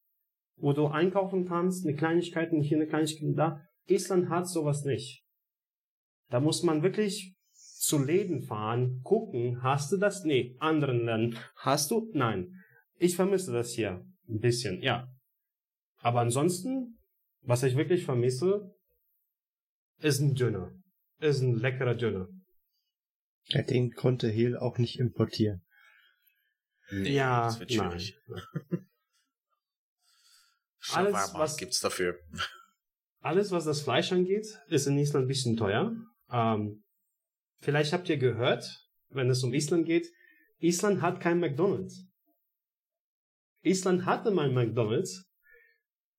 wo 0.57 0.75
du 0.75 0.89
einkaufen 0.89 1.47
kannst, 1.47 1.87
eine 1.87 1.97
Kleinigkeit, 1.97 2.51
hier 2.51 2.77
eine 2.77 2.87
Kleinigkeit 2.87 3.39
da. 3.39 3.63
Island 3.87 4.29
hat 4.29 4.47
sowas 4.47 4.85
nicht. 4.85 5.25
Da 6.29 6.39
muss 6.39 6.63
man 6.63 6.83
wirklich 6.83 7.35
zu 7.79 7.99
Läden 7.99 8.43
fahren, 8.43 9.01
gucken, 9.03 9.63
hast 9.63 9.91
du 9.91 9.97
das? 9.97 10.25
Nee, 10.25 10.55
anderen 10.59 11.07
Ländern. 11.07 11.39
Hast 11.57 11.91
du? 11.91 12.11
Nein. 12.13 12.53
Ich 12.99 13.17
vermisse 13.17 13.53
das 13.53 13.71
hier 13.71 14.05
ein 14.29 14.41
bisschen, 14.41 14.83
ja. 14.83 15.09
Aber 16.05 16.21
ansonsten, 16.21 16.99
was 17.41 17.63
ich 17.63 17.77
wirklich 17.77 18.05
vermisse, 18.05 18.75
ist 19.99 20.21
ein 20.21 20.35
Döner. 20.35 20.71
Ist 21.19 21.41
ein 21.41 21.55
leckerer 21.55 21.95
Döner. 21.95 22.29
Ja, 23.47 23.63
den 23.63 23.93
konnte 23.93 24.29
Hehl 24.29 24.57
auch 24.57 24.77
nicht 24.79 24.99
importieren. 24.99 25.65
Nee, 26.91 27.15
ja, 27.15 27.47
das 27.47 27.59
wird 27.59 27.73
schwierig. 27.73 28.19
alles, 30.93 31.33
was 31.35 31.57
gibt's 31.57 31.81
dafür? 31.81 32.19
Alles, 33.21 33.51
was 33.51 33.65
das 33.65 33.81
Fleisch 33.81 34.13
angeht, 34.13 34.47
ist 34.69 34.87
in 34.87 34.99
Island 34.99 35.25
ein 35.25 35.29
bisschen 35.29 35.57
teuer. 35.57 35.97
Ähm, 36.31 36.85
Vielleicht 37.61 37.95
habt 37.95 38.11
ihr 38.11 38.19
gehört, 38.19 38.63
wenn 39.09 39.31
es 39.31 39.43
um 39.43 39.55
Island 39.55 39.87
geht, 39.87 40.07
Island 40.59 41.01
hat 41.01 41.19
kein 41.21 41.41
McDonald's. 41.41 42.07
Island 43.63 44.05
hatte 44.05 44.31
mal 44.33 44.53
McDonald's, 44.53 45.25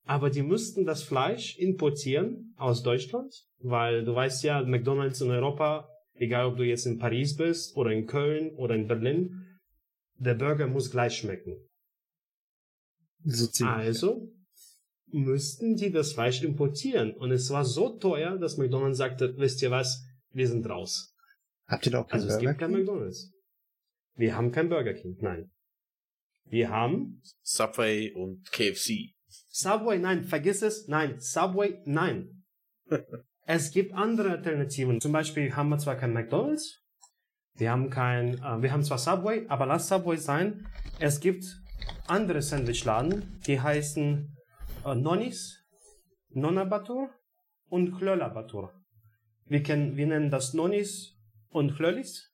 aber 0.06 0.30
die 0.30 0.42
mussten 0.42 0.86
das 0.86 1.02
Fleisch 1.02 1.58
importieren 1.58 2.54
aus 2.56 2.82
Deutschland, 2.82 3.34
weil 3.58 4.04
du 4.04 4.14
weißt 4.14 4.44
ja, 4.44 4.62
McDonald's 4.62 5.20
in 5.20 5.30
Europa, 5.30 5.88
egal 6.14 6.46
ob 6.46 6.56
du 6.56 6.62
jetzt 6.62 6.86
in 6.86 6.98
Paris 6.98 7.36
bist 7.36 7.76
oder 7.76 7.90
in 7.90 8.06
Köln 8.06 8.54
oder 8.54 8.76
in 8.76 8.86
Berlin, 8.86 9.58
der 10.18 10.34
Burger 10.34 10.68
muss 10.68 10.92
gleich 10.92 11.16
schmecken. 11.16 11.56
So 13.24 13.66
also 13.66 14.28
müssten 15.08 15.74
die 15.74 15.90
das 15.90 16.12
Fleisch 16.12 16.42
importieren 16.42 17.12
und 17.12 17.32
es 17.32 17.50
war 17.50 17.64
so 17.64 17.98
teuer, 17.98 18.38
dass 18.38 18.58
McDonald's 18.58 18.98
sagte, 18.98 19.36
wisst 19.36 19.60
ihr 19.62 19.72
was, 19.72 20.04
wir 20.30 20.46
sind 20.46 20.68
raus. 20.68 21.16
Habt 21.66 21.86
ihr 21.86 21.92
da 21.92 22.00
auch 22.02 22.06
kein 22.06 22.20
Also 22.20 22.28
Burger 22.28 22.36
es 22.36 22.46
gibt 22.46 22.60
kein 22.60 22.72
McDonalds. 22.72 23.32
Wir 24.14 24.36
haben 24.36 24.52
kein 24.52 24.68
Burger 24.68 24.94
King, 24.94 25.16
nein. 25.20 25.50
Wir 26.44 26.70
haben 26.70 27.20
Subway 27.42 28.12
und 28.12 28.48
KFC. 28.52 29.15
Subway, 29.58 29.98
nein, 29.98 30.24
vergiss 30.24 30.60
es, 30.60 30.86
nein. 30.86 31.18
Subway, 31.18 31.80
nein. 31.86 32.44
es 33.46 33.70
gibt 33.70 33.94
andere 33.94 34.32
Alternativen. 34.32 35.00
Zum 35.00 35.12
Beispiel 35.12 35.56
haben 35.56 35.70
wir 35.70 35.78
zwar 35.78 35.96
kein 35.96 36.12
McDonalds, 36.12 36.84
wir 37.54 37.70
haben 37.70 37.88
kein, 37.88 38.34
äh, 38.34 38.60
wir 38.60 38.70
haben 38.70 38.84
zwar 38.84 38.98
Subway, 38.98 39.46
aber 39.48 39.64
lass 39.64 39.88
Subway 39.88 40.18
sein. 40.18 40.68
Es 40.98 41.20
gibt 41.20 41.46
andere 42.06 42.42
Sandwichladen, 42.42 43.40
die 43.46 43.58
heißen 43.58 44.36
äh, 44.84 44.94
Nonis, 44.94 45.64
Nonabatur 46.28 47.08
und 47.70 47.96
Klölabatur. 47.96 48.74
Wir, 49.46 49.62
kennen, 49.62 49.96
wir 49.96 50.06
nennen 50.06 50.30
das 50.30 50.52
Nonis 50.52 51.16
und 51.48 51.72
Flöllis. 51.72 52.30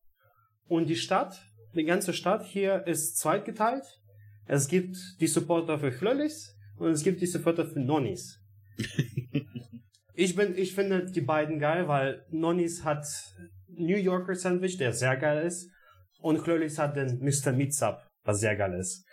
Und 0.66 0.88
die 0.88 0.96
Stadt, 0.96 1.40
die 1.76 1.84
ganze 1.84 2.14
Stadt 2.14 2.44
hier 2.44 2.84
ist 2.88 3.16
zweitgeteilt. 3.18 3.84
Es 4.46 4.66
gibt 4.66 4.96
die 5.20 5.28
Supporter 5.28 5.78
für 5.78 5.92
Flöllis 5.92 6.58
und 6.82 6.90
es 6.90 7.02
gibt 7.02 7.20
die 7.20 7.26
Supporter 7.26 7.66
für 7.66 7.80
Nonnis. 7.80 8.40
ich 10.14 10.34
bin, 10.34 10.56
ich 10.56 10.74
finde 10.74 11.10
die 11.10 11.20
beiden 11.20 11.58
geil, 11.58 11.88
weil 11.88 12.26
Nonnis 12.30 12.84
hat 12.84 13.06
New 13.68 13.96
Yorker 13.96 14.34
Sandwich, 14.34 14.76
der 14.78 14.92
sehr 14.92 15.16
geil 15.16 15.46
ist, 15.46 15.70
und 16.18 16.40
Flöllis 16.40 16.78
hat 16.78 16.96
den 16.96 17.18
Mr. 17.18 17.52
Meat 17.52 17.74
was 18.24 18.40
sehr 18.40 18.56
geil 18.56 18.78
ist. 18.78 19.04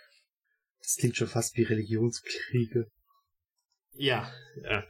Das 0.80 0.96
klingt 0.96 1.16
schon 1.16 1.28
fast 1.28 1.56
wie 1.56 1.62
Religionskriege. 1.62 2.88
Ja, 3.92 4.30
ja. 4.62 4.84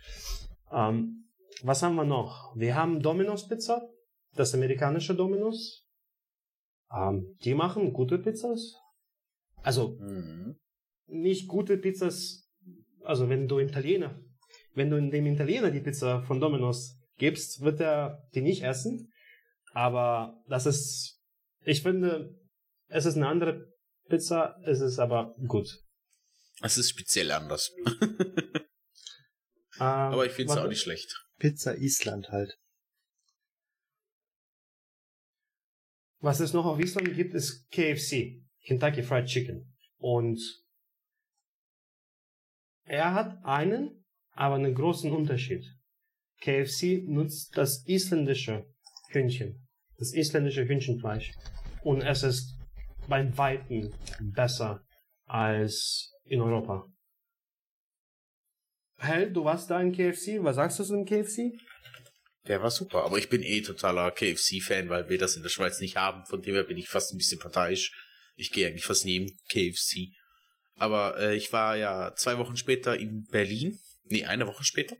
Ähm, 0.72 1.30
was 1.62 1.82
haben 1.82 1.96
wir 1.96 2.04
noch? 2.04 2.54
Wir 2.56 2.74
haben 2.74 3.00
Domino's 3.00 3.48
Pizza 3.48 3.88
das 4.34 4.54
amerikanische 4.54 5.14
Domino's. 5.14 5.84
Ähm, 6.92 7.36
die 7.44 7.54
machen 7.54 7.92
gute 7.92 8.18
Pizzas. 8.18 8.76
Also 9.62 9.96
mhm. 9.98 10.56
nicht 11.06 11.48
gute 11.48 11.76
Pizzas. 11.76 12.48
Also 13.10 13.28
wenn 13.28 13.48
du 13.48 13.58
Italiener, 13.58 14.16
wenn 14.74 14.88
du 14.88 15.10
dem 15.10 15.26
Italiener 15.26 15.72
die 15.72 15.80
Pizza 15.80 16.22
von 16.22 16.38
Domino's 16.38 16.96
gibst, 17.16 17.60
wird 17.60 17.80
er 17.80 18.22
die 18.36 18.40
nicht 18.40 18.62
essen. 18.62 19.12
Aber 19.72 20.40
das 20.46 20.64
ist, 20.64 21.20
ich 21.64 21.82
finde, 21.82 22.38
es 22.86 23.06
ist 23.06 23.16
eine 23.16 23.26
andere 23.26 23.66
Pizza, 24.08 24.60
es 24.62 24.80
ist 24.80 25.00
aber 25.00 25.34
gut. 25.48 25.66
Es 26.62 26.78
ist 26.78 26.90
speziell 26.90 27.32
anders. 27.32 27.72
Ähm, 29.78 29.86
Aber 29.86 30.26
ich 30.26 30.32
finde 30.32 30.52
es 30.52 30.58
auch 30.58 30.68
nicht 30.68 30.82
schlecht. 30.82 31.24
Pizza 31.38 31.74
Island 31.74 32.28
halt. 32.28 32.58
Was 36.18 36.40
es 36.40 36.52
noch 36.52 36.66
auf 36.66 36.78
Island 36.78 37.14
gibt, 37.14 37.32
ist 37.32 37.70
KFC, 37.70 38.42
Kentucky 38.66 39.02
Fried 39.02 39.24
Chicken. 39.24 39.74
Und 39.96 40.38
er 42.90 43.14
hat 43.14 43.44
einen, 43.44 44.04
aber 44.32 44.56
einen 44.56 44.74
großen 44.74 45.12
Unterschied. 45.12 45.64
KFC 46.40 47.04
nutzt 47.06 47.56
das 47.56 47.86
isländische 47.86 48.66
Hühnchen, 49.10 49.68
das 49.96 50.12
isländische 50.12 50.66
Hühnchenfleisch. 50.66 51.30
Und 51.84 52.02
es 52.02 52.24
ist 52.24 52.58
beim 53.08 53.36
Weiten 53.38 53.94
besser 54.34 54.84
als 55.26 56.12
in 56.24 56.40
Europa. 56.40 56.84
Hell, 58.98 59.32
du 59.32 59.44
warst 59.44 59.70
da 59.70 59.80
in 59.80 59.92
KFC. 59.92 60.42
Was 60.42 60.56
sagst 60.56 60.80
du 60.80 60.84
zu 60.84 60.94
dem 60.94 61.06
KFC? 61.06 61.56
Der 62.48 62.60
war 62.60 62.70
super, 62.70 63.04
aber 63.04 63.18
ich 63.18 63.28
bin 63.28 63.42
eh 63.42 63.60
totaler 63.60 64.10
KFC-Fan, 64.10 64.88
weil 64.88 65.08
wir 65.08 65.18
das 65.18 65.36
in 65.36 65.42
der 65.42 65.50
Schweiz 65.50 65.80
nicht 65.80 65.96
haben. 65.96 66.26
Von 66.26 66.42
dem 66.42 66.54
her 66.54 66.64
bin 66.64 66.76
ich 66.76 66.88
fast 66.88 67.12
ein 67.12 67.18
bisschen 67.18 67.38
parteiisch. 67.38 67.92
Ich 68.34 68.50
gehe 68.50 68.66
eigentlich 68.66 68.84
fast 68.84 69.06
in 69.06 69.38
KFC. 69.48 70.12
Aber 70.80 71.18
äh, 71.18 71.36
ich 71.36 71.52
war 71.52 71.76
ja 71.76 72.14
zwei 72.16 72.38
Wochen 72.38 72.56
später 72.56 72.96
in 72.96 73.24
Berlin. 73.30 73.78
Nee, 74.04 74.24
eine 74.24 74.46
Woche 74.46 74.64
später. 74.64 74.96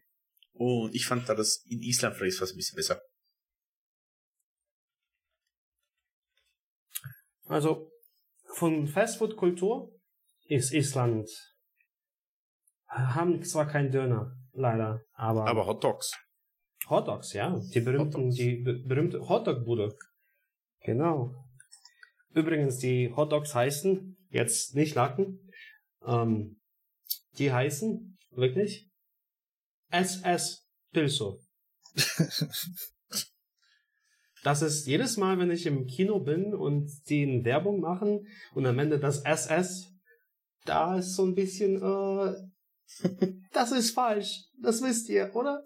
Und 0.53 0.95
ich 0.95 1.07
fand 1.07 1.27
da 1.27 1.35
das 1.35 1.65
in 1.65 1.81
Island 1.81 2.17
vielleicht 2.17 2.37
fast 2.37 2.53
ein 2.53 2.59
bisschen 2.59 2.77
besser. 2.77 3.01
Also 7.47 7.91
von 8.57 8.87
Fastfood-Kultur 8.87 9.99
ist 10.45 10.75
Island 10.75 11.31
haben 12.87 13.43
zwar 13.43 13.67
keinen 13.67 13.91
Döner, 13.91 14.37
leider, 14.53 15.03
aber, 15.15 15.47
Aber 15.47 15.67
Hot 15.67 15.83
Dogs. 15.83 16.13
Hotdogs, 16.91 17.33
ja, 17.33 17.59
die 17.73 17.81
berühmten, 17.81 18.31
die 18.31 18.57
be 18.57 18.75
berühmte 18.87 19.27
Hotdog-Bude. 19.29 19.97
Genau. 20.83 21.35
Übrigens, 22.35 22.79
die 22.79 23.13
Hotdogs 23.15 23.55
heißen 23.55 24.17
jetzt 24.29 24.75
nicht 24.75 24.95
lachen, 24.95 25.50
ähm, 26.05 26.61
die 27.39 27.53
heißen 27.53 28.19
wirklich 28.31 28.89
SS 29.91 30.67
Pilso. 30.93 31.41
Das 34.43 34.63
ist 34.63 34.87
jedes 34.87 35.17
Mal, 35.17 35.39
wenn 35.39 35.51
ich 35.51 35.67
im 35.67 35.87
Kino 35.87 36.21
bin 36.21 36.55
und 36.55 36.91
die 37.09 37.25
eine 37.25 37.45
Werbung 37.45 37.81
machen 37.81 38.27
und 38.55 38.65
am 38.65 38.79
Ende 38.79 38.99
das 38.99 39.23
SS, 39.25 39.93
da 40.65 40.99
ist 40.99 41.15
so 41.15 41.27
ein 41.27 41.35
bisschen, 41.35 41.77
äh, 41.77 42.35
das 43.53 43.73
ist 43.73 43.91
falsch. 43.91 44.45
Das 44.63 44.83
wisst 44.83 45.09
ihr, 45.09 45.35
oder? 45.35 45.63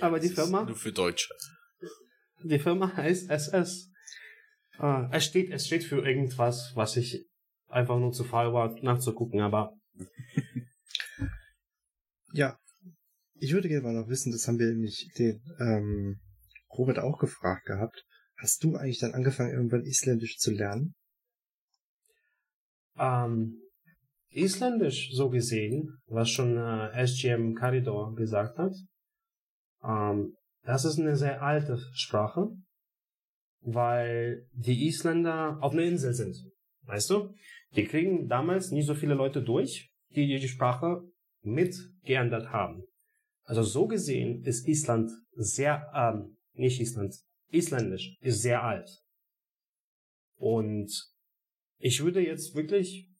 Aber 0.00 0.18
die 0.18 0.28
Firma? 0.28 0.64
Nur 0.64 0.76
für 0.76 0.92
Deutsche. 0.92 1.32
Die 2.42 2.58
Firma 2.58 2.96
heißt 2.96 3.30
SS. 3.30 3.90
Äh, 4.80 5.04
es 5.12 5.24
steht, 5.24 5.52
es 5.52 5.66
steht 5.66 5.84
für 5.84 6.04
irgendwas, 6.04 6.72
was 6.74 6.96
ich 6.96 7.28
einfach 7.68 7.98
nur 7.98 8.12
zu 8.12 8.24
faul 8.24 8.52
war 8.52 8.74
nachzugucken, 8.82 9.40
aber 9.40 9.72
Ja. 12.32 12.58
Ich 13.34 13.52
würde 13.52 13.68
gerne 13.68 13.82
mal 13.82 13.92
noch 13.94 14.08
wissen, 14.08 14.32
das 14.32 14.48
haben 14.48 14.58
wir 14.58 14.68
nämlich 14.68 15.10
den 15.18 15.42
ähm, 15.60 16.20
Robert 16.70 16.98
auch 16.98 17.18
gefragt 17.18 17.66
gehabt. 17.66 18.04
Hast 18.36 18.64
du 18.64 18.76
eigentlich 18.76 19.00
dann 19.00 19.12
angefangen, 19.12 19.52
irgendwann 19.52 19.84
Isländisch 19.84 20.38
zu 20.38 20.50
lernen? 20.52 20.94
ähm, 22.96 23.60
Isländisch 24.30 25.10
so 25.12 25.30
gesehen, 25.30 25.98
was 26.06 26.30
schon 26.30 26.56
äh, 26.56 27.06
SGM 27.06 27.54
Caridor 27.54 28.14
gesagt 28.14 28.58
hat, 28.58 28.72
ähm, 29.84 30.36
das 30.62 30.84
ist 30.84 30.98
eine 30.98 31.16
sehr 31.16 31.42
alte 31.42 31.78
Sprache, 31.92 32.48
weil 33.60 34.46
die 34.52 34.86
Isländer 34.88 35.58
auf 35.60 35.72
einer 35.72 35.82
Insel 35.82 36.14
sind. 36.14 36.36
Weißt 36.86 37.10
du? 37.10 37.34
Die 37.76 37.84
kriegen 37.84 38.28
damals 38.28 38.70
nie 38.70 38.82
so 38.82 38.94
viele 38.94 39.14
Leute 39.14 39.42
durch, 39.42 39.90
die 40.14 40.26
die 40.26 40.48
Sprache 40.48 41.02
mitgeändert 41.42 42.50
haben. 42.50 42.84
Also 43.42 43.62
so 43.62 43.86
gesehen 43.86 44.42
ist 44.44 44.66
Island 44.68 45.10
sehr, 45.32 45.90
ähm, 45.94 46.36
nicht 46.52 46.80
Island, 46.80 47.14
Isländisch 47.50 48.16
ist 48.20 48.42
sehr 48.42 48.62
alt. 48.62 48.90
Und 50.36 50.90
ich 51.78 52.02
würde 52.02 52.20
jetzt 52.20 52.54
wirklich 52.54 53.10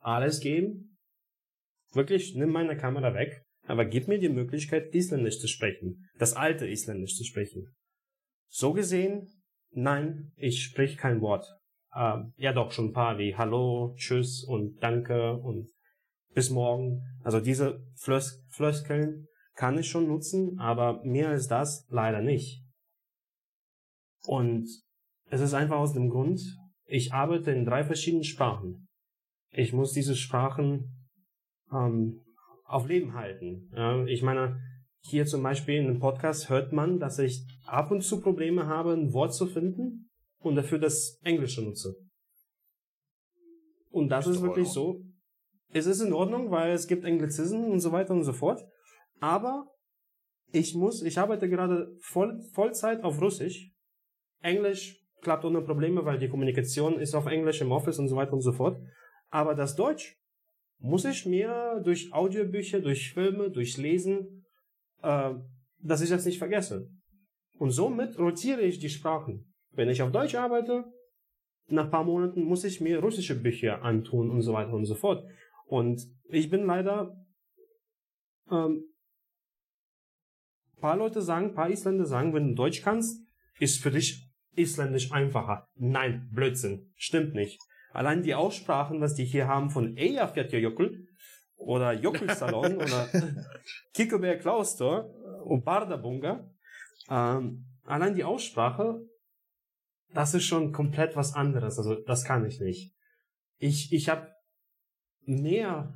alles 0.00 0.40
geben. 0.40 0.96
Wirklich, 1.92 2.34
nimm 2.34 2.50
meine 2.50 2.76
Kamera 2.76 3.14
weg, 3.14 3.42
aber 3.62 3.84
gib 3.84 4.08
mir 4.08 4.18
die 4.18 4.28
Möglichkeit, 4.28 4.94
Isländisch 4.94 5.38
zu 5.38 5.48
sprechen. 5.48 6.08
Das 6.18 6.34
alte 6.34 6.66
Isländisch 6.66 7.16
zu 7.16 7.24
sprechen. 7.24 7.74
So 8.48 8.72
gesehen, 8.72 9.28
nein, 9.70 10.32
ich 10.36 10.62
sprich 10.62 10.96
kein 10.96 11.20
Wort. 11.20 11.46
Ähm, 11.94 12.32
ja 12.36 12.52
doch, 12.52 12.72
schon 12.72 12.86
ein 12.86 12.92
paar 12.92 13.18
wie 13.18 13.36
Hallo, 13.36 13.94
Tschüss 13.96 14.44
und 14.44 14.82
Danke 14.82 15.36
und 15.36 15.70
bis 16.34 16.50
morgen. 16.50 17.02
Also 17.22 17.40
diese 17.40 17.82
Flös 17.96 18.44
Floskeln 18.48 19.26
kann 19.54 19.78
ich 19.78 19.88
schon 19.88 20.06
nutzen, 20.06 20.58
aber 20.58 21.02
mehr 21.04 21.30
als 21.30 21.48
das 21.48 21.86
leider 21.90 22.20
nicht. 22.20 22.62
Und 24.24 24.68
es 25.30 25.40
ist 25.40 25.54
einfach 25.54 25.78
aus 25.78 25.94
dem 25.94 26.10
Grund, 26.10 26.40
ich 26.84 27.12
arbeite 27.12 27.50
in 27.50 27.64
drei 27.64 27.84
verschiedenen 27.84 28.24
Sprachen. 28.24 28.88
Ich 29.50 29.72
muss 29.72 29.92
diese 29.92 30.14
Sprachen 30.14 31.08
ähm, 31.72 32.20
auf 32.64 32.86
Leben 32.86 33.14
halten. 33.14 33.70
Ja, 33.74 34.04
ich 34.04 34.22
meine, 34.22 34.60
hier 35.00 35.26
zum 35.26 35.42
Beispiel 35.42 35.76
in 35.76 35.86
einem 35.86 36.00
Podcast 36.00 36.50
hört 36.50 36.72
man, 36.72 36.98
dass 36.98 37.18
ich 37.18 37.46
ab 37.66 37.90
und 37.90 38.02
zu 38.02 38.20
Probleme 38.20 38.66
habe, 38.66 38.92
ein 38.92 39.12
Wort 39.12 39.34
zu 39.34 39.46
finden 39.46 40.07
und 40.40 40.56
dafür 40.56 40.78
das 40.78 41.18
Englische 41.22 41.62
nutze. 41.62 41.94
Und 43.90 44.08
das 44.08 44.26
Ist 44.26 44.36
ist 44.36 44.42
wirklich 44.42 44.68
so. 44.68 45.02
Es 45.70 45.86
ist 45.86 46.00
in 46.00 46.12
Ordnung, 46.12 46.50
weil 46.50 46.72
es 46.72 46.86
gibt 46.86 47.04
Anglizismen 47.04 47.70
und 47.70 47.80
so 47.80 47.92
weiter 47.92 48.14
und 48.14 48.24
so 48.24 48.32
fort. 48.32 48.62
Aber 49.20 49.66
ich 50.50 50.74
muss, 50.74 51.02
ich 51.02 51.18
arbeite 51.18 51.48
gerade 51.48 51.94
voll, 52.00 52.40
Vollzeit 52.52 53.02
auf 53.02 53.20
Russisch. 53.20 53.72
Englisch 54.40 55.04
klappt 55.20 55.44
ohne 55.44 55.62
Probleme, 55.62 56.04
weil 56.04 56.18
die 56.18 56.28
Kommunikation 56.28 56.98
ist 56.98 57.14
auf 57.14 57.26
Englisch 57.26 57.60
im 57.60 57.72
Office 57.72 57.98
und 57.98 58.08
so 58.08 58.16
weiter 58.16 58.32
und 58.32 58.40
so 58.40 58.52
fort. 58.52 58.80
Aber 59.30 59.54
das 59.54 59.74
Deutsch 59.74 60.16
muss 60.78 61.04
ich 61.04 61.26
mir 61.26 61.80
durch 61.84 62.12
Audiobücher, 62.12 62.80
durch 62.80 63.12
Filme, 63.12 63.50
durch 63.50 63.76
Lesen, 63.76 64.46
äh, 65.02 65.34
dass 65.80 66.00
ich 66.00 66.10
das 66.10 66.24
nicht 66.24 66.38
vergesse. 66.38 66.88
Und 67.58 67.70
somit 67.70 68.18
rotiere 68.18 68.62
ich 68.62 68.78
die 68.78 68.88
Sprachen. 68.88 69.52
Wenn 69.78 69.90
ich 69.90 70.02
auf 70.02 70.10
Deutsch 70.10 70.34
arbeite, 70.34 70.92
nach 71.68 71.84
ein 71.84 71.90
paar 71.92 72.02
Monaten 72.02 72.42
muss 72.42 72.64
ich 72.64 72.80
mir 72.80 72.98
russische 72.98 73.40
Bücher 73.40 73.80
antun 73.82 74.28
und 74.28 74.42
so 74.42 74.52
weiter 74.52 74.72
und 74.72 74.86
so 74.86 74.96
fort. 74.96 75.24
Und 75.66 76.02
ich 76.28 76.50
bin 76.50 76.66
leider, 76.66 77.16
ähm, 78.50 78.82
paar 80.80 80.96
Leute 80.96 81.22
sagen, 81.22 81.54
paar 81.54 81.70
Isländer 81.70 82.06
sagen, 82.06 82.34
wenn 82.34 82.48
du 82.48 82.54
Deutsch 82.56 82.82
kannst, 82.82 83.24
ist 83.60 83.80
für 83.80 83.92
dich 83.92 84.28
Isländisch 84.56 85.12
einfacher. 85.12 85.68
Nein, 85.76 86.28
Blödsinn. 86.32 86.92
Stimmt 86.96 87.36
nicht. 87.36 87.60
Allein 87.92 88.24
die 88.24 88.34
Aussprachen, 88.34 89.00
was 89.00 89.14
die 89.14 89.26
hier 89.26 89.46
haben 89.46 89.70
von 89.70 89.96
Eyjafjallajökull 89.96 91.06
oder 91.54 91.92
Jökulsalon 91.92 92.76
oder 92.78 93.08
Kikober 93.94 94.34
Klauster 94.38 95.08
und 95.44 95.64
Bardabunga, 95.64 96.50
ähm, 97.08 97.64
allein 97.84 98.16
die 98.16 98.24
Aussprache, 98.24 99.07
das 100.12 100.34
ist 100.34 100.44
schon 100.44 100.72
komplett 100.72 101.16
was 101.16 101.34
anderes. 101.34 101.78
Also 101.78 101.94
das 101.94 102.24
kann 102.24 102.44
ich 102.46 102.60
nicht. 102.60 102.94
Ich, 103.58 103.92
ich 103.92 104.08
habe 104.08 104.32
mehr, 105.22 105.94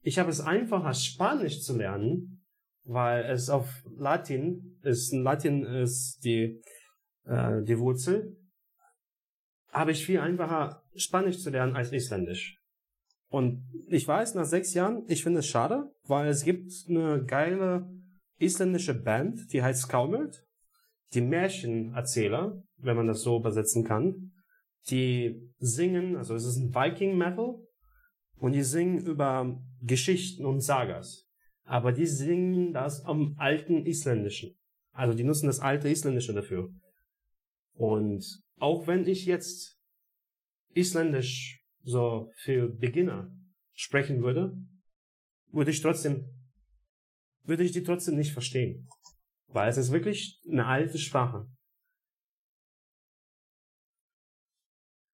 ich 0.00 0.18
habe 0.18 0.30
es 0.30 0.40
einfacher, 0.40 0.94
Spanisch 0.94 1.62
zu 1.62 1.76
lernen, 1.76 2.44
weil 2.84 3.24
es 3.24 3.50
auf 3.50 3.84
Latin 3.96 4.78
ist, 4.82 5.12
Latin 5.12 5.62
ist 5.62 6.20
die, 6.24 6.62
äh, 7.24 7.62
die 7.62 7.78
Wurzel, 7.78 8.36
habe 9.70 9.92
ich 9.92 10.04
viel 10.04 10.20
einfacher, 10.20 10.82
Spanisch 10.96 11.40
zu 11.40 11.50
lernen 11.50 11.76
als 11.76 11.92
Isländisch. 11.92 12.58
Und 13.30 13.62
ich 13.88 14.08
weiß, 14.08 14.34
nach 14.34 14.46
sechs 14.46 14.72
Jahren, 14.72 15.04
ich 15.06 15.22
finde 15.22 15.40
es 15.40 15.46
schade, 15.46 15.92
weil 16.04 16.28
es 16.28 16.44
gibt 16.44 16.72
eine 16.88 17.24
geile 17.24 17.86
isländische 18.38 18.94
Band, 18.94 19.52
die 19.52 19.62
heißt 19.62 19.82
Skaumelt, 19.82 20.46
die 21.12 21.20
Märchenerzähler, 21.20 22.62
wenn 22.78 22.96
man 22.96 23.06
das 23.06 23.22
so 23.22 23.38
übersetzen 23.38 23.84
kann, 23.84 24.32
die 24.88 25.52
singen, 25.58 26.16
also 26.16 26.34
es 26.34 26.44
ist 26.44 26.56
ein 26.56 26.74
Viking 26.74 27.16
Metal, 27.16 27.56
und 28.36 28.52
die 28.52 28.62
singen 28.62 29.04
über 29.04 29.60
Geschichten 29.82 30.46
und 30.46 30.60
Sagas. 30.60 31.26
Aber 31.64 31.92
die 31.92 32.06
singen 32.06 32.72
das 32.72 33.04
am 33.04 33.34
alten 33.36 33.84
Isländischen. 33.84 34.56
Also 34.92 35.16
die 35.16 35.24
nutzen 35.24 35.46
das 35.46 35.60
alte 35.60 35.88
Isländische 35.88 36.32
dafür. 36.32 36.70
Und 37.74 38.24
auch 38.58 38.86
wenn 38.86 39.06
ich 39.06 39.26
jetzt 39.26 39.78
Isländisch 40.74 41.64
so 41.82 42.30
für 42.36 42.68
Beginner 42.68 43.30
sprechen 43.74 44.22
würde, 44.22 44.56
würde 45.52 45.70
ich 45.70 45.80
trotzdem, 45.80 46.24
würde 47.42 47.64
ich 47.64 47.72
die 47.72 47.82
trotzdem 47.82 48.16
nicht 48.16 48.32
verstehen. 48.32 48.88
Weil 49.46 49.68
es 49.68 49.76
ist 49.76 49.92
wirklich 49.92 50.40
eine 50.50 50.66
alte 50.66 50.98
Sprache. 50.98 51.46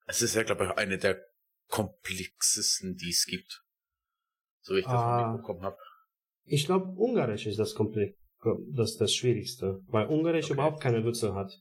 Es 0.07 0.23
ist 0.23 0.35
ja, 0.35 0.43
glaube 0.43 0.65
ich, 0.67 0.71
eine 0.73 0.99
der 0.99 1.19
komplexesten, 1.69 2.97
die 2.97 3.11
es 3.11 3.25
gibt. 3.27 3.63
So 4.61 4.75
wie 4.75 4.81
ich 4.81 4.85
das 4.85 4.95
Ah. 4.95 5.33
mitbekommen 5.33 5.63
habe. 5.63 5.77
Ich 6.45 6.67
glaube, 6.67 6.89
Ungarisch 6.99 7.47
ist 7.47 7.59
das 7.59 7.75
komplett, 7.75 8.17
das, 8.73 8.97
das 8.97 9.15
Schwierigste, 9.15 9.81
weil 9.87 10.07
Ungarisch 10.07 10.47
Okay. 10.47 10.55
überhaupt 10.55 10.83
keine 10.83 11.05
Wurzel 11.05 11.35
hat. 11.35 11.53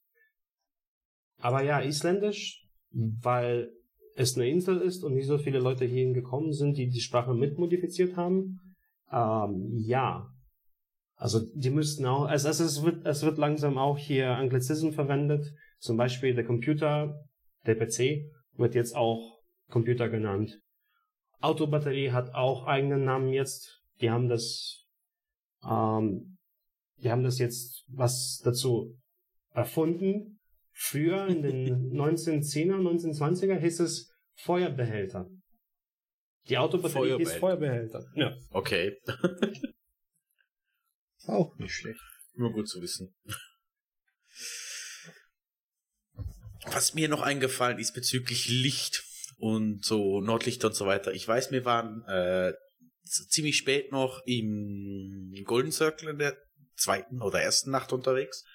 Aber 1.40 1.64
ja, 1.64 1.80
Isländisch, 1.80 2.68
weil 2.92 3.72
es 4.16 4.36
eine 4.36 4.48
Insel 4.50 4.82
ist 4.82 5.04
und 5.04 5.14
nicht 5.16 5.26
so 5.28 5.38
viele 5.38 5.60
Leute 5.60 5.86
hierhin 5.86 6.14
gekommen 6.14 6.54
sind, 6.54 6.78
die 6.78 6.90
die 6.90 7.02
Sprache 7.02 7.34
mitmodifiziert 7.34 8.16
haben, 8.16 8.60
ähm, 9.12 9.72
ja. 9.80 10.30
Also 11.16 11.40
die 11.56 11.70
müssten 11.70 12.06
auch, 12.06 12.26
also 12.26 12.50
es, 12.50 12.60
es, 12.60 12.84
wird, 12.84 13.06
es 13.06 13.24
wird 13.24 13.38
langsam 13.38 13.78
auch 13.78 13.98
hier 13.98 14.32
Anglizismen 14.36 14.92
verwendet. 14.94 15.46
Zum 15.80 15.96
Beispiel 15.98 16.34
der 16.36 16.46
Computer, 16.46 17.26
der 17.66 17.76
PC, 17.76 18.30
wird 18.58 18.76
jetzt 18.76 18.96
auch 18.96 19.40
Computer 19.70 20.10
genannt. 20.10 20.60
Autobatterie 21.40 22.12
hat 22.12 22.34
auch 22.34 22.66
eigenen 22.66 23.04
Namen 23.04 23.30
jetzt. 23.30 23.82
Die 24.02 24.10
haben 24.10 24.30
das, 24.30 24.86
ähm, 25.64 26.38
die 26.98 27.12
haben 27.12 27.24
das 27.24 27.40
jetzt 27.40 27.84
was 27.88 28.42
dazu 28.44 28.98
erfunden. 29.52 30.40
Früher 30.72 31.28
in 31.28 31.42
den 31.42 31.92
1910er, 31.94 32.76
1920er 32.76 33.58
hieß 33.58 33.80
es 33.82 34.14
Feuerbehälter. 34.36 35.30
Die 36.50 36.58
Autobatterie 36.58 37.18
hieß 37.18 37.34
Feuerbehälter. 37.36 38.06
Ja. 38.16 38.36
Okay, 38.52 38.98
Auch 41.26 41.58
nicht 41.58 41.74
schlecht. 41.74 42.02
nur 42.34 42.52
gut 42.52 42.68
zu 42.68 42.82
wissen. 42.82 43.16
Was 46.72 46.94
mir 46.94 47.10
noch 47.10 47.22
eingefallen 47.22 47.80
ist 47.80 47.94
bezüglich 47.94 48.48
Licht 48.48 49.04
und 49.38 49.84
so 49.84 50.22
Nordlichter 50.22 50.68
und 50.68 50.76
so 50.76 50.86
weiter. 50.86 51.14
Ich 51.14 51.28
weiß, 51.28 51.52
wir 51.52 51.66
waren 51.66 52.04
äh, 52.08 52.54
ziemlich 53.04 53.58
spät 53.58 53.92
noch 53.92 54.22
im 54.26 55.34
Golden 55.46 55.72
Circle 55.72 56.10
in 56.10 56.20
der 56.20 56.38
zweiten 56.76 57.22
oder 57.22 57.42
ersten 57.42 57.72
Nacht 57.72 57.92
unterwegs. 57.92 58.46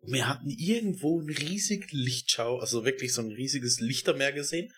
Und 0.00 0.12
wir 0.12 0.28
hatten 0.28 0.50
irgendwo 0.50 1.20
einen 1.20 1.30
riesigen 1.30 1.88
Lichtschau, 1.92 2.58
also 2.58 2.84
wirklich 2.84 3.12
so 3.12 3.22
ein 3.22 3.30
riesiges 3.30 3.78
Lichtermeer 3.80 4.32
gesehen. 4.32 4.72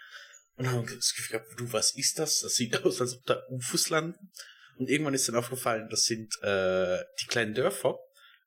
Und 0.56 0.70
haben 0.70 0.86
das 0.86 1.14
Gefühl 1.14 1.38
gehabt, 1.38 1.58
du, 1.58 1.72
was 1.72 1.96
ist 1.96 2.18
das? 2.18 2.40
Das 2.40 2.54
sieht 2.54 2.76
aus, 2.84 3.00
als 3.00 3.16
ob 3.16 3.24
da 3.24 3.42
UFOs 3.48 3.88
landen. 3.88 4.30
Und 4.76 4.90
irgendwann 4.90 5.14
ist 5.14 5.28
dann 5.28 5.36
aufgefallen, 5.36 5.88
das 5.88 6.04
sind 6.04 6.34
äh, 6.42 6.98
die 7.20 7.26
kleinen 7.26 7.54
Dörfer. 7.54 7.98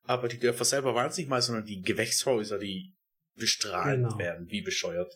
Aber 0.04 0.28
die 0.28 0.40
Dörfer 0.40 0.66
selber 0.66 0.94
waren 0.94 1.10
es 1.10 1.18
nicht 1.18 1.30
mal, 1.30 1.42
sondern 1.42 1.66
die 1.66 1.82
Gewächshäuser, 1.82 2.60
die 2.60 2.94
bestrahlt 3.38 3.96
Genau. 3.98 4.18
werden, 4.18 4.50
wie 4.50 4.62
bescheuert. 4.62 5.14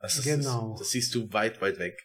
Das 0.00 0.18
ist, 0.18 0.24
Genau. 0.24 0.70
Das, 0.72 0.80
das 0.80 0.90
siehst 0.90 1.14
du 1.14 1.32
weit, 1.32 1.60
weit 1.60 1.78
weg. 1.78 1.98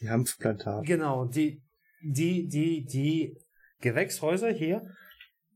Die 0.00 0.08
Hanfplantage. 0.08 0.86
Genau, 0.86 1.24
die, 1.26 1.62
die, 2.02 2.46
die, 2.48 2.84
die 2.84 3.36
Gewächshäuser 3.80 4.50
hier, 4.52 4.82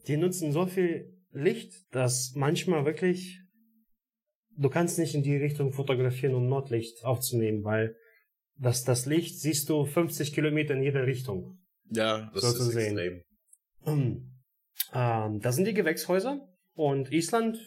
die 0.06 0.16
nutzen 0.16 0.52
so 0.52 0.66
viel 0.66 1.12
Licht, 1.32 1.72
dass 1.94 2.32
manchmal 2.34 2.84
wirklich, 2.84 3.40
du 4.56 4.68
kannst 4.68 4.98
nicht 4.98 5.14
in 5.14 5.22
die 5.22 5.36
Richtung 5.36 5.72
fotografieren, 5.72 6.34
um 6.34 6.48
Nordlicht 6.48 7.04
aufzunehmen, 7.04 7.64
weil 7.64 7.96
das, 8.56 8.84
das 8.84 9.06
Licht 9.06 9.38
siehst 9.40 9.68
du 9.68 9.84
50 9.86 10.34
Kilometer 10.34 10.74
in 10.74 10.82
jede 10.82 11.06
Richtung. 11.06 11.58
Ja, 11.90 12.30
das 12.34 12.42
So 12.42 12.48
ist 12.48 12.56
zu 12.56 12.62
sehen. 12.64 12.98
extrem. 12.98 13.22
Ähm, 14.92 15.40
das 15.40 15.56
sind 15.56 15.66
die 15.66 15.74
Gewächshäuser 15.74 16.46
und 16.74 17.12
Island 17.12 17.58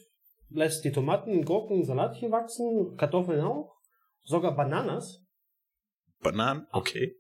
lässt 0.54 0.86
die 0.86 0.92
Tomaten, 0.92 1.44
Gurken, 1.44 1.84
Salat 1.84 2.16
hier 2.16 2.32
wachsen, 2.32 2.96
Kartoffeln 2.98 3.42
auch, 3.42 3.76
sogar 4.24 4.56
Bananas. 4.56 5.24
Bananen, 6.22 6.68
okay. 6.72 7.16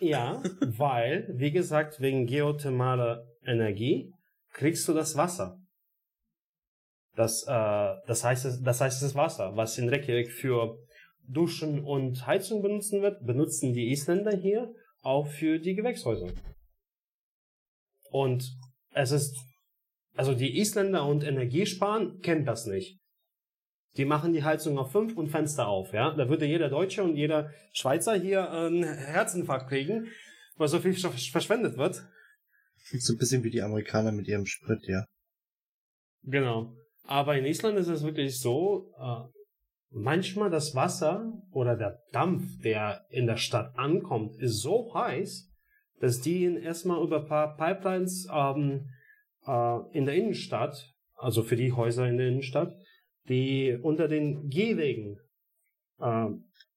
Ja, 0.00 0.42
weil, 0.60 1.28
wie 1.34 1.52
gesagt, 1.52 2.00
wegen 2.00 2.26
geothermaler 2.26 3.24
Energie 3.44 4.12
kriegst 4.52 4.86
du 4.88 4.92
das 4.92 5.16
Wasser. 5.16 5.58
Das, 7.14 7.44
äh, 7.44 7.94
das 8.06 8.24
heißt, 8.24 8.60
das 8.62 8.80
heißt, 8.80 9.02
das 9.02 9.14
Wasser, 9.14 9.56
was 9.56 9.78
in 9.78 9.88
Reykjavik 9.88 10.30
für 10.30 10.78
Duschen 11.28 11.82
und 11.82 12.26
Heizung 12.26 12.62
benutzen 12.62 13.02
wird, 13.02 13.24
benutzen 13.24 13.72
die 13.72 13.90
Isländer 13.90 14.36
hier 14.36 14.72
auch 15.00 15.26
für 15.26 15.58
die 15.58 15.74
Gewächshäuser. 15.74 16.28
Und 18.10 18.44
es 18.92 19.12
ist, 19.12 19.36
also 20.16 20.34
die 20.34 20.58
Isländer 20.58 21.06
und 21.06 21.24
Energiesparen 21.24 22.20
kennen 22.20 22.44
das 22.44 22.66
nicht. 22.66 22.98
Die 23.96 24.04
machen 24.04 24.32
die 24.32 24.44
Heizung 24.44 24.78
auf 24.78 24.92
fünf 24.92 25.16
und 25.16 25.28
Fenster 25.28 25.68
auf, 25.68 25.92
ja. 25.92 26.14
Da 26.14 26.28
würde 26.28 26.44
jeder 26.44 26.68
Deutsche 26.68 27.02
und 27.02 27.16
jeder 27.16 27.50
Schweizer 27.72 28.14
hier 28.14 28.50
einen 28.50 28.82
Herzinfarkt 28.82 29.68
kriegen, 29.68 30.08
weil 30.56 30.68
so 30.68 30.80
viel 30.80 30.92
versch- 30.92 31.30
verschwendet 31.30 31.78
wird. 31.78 32.02
So 32.98 33.14
ein 33.14 33.18
bisschen 33.18 33.42
wie 33.42 33.50
die 33.50 33.62
Amerikaner 33.62 34.12
mit 34.12 34.28
ihrem 34.28 34.46
Sprit, 34.46 34.86
ja. 34.86 35.06
Genau. 36.22 36.74
Aber 37.04 37.38
in 37.38 37.46
Island 37.46 37.78
ist 37.78 37.88
es 37.88 38.02
wirklich 38.02 38.38
so, 38.38 38.92
äh, 38.98 39.28
manchmal 39.90 40.50
das 40.50 40.74
Wasser 40.74 41.32
oder 41.52 41.76
der 41.76 41.98
Dampf, 42.12 42.44
der 42.62 43.06
in 43.10 43.26
der 43.26 43.36
Stadt 43.36 43.76
ankommt, 43.78 44.36
ist 44.36 44.60
so 44.60 44.92
heiß, 44.94 45.48
dass 46.00 46.20
die 46.20 46.44
ihn 46.44 46.56
erstmal 46.56 47.02
über 47.02 47.20
ein 47.22 47.28
paar 47.28 47.56
Pipelines 47.56 48.28
ähm, 48.30 48.90
äh, 49.46 49.96
in 49.96 50.06
der 50.06 50.14
Innenstadt, 50.14 50.94
also 51.14 51.42
für 51.42 51.56
die 51.56 51.72
Häuser 51.72 52.08
in 52.08 52.18
der 52.18 52.28
Innenstadt, 52.28 52.74
die 53.28 53.76
unter 53.80 54.08
den 54.08 54.48
Gehwegen 54.48 55.18
äh, 55.98 56.26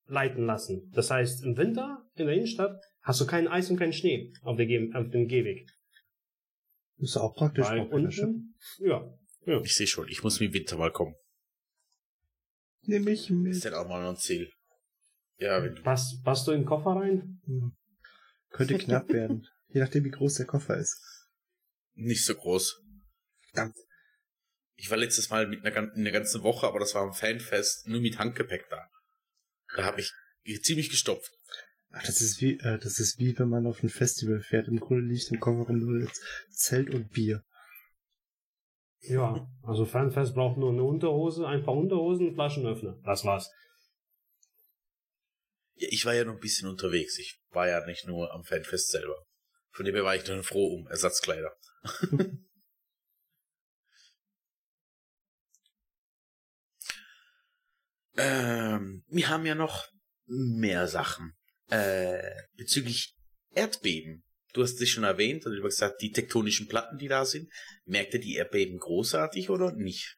leiten 0.05 0.45
lassen. 0.45 0.89
Das 0.93 1.11
heißt, 1.11 1.43
im 1.43 1.57
Winter 1.57 2.09
in 2.15 2.26
der 2.26 2.36
Innenstadt 2.36 2.82
hast 3.01 3.22
du 3.22 3.28
kein 3.28 3.47
Eis 3.47 3.70
und 3.70 3.78
keinen 3.78 3.93
Schnee 3.93 4.34
auf, 4.41 4.57
der 4.57 4.65
Geh 4.65 4.91
auf 4.93 5.09
dem 5.09 5.28
Gehweg. 5.28 5.70
Ist 6.97 7.17
auch 7.17 7.34
praktisch. 7.34 7.65
Weil 7.65 7.88
unten, 7.88 8.55
ja, 8.80 9.09
ja. 9.45 9.61
Ich 9.61 9.76
sehe 9.76 9.88
schon, 9.88 10.07
ich 10.09 10.24
muss 10.24 10.39
mit 10.39 10.53
Winter 10.53 10.78
mal 10.78 10.91
kommen. 10.91 11.15
Nimm 12.82 13.07
ich 13.07 13.30
Ist 13.30 13.30
mit. 13.30 13.63
denn 13.63 13.74
auch 13.74 13.88
mal 13.88 14.05
ein 14.05 14.17
Ziel. 14.17 14.51
Ja, 15.38 15.63
wenn 15.63 15.76
du 15.76 15.82
Passt, 15.82 16.24
passt 16.24 16.47
du 16.47 16.51
in 16.51 16.61
den 16.61 16.65
Koffer 16.65 16.91
rein? 16.91 17.39
Hm. 17.45 17.72
Könnte 18.49 18.78
knapp 18.78 19.09
werden. 19.09 19.47
Je 19.70 19.80
nachdem, 19.80 20.03
wie 20.03 20.09
groß 20.09 20.36
der 20.36 20.47
Koffer 20.47 20.78
ist. 20.78 20.99
Nicht 22.00 22.26
so 22.26 22.36
groß. 22.36 22.82
Verdammt. 23.52 23.76
Ich 24.76 24.89
war 24.89 24.97
letztes 24.97 25.30
Mal 25.30 25.47
mit 25.47 25.60
einer, 25.66 25.72
gan- 25.72 25.91
eine 25.91 26.12
ganze 26.12 26.43
Woche, 26.43 26.68
aber 26.68 26.80
das 26.80 26.95
war 26.95 27.02
am 27.04 27.14
Fanfest, 27.14 27.88
nur 27.88 28.00
mit 28.02 28.18
Handgepäck 28.18 28.70
da. 28.70 28.89
Da 29.76 29.84
habe 29.84 30.02
ich 30.02 30.12
ziemlich 30.64 30.89
gestopft. 30.89 31.32
Ach, 31.91 32.04
das 32.06 32.22
ist 32.22 32.39
wie, 32.41 32.54
äh, 32.60 32.78
das 32.78 33.00
ist 33.00 33.20
wie 33.20 33.38
wenn 33.38 33.50
man 33.50 33.66
auf 33.66 33.84
ein 33.84 33.89
Festival 33.89 34.39
fährt. 34.41 34.68
Im 34.68 34.80
Grunde 34.80 35.12
liegt 35.12 35.30
im 35.32 35.39
Kofferraum 35.39 35.80
nur 35.80 36.00
jetzt 36.02 36.22
Zelt 36.52 36.93
und 36.93 37.10
Bier. 37.12 37.43
Ja, 39.02 39.47
also 39.64 39.86
Fanfest 39.86 40.34
braucht 40.36 40.58
nur 40.58 40.72
eine 40.72 40.84
Unterhose, 40.84 41.47
ein 41.47 41.64
paar 41.64 41.74
Unterhosen, 41.76 42.28
einen 42.28 42.36
Flaschenöffner. 42.36 43.00
Das 43.04 43.24
war's. 43.26 43.50
Ja, 45.76 45.88
ich 45.91 46.06
war 46.06 46.14
ja 46.14 46.26
noch 46.26 46.34
ein 46.34 46.39
bisschen 46.39 46.68
unterwegs. 46.70 47.18
Ich 47.18 47.41
war 47.52 47.68
ja 47.68 47.86
nicht 47.86 48.06
nur 48.06 48.32
am 48.34 48.43
Fanfest 48.43 48.89
selber. 48.89 49.26
Von 49.72 49.86
dem 49.86 49.95
her 49.95 50.04
war 50.04 50.16
ich 50.16 50.24
dann 50.24 50.43
froh 50.43 50.76
um 50.76 50.88
Ersatzkleider. 50.88 51.52
ähm, 58.18 59.04
wir 59.08 59.30
haben 59.30 59.46
ja 59.46 59.56
noch 59.56 59.88
mehr 60.26 60.88
Sachen. 60.88 61.34
Äh, 61.70 62.22
bezüglich 62.56 63.16
Erdbeben. 63.54 64.24
Du 64.54 64.64
hast 64.64 64.82
es 64.82 64.90
schon 64.90 65.04
erwähnt, 65.04 65.46
und 65.46 65.56
du 65.56 65.64
hast 65.64 65.76
gesagt, 65.76 66.02
die 66.02 66.12
tektonischen 66.12 66.68
Platten, 66.68 66.98
die 66.98 67.08
da 67.08 67.24
sind. 67.26 67.50
Merkt 67.86 68.16
ihr 68.16 68.20
die 68.20 68.36
Erdbeben 68.36 68.80
großartig 68.80 69.50
oder 69.52 69.72
nicht? 69.74 70.18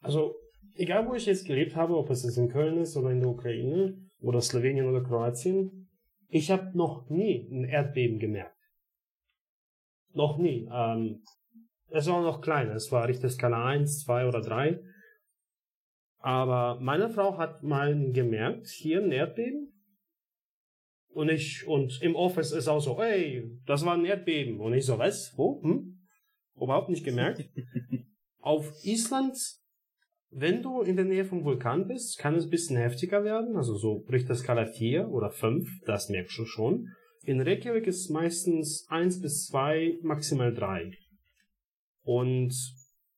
Also, 0.00 0.34
egal 0.74 1.06
wo 1.06 1.14
ich 1.14 1.26
jetzt 1.26 1.46
gelebt 1.46 1.76
habe, 1.76 1.96
ob 1.96 2.08
es 2.10 2.22
jetzt 2.22 2.38
in 2.38 2.48
Köln 2.48 2.78
ist 2.78 2.96
oder 2.96 3.10
in 3.10 3.20
der 3.20 3.28
Ukraine 3.28 3.98
oder 4.20 4.40
Slowenien 4.40 4.86
oder 4.86 5.02
Kroatien, 5.02 5.90
ich 6.28 6.50
habe 6.50 6.76
noch 6.76 7.08
nie 7.10 7.46
ein 7.50 7.64
Erdbeben 7.64 8.18
gemerkt. 8.18 8.55
Noch 10.16 10.38
nie. 10.38 10.68
Ähm, 10.72 11.22
es 11.90 12.08
war 12.08 12.22
noch 12.22 12.40
klein. 12.40 12.70
Es 12.70 12.90
war 12.90 13.06
Richterskala 13.06 13.66
1, 13.66 14.04
2 14.04 14.26
oder 14.26 14.40
3. 14.40 14.80
Aber 16.18 16.80
meine 16.80 17.08
Frau 17.08 17.38
hat 17.38 17.62
mal 17.62 17.94
gemerkt, 18.12 18.66
hier 18.66 19.02
ein 19.02 19.12
Erdbeben. 19.12 19.72
Und 21.10 21.28
ich, 21.28 21.66
und 21.66 22.02
im 22.02 22.16
Office 22.16 22.52
ist 22.52 22.66
auch 22.66 22.80
so, 22.80 23.00
ey, 23.00 23.44
das 23.66 23.84
war 23.84 23.94
ein 23.94 24.04
Erdbeben. 24.04 24.60
Und 24.60 24.74
ich 24.74 24.86
so, 24.86 24.98
was? 24.98 25.34
Wo? 25.36 25.62
Hm? 25.62 26.00
Überhaupt 26.56 26.88
nicht 26.88 27.04
gemerkt. 27.04 27.48
Auf 28.40 28.72
Island 28.82 29.36
wenn 30.30 30.62
du 30.62 30.82
in 30.82 30.96
der 30.96 31.04
Nähe 31.04 31.24
vom 31.24 31.44
Vulkan 31.44 31.86
bist, 31.86 32.18
kann 32.18 32.34
es 32.34 32.44
ein 32.44 32.50
bisschen 32.50 32.76
heftiger 32.76 33.24
werden, 33.24 33.56
also 33.56 33.74
so 33.74 34.04
Richter 34.10 34.34
Skala 34.34 34.66
4 34.66 35.08
oder 35.08 35.30
5, 35.30 35.66
das 35.86 36.08
merkst 36.08 36.38
du 36.38 36.44
schon. 36.44 36.88
In 37.26 37.40
Reykjavik 37.40 37.88
ist 37.88 38.02
es 38.02 38.08
meistens 38.08 38.86
1 38.88 39.20
bis 39.20 39.46
2, 39.46 39.98
maximal 40.02 40.54
3. 40.54 40.96
Und 42.04 42.54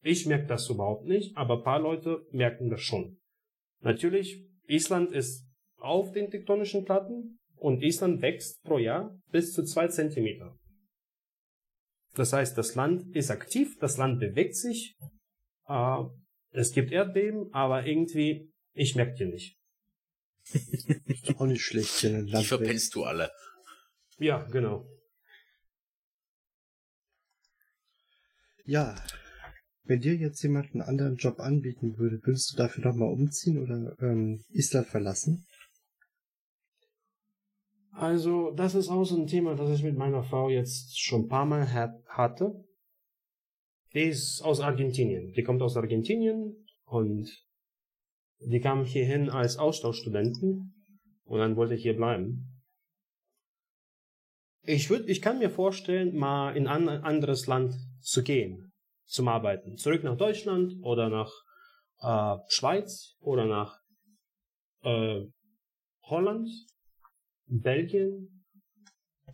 ich 0.02 0.24
merke 0.24 0.46
das 0.46 0.70
überhaupt 0.70 1.04
nicht, 1.04 1.36
aber 1.36 1.58
ein 1.58 1.62
paar 1.62 1.78
Leute 1.78 2.24
merken 2.30 2.70
das 2.70 2.80
schon. 2.80 3.18
Natürlich, 3.80 4.46
Island 4.66 5.12
ist 5.12 5.46
auf 5.76 6.12
den 6.12 6.30
tektonischen 6.30 6.86
Platten 6.86 7.38
und 7.56 7.82
Island 7.82 8.22
wächst 8.22 8.62
pro 8.62 8.78
Jahr 8.78 9.14
bis 9.30 9.52
zu 9.52 9.62
2 9.62 9.88
Zentimeter. 9.88 10.56
Das 12.14 12.32
heißt, 12.32 12.56
das 12.56 12.74
Land 12.76 13.14
ist 13.14 13.30
aktiv, 13.30 13.76
das 13.78 13.98
Land 13.98 14.20
bewegt 14.20 14.56
sich, 14.56 14.96
äh, 15.66 15.98
es 16.52 16.72
gibt 16.72 16.92
Erdbeben, 16.92 17.52
aber 17.52 17.84
irgendwie, 17.84 18.50
ich 18.72 18.96
merke 18.96 19.16
die 19.18 19.26
nicht. 19.26 19.58
Ist 21.04 21.36
auch 21.36 21.44
nicht 21.44 21.62
schlecht 21.62 21.90
hier 21.98 22.08
in 22.08 22.24
Die 22.24 22.32
Land. 22.32 22.46
verpennst 22.46 22.94
du 22.94 23.04
alle. 23.04 23.30
Ja, 24.18 24.42
genau. 24.50 24.86
Ja. 28.64 28.94
Wenn 29.84 30.00
dir 30.00 30.14
jetzt 30.14 30.42
jemand 30.42 30.74
einen 30.74 30.82
anderen 30.82 31.16
Job 31.16 31.40
anbieten 31.40 31.96
würde, 31.96 32.20
würdest 32.22 32.52
du 32.52 32.56
dafür 32.56 32.84
nochmal 32.84 33.10
umziehen 33.10 33.62
oder 33.62 33.96
ähm, 34.02 34.44
Island 34.50 34.86
verlassen? 34.86 35.46
Also, 37.92 38.50
das 38.50 38.74
ist 38.74 38.90
auch 38.90 39.04
so 39.04 39.18
ein 39.18 39.26
Thema, 39.26 39.54
das 39.54 39.70
ich 39.70 39.82
mit 39.82 39.96
meiner 39.96 40.22
Frau 40.22 40.50
jetzt 40.50 41.00
schon 41.00 41.22
ein 41.22 41.28
paar 41.28 41.46
Mal 41.46 41.72
hat, 41.72 41.94
hatte. 42.06 42.52
Die 43.94 44.02
ist 44.02 44.42
aus 44.42 44.60
Argentinien. 44.60 45.32
Die 45.32 45.42
kommt 45.42 45.62
aus 45.62 45.76
Argentinien 45.76 46.66
und 46.84 47.30
die 48.40 48.60
kam 48.60 48.84
hierhin 48.84 49.30
als 49.30 49.56
Austauschstudenten 49.56 50.74
und 51.24 51.38
dann 51.38 51.56
wollte 51.56 51.74
ich 51.74 51.82
hier 51.82 51.96
bleiben. 51.96 52.57
Ich 54.62 54.90
würde, 54.90 55.10
ich 55.10 55.22
kann 55.22 55.38
mir 55.38 55.50
vorstellen, 55.50 56.16
mal 56.16 56.56
in 56.56 56.66
ein 56.66 56.88
anderes 56.88 57.46
Land 57.46 57.74
zu 58.00 58.22
gehen, 58.22 58.72
zum 59.06 59.28
Arbeiten. 59.28 59.76
Zurück 59.76 60.04
nach 60.04 60.16
Deutschland 60.16 60.74
oder 60.82 61.08
nach 61.08 61.32
äh, 62.00 62.38
Schweiz 62.48 63.16
oder 63.20 63.46
nach 63.46 63.78
äh, 64.82 65.24
Holland, 66.02 66.48
Belgien 67.46 68.44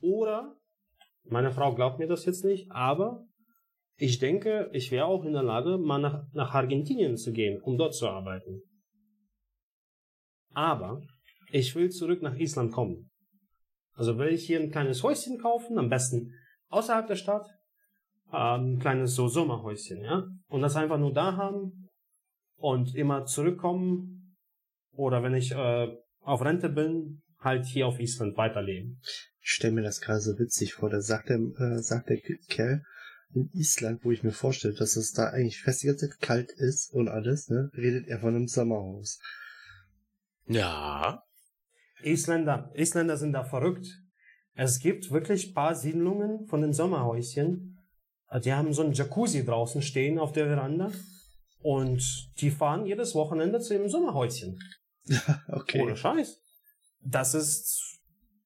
oder 0.00 0.56
meine 1.24 1.50
Frau 1.50 1.74
glaubt 1.74 1.98
mir 1.98 2.06
das 2.06 2.26
jetzt 2.26 2.44
nicht, 2.44 2.70
aber 2.70 3.26
ich 3.96 4.18
denke, 4.18 4.70
ich 4.72 4.90
wäre 4.90 5.06
auch 5.06 5.24
in 5.24 5.32
der 5.32 5.42
Lage, 5.42 5.78
mal 5.78 5.98
nach, 5.98 6.26
nach 6.32 6.54
Argentinien 6.54 7.16
zu 7.16 7.32
gehen, 7.32 7.60
um 7.62 7.78
dort 7.78 7.94
zu 7.94 8.08
arbeiten. 8.08 8.62
Aber 10.52 11.00
ich 11.50 11.74
will 11.74 11.90
zurück 11.90 12.20
nach 12.22 12.36
Island 12.36 12.72
kommen. 12.72 13.10
Also 13.94 14.18
will 14.18 14.28
ich 14.28 14.46
hier 14.46 14.60
ein 14.60 14.70
kleines 14.70 15.02
Häuschen 15.02 15.38
kaufen, 15.38 15.78
am 15.78 15.88
besten 15.88 16.34
außerhalb 16.68 17.06
der 17.06 17.16
Stadt, 17.16 17.46
ähm, 18.32 18.74
ein 18.74 18.78
kleines 18.78 19.14
so 19.14 19.28
Sommerhäuschen, 19.28 20.02
ja, 20.02 20.26
und 20.48 20.62
das 20.62 20.76
einfach 20.76 20.98
nur 20.98 21.12
da 21.12 21.36
haben 21.36 21.88
und 22.56 22.94
immer 22.94 23.24
zurückkommen 23.26 24.36
oder 24.92 25.22
wenn 25.22 25.34
ich 25.34 25.52
äh, 25.52 25.88
auf 26.20 26.44
Rente 26.44 26.68
bin, 26.68 27.22
halt 27.38 27.66
hier 27.66 27.86
auf 27.86 28.00
Island 28.00 28.36
weiterleben. 28.36 29.00
Ich 29.40 29.50
stelle 29.50 29.74
mir 29.74 29.82
das 29.82 30.00
gerade 30.00 30.20
so 30.20 30.38
witzig 30.38 30.74
vor. 30.74 30.88
Da 30.88 31.00
sagt 31.00 31.28
der, 31.28 31.36
äh, 31.36 31.78
sagt 31.78 32.08
der 32.08 32.18
Kerl 32.48 32.82
in 33.34 33.50
Island, 33.52 34.04
wo 34.04 34.10
ich 34.10 34.22
mir 34.22 34.32
vorstelle, 34.32 34.74
dass 34.74 34.96
es 34.96 35.12
da 35.12 35.28
eigentlich 35.28 35.60
fest 35.60 35.82
die 35.82 35.88
ganze 35.88 36.08
Zeit 36.08 36.20
kalt 36.20 36.52
ist 36.52 36.92
und 36.94 37.08
alles, 37.08 37.48
ne, 37.48 37.70
redet 37.76 38.06
er 38.08 38.20
von 38.20 38.34
einem 38.34 38.48
Sommerhaus. 38.48 39.18
Ja. 40.46 41.23
Isländer, 42.04 42.70
Isländer 42.74 43.16
sind 43.16 43.32
da 43.32 43.44
verrückt. 43.44 43.86
Es 44.54 44.78
gibt 44.78 45.10
wirklich 45.10 45.54
paar 45.54 45.74
Siedlungen 45.74 46.46
von 46.46 46.60
den 46.60 46.72
Sommerhäuschen. 46.72 47.78
Die 48.44 48.52
haben 48.52 48.72
so 48.72 48.82
ein 48.82 48.92
Jacuzzi 48.92 49.44
draußen 49.44 49.82
stehen 49.82 50.18
auf 50.18 50.32
der 50.32 50.46
Veranda. 50.46 50.90
Und 51.60 52.02
die 52.40 52.50
fahren 52.50 52.86
jedes 52.86 53.14
Wochenende 53.14 53.60
zu 53.60 53.74
ihrem 53.74 53.88
Sommerhäuschen. 53.88 54.58
okay. 55.48 55.82
Ohne 55.82 55.96
Scheiß. 55.96 56.40
Das 57.00 57.34
ist 57.34 58.00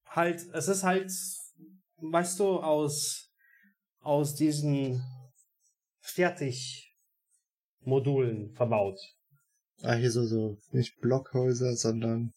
halt, 0.06 0.46
es 0.52 0.68
ist 0.68 0.84
halt, 0.84 1.11
weißt 2.00 2.40
du, 2.40 2.61
aus, 2.61 3.30
aus 4.00 4.34
diesen 4.34 5.02
Fertigmodulen 6.00 8.54
verbaut. 8.54 8.98
Ah, 9.82 9.94
hier 9.94 10.11
so, 10.11 10.24
so, 10.24 10.56
nicht 10.70 10.98
Blockhäuser, 11.00 11.76
sondern 11.76 12.32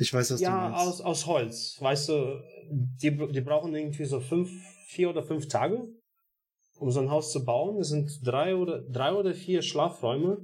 ich 0.00 0.12
weiß, 0.12 0.32
was 0.32 0.40
ja, 0.40 0.68
du 0.68 0.74
meinst. 0.74 0.86
aus, 0.86 1.00
aus 1.00 1.26
Holz. 1.26 1.76
Weißt 1.80 2.08
du, 2.08 2.40
die, 2.70 3.10
die 3.32 3.40
brauchen 3.40 3.74
irgendwie 3.74 4.04
so 4.04 4.20
fünf, 4.20 4.50
vier 4.86 5.10
oder 5.10 5.22
fünf 5.22 5.48
Tage, 5.48 5.86
um 6.78 6.90
so 6.90 7.00
ein 7.00 7.10
Haus 7.10 7.32
zu 7.32 7.44
bauen. 7.44 7.78
Es 7.78 7.88
sind 7.88 8.10
drei 8.24 8.54
oder, 8.54 8.82
drei 8.82 9.12
oder 9.12 9.34
vier 9.34 9.62
Schlafräume, 9.62 10.38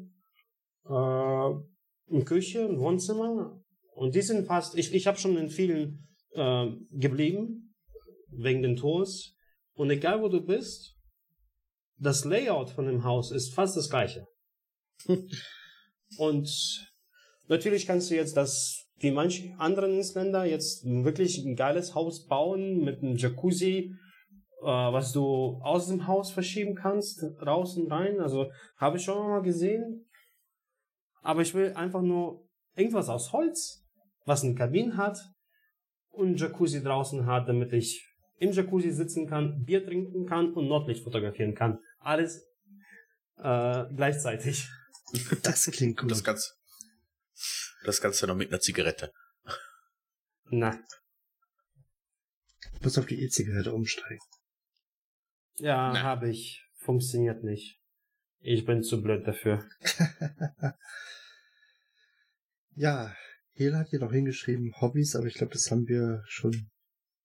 äh, 0.86 0.90
eine 0.90 2.24
Küche, 2.24 2.64
ein 2.64 2.78
Wohnzimmer. 2.78 3.60
Und 3.94 4.14
die 4.14 4.22
sind 4.22 4.46
fast, 4.46 4.76
ich, 4.76 4.92
ich 4.92 5.06
habe 5.06 5.18
schon 5.18 5.36
in 5.36 5.48
vielen 5.48 6.08
äh, 6.32 6.66
geblieben, 6.90 7.74
wegen 8.28 8.62
den 8.62 8.76
Tors. 8.76 9.34
Und 9.74 9.90
egal 9.90 10.20
wo 10.20 10.28
du 10.28 10.40
bist, 10.44 10.94
das 11.98 12.24
Layout 12.24 12.70
von 12.70 12.86
dem 12.86 13.04
Haus 13.04 13.30
ist 13.30 13.54
fast 13.54 13.76
das 13.76 13.88
gleiche. 13.88 14.26
Und 16.18 16.48
natürlich 17.48 17.86
kannst 17.86 18.10
du 18.10 18.14
jetzt 18.14 18.36
das, 18.36 18.83
wie 18.98 19.10
manche 19.10 19.54
anderen 19.58 19.98
Isländer, 19.98 20.44
jetzt 20.44 20.84
wirklich 20.84 21.44
ein 21.44 21.56
geiles 21.56 21.94
Haus 21.94 22.26
bauen 22.26 22.84
mit 22.84 23.02
einem 23.02 23.16
Jacuzzi, 23.16 23.94
äh, 24.62 24.66
was 24.66 25.12
du 25.12 25.60
aus 25.62 25.88
dem 25.88 26.06
Haus 26.06 26.32
verschieben 26.32 26.74
kannst, 26.74 27.22
raus 27.44 27.76
und 27.76 27.90
rein. 27.90 28.20
Also 28.20 28.50
habe 28.76 28.96
ich 28.96 29.04
schon 29.04 29.18
mal 29.18 29.42
gesehen. 29.42 30.06
Aber 31.22 31.42
ich 31.42 31.54
will 31.54 31.72
einfach 31.74 32.02
nur 32.02 32.46
irgendwas 32.76 33.08
aus 33.08 33.32
Holz, 33.32 33.84
was 34.24 34.44
eine 34.44 34.54
Kabine 34.54 34.96
hat 34.96 35.18
und 36.10 36.32
ein 36.32 36.36
Jacuzzi 36.36 36.82
draußen 36.82 37.26
hat, 37.26 37.48
damit 37.48 37.72
ich 37.72 38.06
im 38.38 38.52
Jacuzzi 38.52 38.90
sitzen 38.90 39.26
kann, 39.26 39.64
Bier 39.64 39.84
trinken 39.84 40.26
kann 40.26 40.52
und 40.52 40.68
Nordlicht 40.68 41.02
fotografieren 41.02 41.54
kann. 41.54 41.78
Alles 41.98 42.46
äh, 43.38 43.84
gleichzeitig. 43.94 44.68
Das 45.44 45.70
klingt 45.70 46.00
gut. 46.00 46.10
Das 46.10 46.24
Ganze. 46.24 46.54
Das 47.84 48.00
Ganze 48.00 48.26
noch 48.26 48.34
mit 48.34 48.48
einer 48.48 48.60
Zigarette. 48.60 49.12
Na, 50.50 50.78
muss 52.82 52.98
auf 52.98 53.06
die 53.06 53.22
E-Zigarette 53.22 53.72
umsteigen. 53.72 54.20
ja, 55.56 55.92
Na. 55.92 56.02
habe 56.02 56.30
ich. 56.30 56.60
Funktioniert 56.76 57.42
nicht. 57.42 57.78
Ich 58.40 58.66
bin 58.66 58.82
zu 58.82 59.00
blöd 59.02 59.26
dafür. 59.26 59.64
Ja, 62.76 63.14
Hela 63.52 63.78
hat 63.78 63.90
hier 63.90 64.00
noch 64.00 64.10
hingeschrieben 64.12 64.74
Hobbys, 64.80 65.14
aber 65.14 65.26
ich 65.26 65.34
glaube, 65.34 65.52
das 65.52 65.70
haben 65.70 65.86
wir 65.86 66.24
schon 66.26 66.70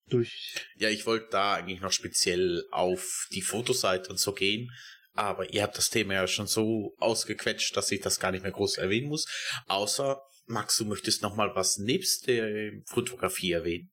durch. 0.07 0.53
Ja, 0.75 0.89
ich 0.89 1.05
wollte 1.05 1.27
da 1.31 1.55
eigentlich 1.55 1.81
noch 1.81 1.91
speziell 1.91 2.63
auf 2.71 3.27
die 3.31 3.41
Fotoseite 3.41 4.09
und 4.11 4.19
so 4.19 4.33
gehen. 4.33 4.69
Aber 5.13 5.51
ihr 5.51 5.63
habt 5.63 5.75
das 5.77 5.89
Thema 5.89 6.13
ja 6.13 6.27
schon 6.27 6.45
so 6.45 6.93
ausgequetscht, 6.99 7.75
dass 7.75 7.91
ich 7.91 8.01
das 8.01 8.19
gar 8.19 8.31
nicht 8.31 8.43
mehr 8.43 8.51
groß 8.51 8.77
erwähnen 8.77 9.09
muss. 9.09 9.25
Außer, 9.65 10.21
Max, 10.49 10.77
du 10.77 10.85
möchtest 10.85 11.21
noch 11.21 11.35
mal 11.35 11.55
was 11.55 11.77
nebst 11.77 12.27
der 12.27 12.71
Fotografie 12.85 13.51
erwähnen. 13.51 13.91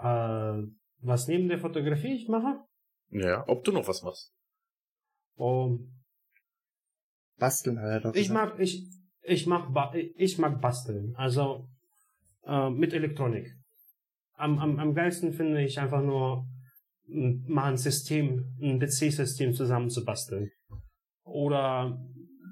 Äh, 0.00 0.62
was 1.00 1.26
neben 1.26 1.48
der 1.48 1.58
Fotografie 1.58 2.14
ich 2.14 2.28
mache? 2.28 2.60
Ja, 3.10 3.44
ob 3.48 3.64
du 3.64 3.72
noch 3.72 3.88
was 3.88 4.02
machst. 4.02 4.32
Oh, 5.36 5.78
Basteln 7.38 7.76
doch 8.02 8.14
ich 8.14 8.28
gesagt. 8.28 8.50
mag, 8.50 8.60
ich, 8.60 8.86
ich 9.22 9.46
mag, 9.46 9.72
ba 9.72 9.94
ich 9.94 10.38
mag 10.38 10.60
basteln. 10.60 11.14
Also, 11.16 11.68
äh, 12.44 12.70
mit 12.70 12.92
Elektronik. 12.92 13.54
Am, 14.34 14.58
am, 14.58 14.78
am 14.78 14.94
geilsten 14.94 15.32
finde 15.32 15.62
ich 15.62 15.78
einfach 15.78 16.02
nur, 16.02 16.46
mal 17.06 17.70
ein 17.70 17.76
System, 17.76 18.56
ein 18.60 18.78
PC-System 18.78 19.54
zusammenzubasteln. 19.54 20.50
Oder, 21.24 21.98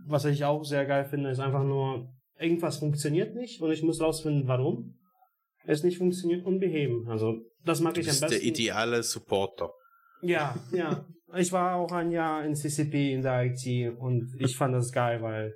was 0.07 0.25
ich 0.25 0.45
auch 0.45 0.65
sehr 0.65 0.87
geil 0.87 1.05
finde, 1.05 1.31
ist 1.31 1.41
einfach 1.41 1.65
nur, 1.65 2.09
irgendwas 2.39 2.79
funktioniert 2.79 3.35
nicht 3.35 3.61
und 3.61 3.71
ich 3.73 3.83
muss 3.83 4.01
rausfinden, 4.01 4.47
warum 4.47 4.99
es 5.65 5.83
nicht 5.83 5.99
funktioniert 5.99 6.45
und 6.45 6.61
beheben. 6.61 7.09
Also, 7.09 7.41
das 7.65 7.81
mag 7.81 7.95
Du 7.95 8.01
ich 8.01 8.09
am 8.09 8.13
besten. 8.13 8.31
der 8.31 8.43
ideale 8.45 9.03
Supporter. 9.03 9.71
Ja, 10.23 10.55
ja. 10.73 11.05
Ich 11.35 11.51
war 11.53 11.75
auch 11.77 11.91
ein 11.93 12.13
Jahr 12.13 12.45
in 12.45 12.55
CCP 12.55 13.13
in 13.13 13.23
der 13.23 13.45
IT 13.47 13.99
und 13.99 14.33
ich 14.39 14.57
fand 14.57 14.75
das 14.75 14.93
geil, 14.93 15.21
weil 15.23 15.55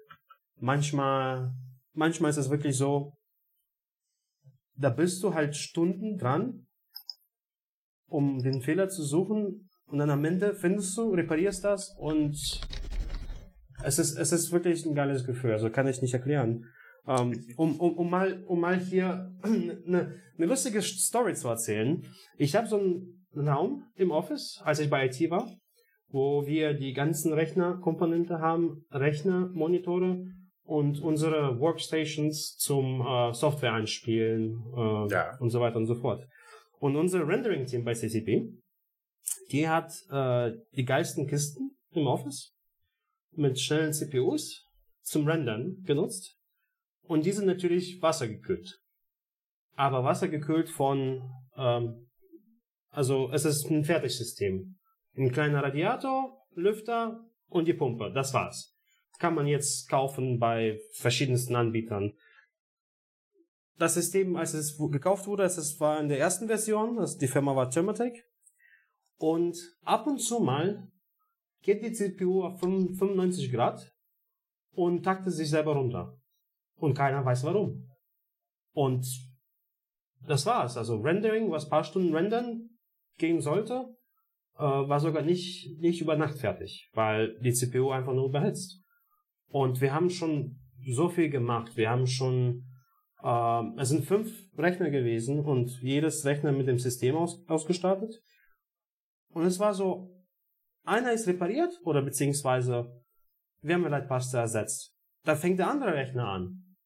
manchmal, 0.56 1.52
manchmal 1.92 2.30
ist 2.30 2.38
es 2.38 2.50
wirklich 2.50 2.76
so, 2.76 3.12
da 4.76 4.90
bist 4.90 5.22
du 5.22 5.32
halt 5.32 5.54
Stunden 5.54 6.18
dran, 6.18 6.66
um 8.08 8.40
den 8.40 8.62
Fehler 8.62 8.88
zu 8.88 9.04
suchen 9.04 9.68
und 9.86 9.98
dann 9.98 10.10
am 10.10 10.24
Ende 10.24 10.54
findest 10.54 10.96
du, 10.96 11.10
reparierst 11.14 11.64
das 11.64 11.94
und 11.96 12.60
Es 13.84 13.98
ist, 13.98 14.16
es 14.16 14.32
ist 14.32 14.52
wirklich 14.52 14.84
ein 14.86 14.94
geiles 14.94 15.24
Gefühl, 15.24 15.52
also 15.52 15.70
kann 15.70 15.86
ich 15.88 16.02
nicht 16.02 16.14
erklären. 16.14 16.66
Ähm, 17.06 17.44
um, 17.56 17.80
um, 17.80 17.96
um, 17.96 18.10
mal, 18.10 18.44
um 18.44 18.60
mal 18.60 18.78
hier 18.78 19.32
eine, 19.42 20.14
eine 20.36 20.46
lustige 20.46 20.82
Story 20.82 21.34
zu 21.34 21.48
erzählen. 21.48 22.04
Ich 22.36 22.54
habe 22.54 22.66
so 22.66 22.78
einen 22.78 23.48
Raum 23.48 23.84
im 23.94 24.10
Office, 24.10 24.60
als 24.64 24.80
ich 24.80 24.90
bei 24.90 25.06
IT 25.06 25.30
war, 25.30 25.50
wo 26.08 26.46
wir 26.46 26.74
die 26.74 26.92
ganzen 26.92 27.32
Rechnerkomponente 27.32 28.38
haben, 28.40 28.84
Rechner, 28.90 29.48
Monitore 29.52 30.24
und 30.64 31.00
unsere 31.00 31.58
Workstations 31.58 32.56
zum 32.56 33.00
äh, 33.00 33.32
Software 33.32 33.72
einspielen 33.72 34.62
äh, 34.76 35.12
Ja. 35.12 35.36
und 35.40 35.50
so 35.50 35.60
weiter 35.60 35.76
und 35.76 35.86
so 35.86 35.94
fort. 35.94 36.26
Und 36.78 36.96
unser 36.96 37.26
Rendering-Team 37.26 37.84
bei 37.84 37.94
CCP, 37.94 38.52
die 39.50 39.68
hat 39.68 39.92
äh, 40.10 40.52
die 40.76 40.84
geilsten 40.84 41.26
Kisten 41.26 41.76
im 41.92 42.06
Office 42.06 42.54
mit 43.32 43.60
schnellen 43.60 43.92
CPUs 43.92 44.66
zum 45.02 45.26
Rendern 45.26 45.82
genutzt. 45.84 46.36
Und 47.02 47.26
die 47.26 47.32
sind 47.32 47.46
natürlich 47.46 48.00
wassergekühlt. 48.00 48.80
Aber 49.74 50.04
wassergekühlt 50.04 50.68
von, 50.68 51.22
ähm, 51.56 52.08
also 52.90 53.30
es 53.32 53.44
ist 53.44 53.70
ein 53.70 53.84
Fertigsystem. 53.84 54.76
Ein 55.16 55.32
kleiner 55.32 55.62
Radiator, 55.62 56.46
Lüfter 56.54 57.24
und 57.48 57.66
die 57.66 57.74
Pumpe. 57.74 58.12
Das 58.12 58.32
war's. 58.34 58.76
Kann 59.18 59.34
man 59.34 59.46
jetzt 59.46 59.88
kaufen 59.88 60.38
bei 60.38 60.78
verschiedensten 60.92 61.56
Anbietern. 61.56 62.12
Das 63.78 63.94
System, 63.94 64.36
als 64.36 64.54
es 64.54 64.76
gekauft 64.76 65.26
wurde, 65.26 65.44
es 65.44 65.80
war 65.80 66.00
in 66.00 66.08
der 66.08 66.18
ersten 66.18 66.46
Version, 66.48 67.04
die 67.20 67.28
Firma 67.28 67.56
war 67.56 67.70
Thermatec. 67.70 68.24
Und 69.16 69.56
ab 69.82 70.06
und 70.06 70.18
zu 70.18 70.40
mal 70.40 70.89
geht 71.62 71.82
die 71.84 71.92
CPU 71.92 72.44
auf 72.44 72.60
95 72.60 73.52
Grad 73.52 73.92
und 74.72 75.02
taktet 75.02 75.32
sich 75.32 75.50
selber 75.50 75.74
runter. 75.74 76.16
Und 76.76 76.94
keiner 76.94 77.24
weiß 77.24 77.44
warum. 77.44 77.88
Und 78.72 79.06
das 80.26 80.46
war's. 80.46 80.76
Also 80.76 81.00
Rendering, 81.00 81.50
was 81.50 81.68
paar 81.68 81.84
Stunden 81.84 82.14
rendern 82.14 82.70
gehen 83.18 83.40
sollte, 83.40 83.94
äh, 84.56 84.62
war 84.62 85.00
sogar 85.00 85.22
nicht, 85.22 85.78
nicht 85.80 86.00
über 86.00 86.16
Nacht 86.16 86.38
fertig, 86.38 86.90
weil 86.92 87.38
die 87.40 87.52
CPU 87.52 87.90
einfach 87.90 88.14
nur 88.14 88.26
überhitzt. 88.26 88.82
Und 89.48 89.80
wir 89.80 89.92
haben 89.92 90.10
schon 90.10 90.60
so 90.86 91.08
viel 91.08 91.28
gemacht. 91.28 91.76
Wir 91.76 91.90
haben 91.90 92.06
schon, 92.06 92.64
ähm, 93.22 93.76
es 93.78 93.88
sind 93.88 94.04
fünf 94.04 94.32
Rechner 94.56 94.90
gewesen 94.90 95.40
und 95.40 95.70
jedes 95.82 96.24
Rechner 96.24 96.52
mit 96.52 96.68
dem 96.68 96.78
System 96.78 97.16
aus, 97.16 97.44
ausgestattet. 97.48 98.22
Und 99.32 99.44
es 99.44 99.58
war 99.58 99.74
so, 99.74 100.19
einer 100.84 101.12
ist 101.12 101.26
repariert 101.26 101.78
oder 101.84 102.02
beziehungsweise 102.02 102.90
Wärmeleitpaste 103.62 104.38
ersetzt. 104.38 104.94
Da 105.24 105.36
fängt 105.36 105.58
der 105.58 105.68
andere 105.68 105.94
Rechner 105.94 106.26
an. 106.26 106.76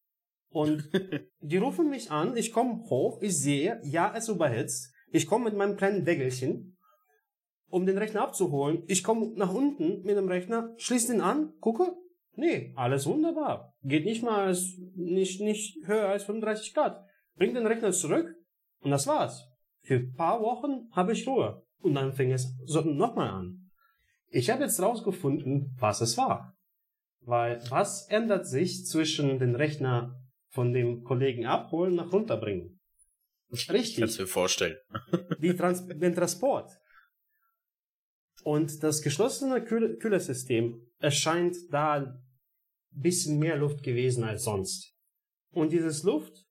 Und 0.50 0.88
die 1.40 1.56
rufen 1.56 1.90
mich 1.90 2.10
an, 2.10 2.36
ich 2.36 2.52
komme 2.52 2.82
hoch, 2.90 3.20
ich 3.22 3.38
sehe, 3.38 3.80
ja, 3.84 4.12
es 4.16 4.28
überhitzt. 4.28 4.92
Ich 5.10 5.26
komme 5.26 5.46
mit 5.46 5.56
meinem 5.56 5.76
kleinen 5.76 6.06
Wägelchen, 6.06 6.76
um 7.68 7.86
den 7.86 7.98
Rechner 7.98 8.22
abzuholen. 8.22 8.82
Ich 8.86 9.04
komme 9.04 9.32
nach 9.36 9.52
unten 9.52 10.02
mit 10.02 10.16
dem 10.16 10.28
Rechner, 10.28 10.72
schließe 10.76 11.12
den 11.12 11.20
an, 11.20 11.52
gucke, 11.60 11.94
nee, 12.34 12.72
alles 12.76 13.06
wunderbar. 13.06 13.74
Geht 13.82 14.04
nicht 14.04 14.22
mal 14.22 14.46
als, 14.46 14.76
nicht, 14.94 15.40
nicht 15.40 15.86
höher 15.86 16.08
als 16.08 16.24
35 16.24 16.74
Grad. 16.74 17.04
Bring 17.36 17.54
den 17.54 17.66
Rechner 17.66 17.92
zurück 17.92 18.34
und 18.80 18.90
das 18.90 19.06
war's. 19.06 19.44
Für 19.82 19.96
ein 19.96 20.14
paar 20.14 20.40
Wochen 20.40 20.88
habe 20.92 21.12
ich 21.12 21.26
Ruhe. 21.26 21.64
Und 21.80 21.94
dann 21.94 22.12
fing 22.14 22.32
es 22.32 22.56
nochmal 22.84 23.28
an. 23.28 23.63
Ich 24.34 24.50
habe 24.50 24.64
jetzt 24.64 24.82
rausgefunden, 24.82 25.76
was 25.78 26.00
es 26.00 26.16
war. 26.18 26.58
Weil 27.20 27.62
was 27.70 28.08
ändert 28.08 28.48
sich 28.48 28.84
zwischen 28.84 29.38
den 29.38 29.54
Rechner 29.54 30.20
von 30.48 30.72
dem 30.72 31.04
Kollegen 31.04 31.46
abholen 31.46 31.94
nach 31.94 32.12
runterbringen? 32.12 32.80
Kannst 33.48 33.70
Richtig, 33.70 34.16
du 34.16 34.22
mir 34.22 34.26
vorstellen. 34.26 34.76
die 35.40 35.54
Trans 35.54 35.86
den 35.86 36.16
Transport. 36.16 36.68
Und 38.42 38.82
das 38.82 39.02
geschlossene 39.02 39.62
Kühl 39.62 39.98
Kühlersystem 39.98 40.84
erscheint 40.98 41.54
da 41.70 41.92
ein 41.92 42.20
bisschen 42.90 43.38
mehr 43.38 43.56
Luft 43.56 43.84
gewesen 43.84 44.24
als 44.24 44.42
sonst. 44.42 44.96
Und 45.52 45.70
dieses 45.70 46.02
Luft 46.02 46.44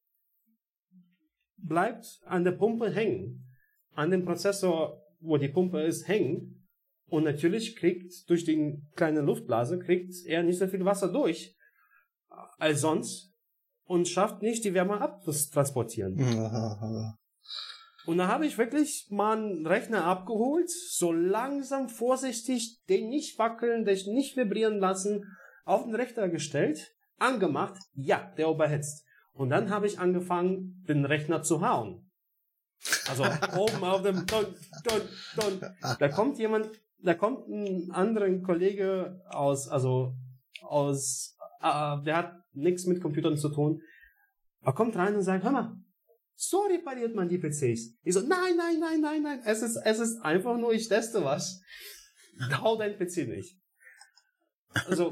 bleibt 1.58 2.22
an 2.24 2.46
der 2.46 2.54
Pumpe 2.54 2.90
hängen. 2.90 3.46
An 3.92 4.10
dem 4.10 4.24
Prozessor, 4.24 5.04
wo 5.20 5.36
die 5.36 5.50
Pumpe 5.50 5.82
ist, 5.82 6.08
hängen. 6.08 6.53
Und 7.14 7.26
natürlich 7.26 7.76
kriegt 7.76 8.28
durch 8.28 8.44
die 8.44 8.82
kleine 8.96 9.22
Luftblase 9.22 9.78
kriegt 9.78 10.16
er 10.26 10.42
nicht 10.42 10.58
so 10.58 10.66
viel 10.66 10.84
Wasser 10.84 11.12
durch 11.12 11.56
als 12.58 12.82
sonst 12.82 13.32
und 13.84 14.08
schafft 14.08 14.42
nicht 14.42 14.64
die 14.64 14.74
Wärme 14.74 15.00
abzutransportieren. 15.00 16.18
Und 18.08 18.18
da 18.18 18.28
habe 18.28 18.48
ich 18.48 18.58
wirklich 18.58 19.10
mal 19.12 19.38
einen 19.38 19.68
Rechner 19.68 20.06
abgeholt, 20.06 20.72
so 20.72 21.12
langsam 21.12 21.88
vorsichtig, 21.88 22.82
den 22.90 23.10
nicht 23.10 23.38
wackeln, 23.38 23.86
den 23.86 24.14
nicht 24.16 24.36
vibrieren 24.36 24.80
lassen, 24.80 25.24
auf 25.66 25.84
den 25.84 25.94
Rechner 25.94 26.30
gestellt, 26.30 26.96
angemacht, 27.20 27.78
ja, 27.94 28.34
der 28.40 28.48
überhitzt. 28.48 29.06
Und 29.34 29.52
dann 29.52 29.70
habe 29.70 29.86
ich 29.86 30.00
angefangen, 30.00 30.84
den 30.90 31.06
Rechner 31.06 31.44
zu 31.44 31.62
hauen. 31.62 32.10
Also 33.08 33.24
oben 33.56 33.84
auf 33.84 34.02
dem 34.02 34.26
Ton, 34.26 34.48
Ton, 34.84 35.02
Ton. 35.36 35.62
Da 36.00 36.10
kommt 36.10 36.40
jemand, 36.40 36.72
da 37.04 37.14
kommt 37.14 37.48
ein 37.48 37.92
anderer 37.92 38.30
Kollege 38.40 39.22
aus, 39.30 39.68
also 39.68 40.14
aus, 40.62 41.38
äh, 41.62 42.02
der 42.04 42.18
hat 42.18 42.34
nichts 42.54 42.86
mit 42.86 43.02
Computern 43.02 43.38
zu 43.38 43.50
tun. 43.50 43.82
Er 44.62 44.74
kommt 44.74 44.96
rein 44.96 45.16
und 45.16 45.24
sagt, 45.24 45.44
hör 45.44 45.52
mal, 45.52 45.76
so 46.36 46.62
repariert 46.62 47.14
man 47.14 47.28
die 47.28 47.38
PCs. 47.38 47.98
Ich 48.04 48.14
so, 48.14 48.22
nein, 48.22 48.56
nein, 48.58 48.80
nein, 48.80 49.02
nein, 49.02 49.22
nein. 49.22 49.42
Es 49.46 49.62
ist, 49.62 49.76
es 49.84 50.00
ist 50.00 50.22
einfach 50.22 50.58
nur, 50.58 50.74
ich 50.74 50.88
teste 50.88 51.24
was. 51.24 51.62
Hau 52.62 52.78
dein 52.78 52.98
PC 52.98 53.28
nicht. 53.28 53.60
Also, 54.88 55.12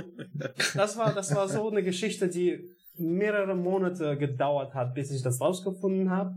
das 0.74 0.98
war, 0.98 1.14
das 1.14 1.36
war 1.36 1.48
so 1.48 1.70
eine 1.70 1.84
Geschichte, 1.84 2.30
die 2.30 2.60
mehrere 2.96 3.56
Monate 3.56 4.18
gedauert 4.18 4.74
hat, 4.74 4.96
bis 4.96 5.12
ich 5.12 5.22
das 5.22 5.40
rausgefunden 5.40 6.10
habe, 6.10 6.34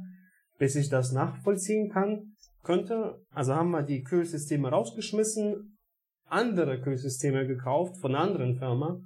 bis 0.58 0.76
ich 0.76 0.90
das 0.90 1.12
nachvollziehen 1.12 1.90
kann, 1.90 2.33
könnte. 2.64 3.24
Also 3.30 3.54
haben 3.54 3.70
wir 3.70 3.82
die 3.82 4.02
Kühlsysteme 4.02 4.70
rausgeschmissen, 4.70 5.78
andere 6.24 6.80
Kühlsysteme 6.80 7.46
gekauft 7.46 7.98
von 8.00 8.14
einer 8.14 8.24
anderen 8.24 8.56
Firma 8.56 9.00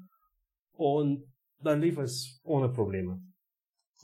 und 0.72 1.24
dann 1.60 1.80
lief 1.80 1.98
es 1.98 2.40
ohne 2.44 2.68
Probleme. 2.70 3.20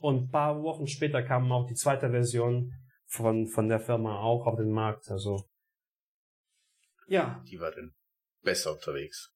Und 0.00 0.24
ein 0.24 0.30
paar 0.30 0.62
Wochen 0.62 0.86
später 0.86 1.22
kam 1.22 1.50
auch 1.52 1.66
die 1.66 1.74
zweite 1.74 2.10
Version 2.10 2.72
von, 3.06 3.46
von 3.46 3.68
der 3.68 3.80
Firma 3.80 4.18
auch 4.18 4.46
auf 4.46 4.56
den 4.56 4.70
Markt. 4.70 5.08
Also, 5.10 5.44
ja, 7.06 7.42
Die 7.48 7.60
war 7.60 7.70
dann 7.70 7.94
besser 8.42 8.72
unterwegs. 8.72 9.30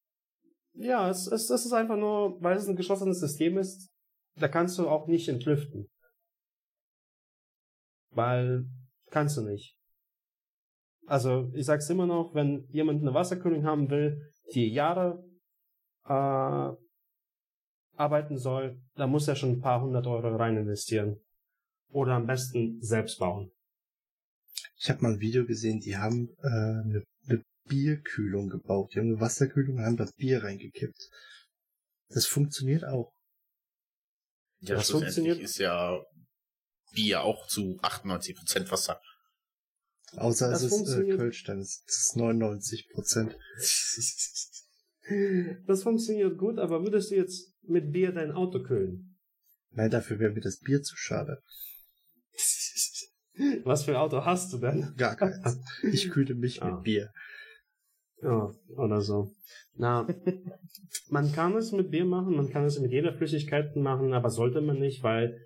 ja, 0.72 1.08
es, 1.08 1.26
es, 1.28 1.48
es 1.48 1.64
ist 1.64 1.72
einfach 1.72 1.96
nur, 1.96 2.42
weil 2.42 2.56
es 2.56 2.66
ein 2.68 2.76
geschlossenes 2.76 3.20
System 3.20 3.56
ist, 3.56 3.88
da 4.34 4.48
kannst 4.48 4.78
du 4.78 4.88
auch 4.88 5.06
nicht 5.06 5.28
entlüften. 5.28 5.88
Weil, 8.10 8.64
kannst 9.10 9.36
du 9.36 9.42
nicht. 9.42 9.77
Also, 11.08 11.50
ich 11.54 11.64
sag's 11.66 11.88
immer 11.90 12.06
noch, 12.06 12.34
wenn 12.34 12.66
jemand 12.70 13.00
eine 13.02 13.14
Wasserkühlung 13.14 13.64
haben 13.64 13.88
will, 13.90 14.30
die 14.54 14.68
Jahre 14.68 15.24
äh, 16.04 16.76
arbeiten 17.96 18.38
soll, 18.38 18.80
da 18.94 19.06
muss 19.06 19.26
er 19.28 19.36
schon 19.36 19.52
ein 19.52 19.60
paar 19.60 19.80
hundert 19.80 20.06
Euro 20.06 20.36
rein 20.36 20.56
investieren. 20.56 21.20
Oder 21.90 22.12
am 22.12 22.26
besten 22.26 22.80
selbst 22.82 23.18
bauen. 23.18 23.50
Ich 24.76 24.90
habe 24.90 25.00
mal 25.02 25.14
ein 25.14 25.20
Video 25.20 25.46
gesehen, 25.46 25.80
die 25.80 25.96
haben 25.96 26.28
äh, 26.42 26.46
eine, 26.46 27.02
eine 27.26 27.42
Bierkühlung 27.66 28.48
gebaut. 28.50 28.92
Die 28.94 28.98
haben 28.98 29.08
eine 29.08 29.20
Wasserkühlung 29.20 29.76
und 29.78 29.84
haben 29.84 29.96
das 29.96 30.12
Bier 30.12 30.44
reingekippt. 30.44 31.08
Das 32.10 32.26
funktioniert 32.26 32.84
auch. 32.84 33.10
Ja, 34.60 34.74
Das 34.76 34.90
funktioniert- 34.90 35.38
ist 35.38 35.56
ja 35.58 35.98
Bier 36.92 37.22
auch 37.22 37.46
zu 37.46 37.78
98% 37.82 38.70
Wasser. 38.70 39.00
Außer 40.16 40.50
Das 40.50 40.62
es 40.62 40.72
ist 40.72 40.96
äh, 40.96 41.16
Kölsch, 41.16 41.44
dann 41.44 41.60
ist 41.60 41.84
es 41.86 42.16
99 42.16 42.90
Prozent. 42.92 43.36
Das 45.66 45.84
funktioniert 45.84 46.36
gut, 46.36 46.58
aber 46.58 46.82
würdest 46.82 47.10
du 47.10 47.14
jetzt 47.16 47.54
mit 47.62 47.92
Bier 47.92 48.12
dein 48.12 48.30
Auto 48.30 48.62
kühlen? 48.62 49.16
Nein, 49.70 49.90
dafür 49.90 50.18
wäre 50.18 50.32
mir 50.32 50.42
das 50.42 50.58
Bier 50.58 50.82
zu 50.82 50.96
schade. 50.96 51.40
Was 53.64 53.84
für 53.84 53.92
ein 53.92 53.96
Auto 53.96 54.24
hast 54.26 54.52
du 54.52 54.58
denn? 54.58 54.92
Gar 54.98 55.16
keins. 55.16 55.60
Ich 55.82 56.10
kühle 56.10 56.34
mich 56.34 56.60
Ah. 56.62 56.72
mit 56.74 56.82
Bier. 56.82 57.10
Ja, 58.20 58.52
oder 58.76 59.00
so. 59.00 59.32
Na, 59.76 60.06
man 61.08 61.32
kann 61.32 61.56
es 61.56 61.72
mit 61.72 61.90
Bier 61.90 62.04
machen, 62.04 62.36
man 62.36 62.50
kann 62.50 62.64
es 62.64 62.78
mit 62.78 62.90
jeder 62.90 63.14
Flüssigkeit 63.14 63.76
machen, 63.76 64.12
aber 64.12 64.28
sollte 64.28 64.60
man 64.60 64.78
nicht, 64.78 65.02
weil 65.02 65.40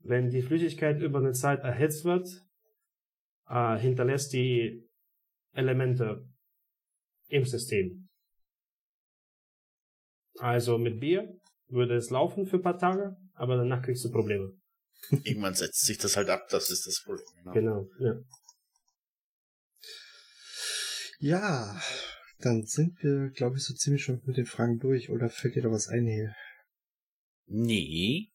wenn 0.00 0.30
die 0.30 0.42
Flüssigkeit 0.42 1.00
über 1.00 1.18
eine 1.18 1.32
Zeit 1.32 1.60
erhitzt 1.60 2.04
wird, 2.04 2.28
äh, 3.48 3.78
hinterlässt 3.78 4.32
die 4.32 4.88
Elemente 5.52 6.28
im 7.28 7.44
System. 7.44 8.08
Also 10.38 10.78
mit 10.78 11.00
Bier 11.00 11.40
würde 11.68 11.96
es 11.96 12.10
laufen 12.10 12.46
für 12.46 12.56
ein 12.56 12.62
paar 12.62 12.78
Tage, 12.78 13.16
aber 13.34 13.56
danach 13.56 13.82
kriegst 13.82 14.04
du 14.04 14.10
Probleme. 14.10 14.52
Irgendwann 15.10 15.54
setzt 15.54 15.84
sich 15.84 15.98
das 15.98 16.16
halt 16.16 16.28
ab, 16.28 16.48
das 16.50 16.70
ist 16.70 16.86
das 16.86 17.02
Problem. 17.02 17.26
ne? 17.44 17.52
Genau, 17.52 17.88
ja. 17.98 18.20
Ja, 21.20 21.80
dann 22.40 22.66
sind 22.66 23.02
wir, 23.02 23.30
glaube 23.30 23.56
ich, 23.56 23.64
so 23.64 23.74
ziemlich 23.74 24.04
schon 24.04 24.20
mit 24.24 24.36
den 24.36 24.46
Fragen 24.46 24.78
durch. 24.78 25.10
Oder 25.10 25.30
fällt 25.30 25.54
dir 25.54 25.62
da 25.62 25.70
was 25.70 25.88
ein 25.88 26.06
hier? 26.06 26.34
Nee. 27.46 28.30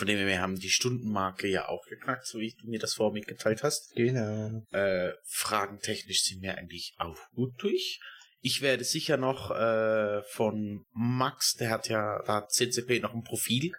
Von 0.00 0.06
dem 0.06 0.26
wir 0.26 0.40
haben 0.40 0.58
die 0.58 0.70
Stundenmarke 0.70 1.46
ja 1.46 1.68
auch 1.68 1.84
geknackt, 1.84 2.24
so 2.24 2.38
wie 2.38 2.54
du 2.58 2.70
mir 2.70 2.78
das 2.78 2.94
vorher 2.94 3.12
mitgeteilt 3.12 3.62
hast. 3.62 3.94
Genau. 3.94 4.62
Äh, 4.70 5.12
fragentechnisch 5.24 6.22
sind 6.22 6.40
wir 6.40 6.56
eigentlich 6.56 6.94
auch 6.96 7.18
gut 7.34 7.52
durch. 7.58 8.00
Ich 8.40 8.62
werde 8.62 8.84
sicher 8.84 9.18
noch 9.18 9.50
äh, 9.50 10.22
von 10.22 10.86
Max, 10.94 11.54
der 11.56 11.68
hat 11.68 11.90
ja, 11.90 12.22
da 12.24 12.36
hat 12.36 12.50
CCP 12.50 13.00
noch 13.00 13.12
ein 13.12 13.24
Profil, 13.24 13.72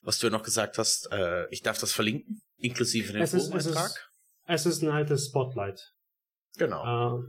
was 0.00 0.18
du 0.18 0.26
ja 0.26 0.32
noch 0.32 0.42
gesagt 0.42 0.78
hast, 0.78 1.12
äh, 1.12 1.46
ich 1.50 1.62
darf 1.62 1.78
das 1.78 1.92
verlinken, 1.92 2.40
inklusive 2.56 3.12
den 3.12 3.22
Es 3.22 3.32
ist, 3.32 3.54
es, 3.54 3.94
es 4.46 4.66
ist 4.66 4.82
ein 4.82 4.90
altes 4.90 5.26
Spotlight. 5.26 5.80
Genau. 6.58 7.20
Äh, 7.20 7.22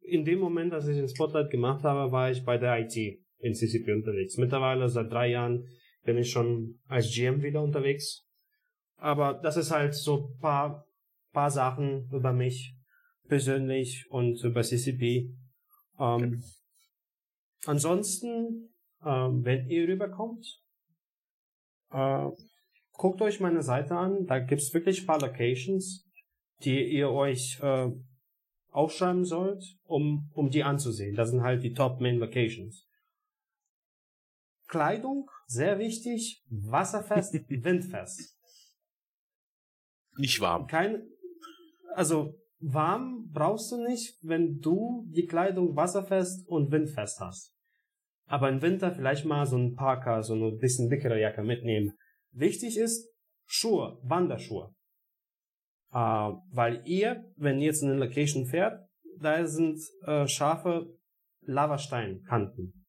in 0.00 0.24
dem 0.24 0.40
Moment, 0.40 0.74
als 0.74 0.88
ich 0.88 0.96
den 0.96 1.08
Spotlight 1.08 1.48
gemacht 1.48 1.84
habe, 1.84 2.10
war 2.10 2.28
ich 2.28 2.44
bei 2.44 2.58
der 2.58 2.80
IT 2.80 2.96
in 3.38 3.54
CCP 3.54 3.92
unterwegs. 3.92 4.36
Mittlerweile 4.36 4.88
seit 4.88 5.12
drei 5.12 5.28
Jahren 5.28 5.68
bin 6.06 6.16
ich 6.16 6.30
schon 6.30 6.78
als 6.88 7.12
GM 7.12 7.42
wieder 7.42 7.62
unterwegs. 7.62 8.24
Aber 8.96 9.34
das 9.34 9.56
ist 9.58 9.70
halt 9.70 9.94
so 9.94 10.34
paar, 10.40 10.86
paar 11.32 11.50
Sachen 11.50 12.08
über 12.10 12.32
mich 12.32 12.74
persönlich 13.28 14.06
und 14.08 14.42
über 14.42 14.62
CCP. 14.62 15.30
Ähm, 15.98 16.42
ansonsten, 17.66 18.70
ähm, 19.04 19.44
wenn 19.44 19.68
ihr 19.68 19.88
rüberkommt, 19.88 20.46
äh, 21.90 22.26
guckt 22.92 23.20
euch 23.20 23.40
meine 23.40 23.62
Seite 23.62 23.96
an. 23.96 24.26
Da 24.26 24.38
gibt's 24.38 24.72
wirklich 24.72 25.02
ein 25.02 25.06
paar 25.06 25.20
Locations, 25.20 26.06
die 26.64 26.84
ihr 26.84 27.10
euch 27.10 27.58
äh, 27.60 27.90
aufschreiben 28.70 29.24
sollt, 29.24 29.76
um, 29.84 30.30
um 30.32 30.50
die 30.50 30.62
anzusehen. 30.62 31.16
Das 31.16 31.30
sind 31.30 31.42
halt 31.42 31.62
die 31.62 31.72
Top 31.72 32.00
Main 32.00 32.18
Locations. 32.18 32.85
Kleidung, 34.66 35.30
sehr 35.46 35.78
wichtig, 35.78 36.44
wasserfest, 36.48 37.34
windfest. 37.48 38.36
Nicht 40.18 40.40
warm. 40.40 40.66
Kein, 40.66 41.02
also 41.94 42.34
warm 42.58 43.30
brauchst 43.32 43.70
du 43.72 43.82
nicht, 43.82 44.18
wenn 44.22 44.60
du 44.60 45.04
die 45.08 45.26
Kleidung 45.26 45.76
wasserfest 45.76 46.48
und 46.48 46.70
windfest 46.72 47.20
hast. 47.20 47.52
Aber 48.28 48.48
im 48.48 48.60
Winter 48.62 48.92
vielleicht 48.92 49.24
mal 49.24 49.46
so 49.46 49.56
ein 49.56 49.74
Parker, 49.74 50.22
so 50.22 50.34
eine 50.34 50.52
bisschen 50.52 50.88
dickere 50.88 51.20
Jacke 51.20 51.42
mitnehmen. 51.42 51.92
Wichtig 52.32 52.76
ist 52.76 53.08
Schuhe, 53.44 54.00
Wanderschuhe. 54.02 54.74
Äh, 55.92 55.96
weil 55.96 56.82
ihr, 56.84 57.24
wenn 57.36 57.60
ihr 57.60 57.66
jetzt 57.66 57.82
in 57.82 57.90
eine 57.90 58.04
Location 58.04 58.46
fährt, 58.46 58.80
da 59.20 59.46
sind 59.46 59.80
äh, 60.02 60.26
scharfe 60.26 60.92
Lavasteinkanten. 61.42 62.85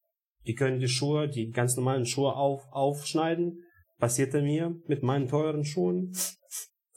Die 0.47 0.55
können 0.55 0.79
die 0.79 0.87
Schuhe, 0.87 1.27
die 1.27 1.51
ganz 1.51 1.75
normalen 1.75 2.05
Schuhe 2.05 2.33
auf, 2.33 2.65
aufschneiden. 2.71 3.63
Passierte 3.97 4.41
mir 4.41 4.79
mit 4.87 5.03
meinen 5.03 5.27
teuren 5.27 5.65
Schuhen. 5.65 6.15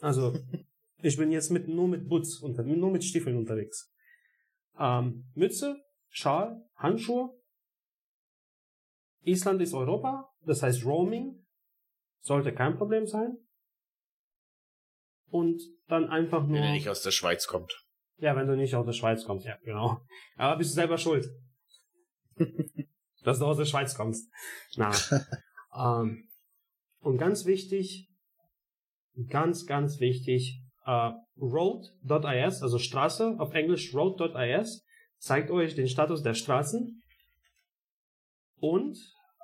Also, 0.00 0.38
ich 1.02 1.16
bin 1.16 1.32
jetzt 1.32 1.50
mit, 1.50 1.68
nur 1.68 1.88
mit 1.88 2.08
Boots, 2.08 2.38
unter, 2.38 2.62
nur 2.62 2.90
mit 2.90 3.04
Stiefeln 3.04 3.36
unterwegs. 3.36 3.92
Ähm, 4.78 5.24
Mütze, 5.34 5.76
Schal, 6.08 6.62
Handschuhe. 6.76 7.30
Island 9.22 9.60
ist 9.60 9.74
Europa, 9.74 10.30
das 10.46 10.62
heißt 10.62 10.84
Roaming 10.86 11.40
sollte 12.20 12.52
kein 12.52 12.76
Problem 12.76 13.06
sein. 13.06 13.36
Und 15.28 15.62
dann 15.88 16.08
einfach 16.08 16.46
nur. 16.46 16.56
Wenn 16.56 16.64
er 16.64 16.72
nicht 16.72 16.88
aus 16.88 17.02
der 17.02 17.12
Schweiz 17.12 17.46
kommt. 17.46 17.72
Ja, 18.16 18.36
wenn 18.36 18.46
du 18.46 18.56
nicht 18.56 18.74
aus 18.74 18.84
der 18.84 18.92
Schweiz 18.92 19.24
kommst, 19.24 19.46
ja, 19.46 19.56
genau. 19.62 20.00
Aber 20.36 20.56
bist 20.58 20.70
du 20.70 20.74
selber 20.74 20.98
schuld. 20.98 21.26
dass 23.24 23.38
du 23.38 23.46
aus 23.46 23.56
der 23.56 23.64
Schweiz 23.64 23.94
kommst. 23.94 24.30
Na. 24.76 24.92
ähm, 26.02 26.28
und 27.00 27.18
ganz 27.18 27.44
wichtig, 27.46 28.08
ganz, 29.28 29.66
ganz 29.66 30.00
wichtig, 30.00 30.62
äh, 30.86 31.12
road.is, 31.40 32.62
also 32.62 32.78
Straße, 32.78 33.36
auf 33.38 33.54
Englisch 33.54 33.94
road.is, 33.94 34.84
zeigt 35.18 35.50
euch 35.50 35.74
den 35.74 35.88
Status 35.88 36.22
der 36.22 36.34
Straßen. 36.34 37.02
Und 38.56 38.98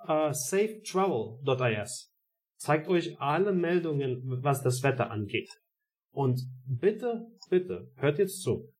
äh, 0.06 0.32
safetravel.is 0.32 2.12
zeigt 2.56 2.88
euch 2.88 3.20
alle 3.20 3.52
Meldungen, 3.52 4.22
was 4.42 4.62
das 4.62 4.82
Wetter 4.82 5.10
angeht. 5.10 5.50
Und 6.10 6.40
bitte, 6.66 7.26
bitte, 7.50 7.90
hört 7.96 8.18
jetzt 8.18 8.40
zu. 8.42 8.72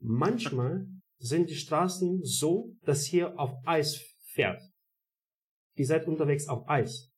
Manchmal 0.00 0.86
sind 1.18 1.48
die 1.48 1.56
Straßen 1.56 2.22
so, 2.24 2.74
dass 2.82 3.04
hier 3.04 3.38
auf 3.38 3.52
Eis 3.64 4.15
fährt. 4.36 4.62
Ihr 5.74 5.86
seid 5.86 6.06
unterwegs 6.06 6.48
auf 6.48 6.68
Eis. 6.68 7.10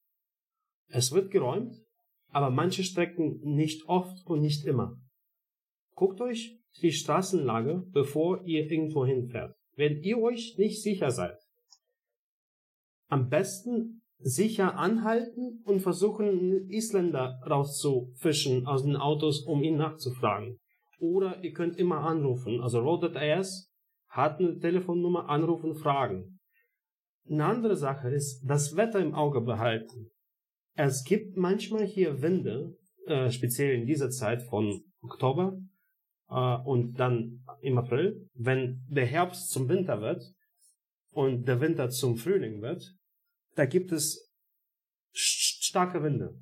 Es 0.88 1.12
wird 1.12 1.30
geräumt, 1.30 1.74
aber 2.30 2.50
manche 2.50 2.82
Strecken 2.82 3.40
nicht 3.42 3.86
oft 3.86 4.26
und 4.26 4.40
nicht 4.40 4.64
immer. 4.64 4.96
Guckt 5.94 6.20
euch 6.20 6.58
die 6.80 6.92
Straßenlage, 6.92 7.84
bevor 7.90 8.42
ihr 8.44 8.70
irgendwo 8.70 9.04
hinfährt. 9.04 9.54
Wenn 9.74 10.00
ihr 10.02 10.18
euch 10.18 10.56
nicht 10.58 10.82
sicher 10.82 11.10
seid, 11.10 11.36
am 13.08 13.28
besten 13.28 14.02
sicher 14.18 14.76
anhalten 14.76 15.62
und 15.64 15.80
versuchen, 15.80 16.28
einen 16.28 16.70
Isländer 16.70 17.40
rauszufischen 17.48 18.66
aus 18.66 18.84
den 18.84 18.96
Autos, 18.96 19.44
um 19.44 19.62
ihn 19.62 19.76
nachzufragen. 19.76 20.58
Oder 20.98 21.42
ihr 21.44 21.52
könnt 21.52 21.76
immer 21.76 22.00
anrufen. 22.00 22.60
Also 22.60 22.80
Road.as 22.80 23.72
hat 24.08 24.40
eine 24.40 24.58
Telefonnummer, 24.58 25.28
anrufen, 25.28 25.74
fragen. 25.74 26.37
Eine 27.30 27.44
andere 27.44 27.76
Sache 27.76 28.08
ist, 28.10 28.42
das 28.44 28.76
Wetter 28.76 29.00
im 29.00 29.14
Auge 29.14 29.40
behalten. 29.40 30.10
Es 30.74 31.04
gibt 31.04 31.36
manchmal 31.36 31.84
hier 31.84 32.22
Winde, 32.22 32.76
äh, 33.06 33.30
speziell 33.30 33.74
in 33.74 33.86
dieser 33.86 34.10
Zeit 34.10 34.42
von 34.42 34.82
Oktober 35.02 35.58
äh, 36.30 36.56
und 36.64 36.94
dann 36.98 37.44
im 37.60 37.78
April, 37.78 38.28
wenn 38.34 38.84
der 38.88 39.06
Herbst 39.06 39.50
zum 39.50 39.68
Winter 39.68 40.00
wird 40.00 40.22
und 41.10 41.46
der 41.46 41.60
Winter 41.60 41.90
zum 41.90 42.16
Frühling 42.16 42.62
wird, 42.62 42.94
da 43.56 43.66
gibt 43.66 43.92
es 43.92 44.30
st- 45.14 45.64
starke 45.64 46.02
Winde. 46.02 46.34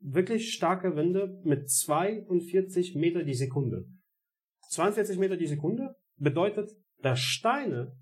Wirklich 0.00 0.52
starke 0.52 0.96
Winde 0.96 1.40
mit 1.44 1.70
42 1.70 2.94
Meter 2.94 3.22
die 3.22 3.34
Sekunde. 3.34 3.84
42 4.70 5.18
Meter 5.18 5.36
die 5.36 5.46
Sekunde 5.46 5.94
bedeutet, 6.16 6.70
dass 7.02 7.20
Steine 7.20 7.96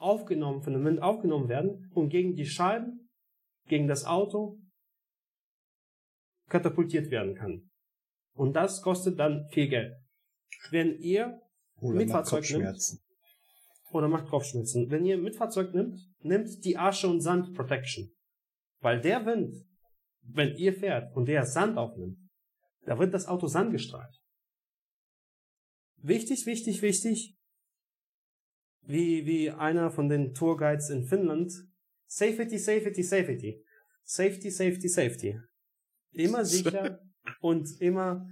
aufgenommen, 0.00 0.62
von 0.62 0.72
dem 0.72 0.84
Wind 0.84 1.02
aufgenommen 1.02 1.48
werden 1.48 1.90
und 1.94 2.08
gegen 2.08 2.34
die 2.34 2.46
Scheiben, 2.46 3.08
gegen 3.66 3.86
das 3.86 4.04
Auto 4.04 4.58
katapultiert 6.48 7.10
werden 7.10 7.34
kann. 7.34 7.70
Und 8.34 8.54
das 8.54 8.82
kostet 8.82 9.18
dann 9.18 9.48
viel 9.50 9.68
Geld. 9.68 9.94
Wenn 10.70 10.98
ihr 10.98 11.40
Oder 11.76 11.98
Mit 11.98 12.08
macht 12.08 12.28
Fahrzeug 12.28 12.50
nimmt. 12.50 13.00
Oder 13.92 14.08
macht 14.08 14.28
Kopfschmerzen, 14.28 14.90
wenn 14.90 15.04
ihr 15.04 15.18
Mitfahrzeug 15.18 15.74
nimmt, 15.74 15.98
nimmt 16.20 16.64
die 16.64 16.76
Asche 16.76 17.08
und 17.08 17.20
Sand 17.20 17.54
Protection. 17.54 18.10
Weil 18.80 19.00
der 19.00 19.26
Wind, 19.26 19.54
wenn 20.22 20.54
ihr 20.56 20.72
fährt 20.74 21.14
und 21.16 21.26
der 21.26 21.44
Sand 21.44 21.76
aufnimmt, 21.76 22.18
da 22.82 22.98
wird 22.98 23.12
das 23.12 23.26
Auto 23.26 23.46
Sand 23.46 23.72
gestrahlt. 23.72 24.14
Wichtig, 25.96 26.46
wichtig, 26.46 26.82
wichtig, 26.82 27.36
wie, 28.82 29.26
wie 29.26 29.50
einer 29.50 29.90
von 29.90 30.08
den 30.08 30.34
Tourguides 30.34 30.90
in 30.90 31.04
Finnland, 31.04 31.52
Safety, 32.06 32.58
Safety, 32.58 33.02
Safety. 33.02 33.64
Safety, 34.02 34.50
Safety, 34.50 34.88
Safety. 34.88 35.40
Immer 36.12 36.44
sicher 36.44 37.00
und 37.40 37.80
immer 37.80 38.26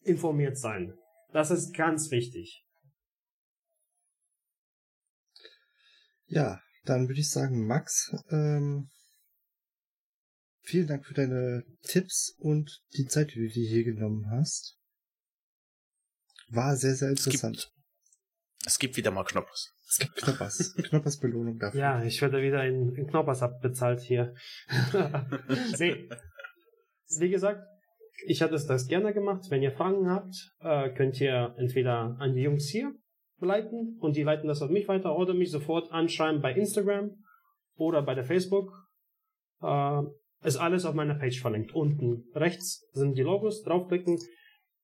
informiert 0.00 0.58
sein. 0.58 0.94
Das 1.32 1.50
ist 1.50 1.74
ganz 1.74 2.10
wichtig. 2.10 2.64
Ja, 6.26 6.60
dann 6.84 7.08
würde 7.08 7.20
ich 7.20 7.30
sagen, 7.30 7.66
Max, 7.66 8.14
ähm, 8.30 8.90
vielen 10.62 10.86
Dank 10.86 11.06
für 11.06 11.14
deine 11.14 11.64
Tipps 11.82 12.34
und 12.38 12.82
die 12.96 13.06
Zeit, 13.06 13.34
die 13.34 13.40
du 13.40 13.48
dir 13.48 13.68
hier 13.68 13.84
genommen 13.84 14.30
hast. 14.30 14.78
War 16.48 16.76
sehr, 16.76 16.94
sehr 16.94 17.10
Es 17.10 17.26
interessant. 17.26 17.73
Es 18.66 18.78
gibt 18.78 18.96
wieder 18.96 19.10
mal 19.10 19.24
Knoppers. 19.24 19.74
Es 19.88 19.98
gibt 19.98 20.16
Knoppers. 20.16 20.74
Knoppers 20.88 21.18
Belohnung 21.20 21.58
dafür. 21.58 21.80
Ja, 21.80 22.02
ich 22.02 22.20
werde 22.20 22.42
wieder 22.42 22.64
in, 22.64 22.94
in 22.94 23.06
Knoppers 23.06 23.42
abbezahlt 23.42 24.00
hier. 24.00 24.34
See. 25.74 26.08
Wie 27.18 27.30
gesagt, 27.30 27.62
ich 28.26 28.40
hätte 28.40 28.54
es 28.54 28.66
das 28.66 28.86
gerne 28.86 29.12
gemacht. 29.12 29.44
Wenn 29.50 29.62
ihr 29.62 29.72
Fragen 29.72 30.10
habt, 30.10 30.34
äh, 30.60 30.90
könnt 30.90 31.20
ihr 31.20 31.54
entweder 31.58 32.16
an 32.18 32.34
die 32.34 32.42
Jungs 32.42 32.68
hier 32.68 32.94
leiten 33.40 33.98
und 34.00 34.16
die 34.16 34.22
leiten 34.22 34.48
das 34.48 34.62
auf 34.62 34.70
mich 34.70 34.88
weiter 34.88 35.16
oder 35.16 35.34
mich 35.34 35.50
sofort 35.50 35.92
anschreiben 35.92 36.40
bei 36.40 36.52
Instagram 36.52 37.10
oder 37.76 38.02
bei 38.02 38.14
der 38.14 38.24
Facebook. 38.24 38.72
Äh, 39.62 40.02
ist 40.42 40.56
alles 40.56 40.84
auf 40.84 40.94
meiner 40.94 41.14
Page 41.14 41.40
verlinkt. 41.40 41.74
Unten 41.74 42.24
rechts 42.34 42.88
sind 42.92 43.16
die 43.16 43.22
Logos, 43.22 43.62
draufklicken 43.62 44.18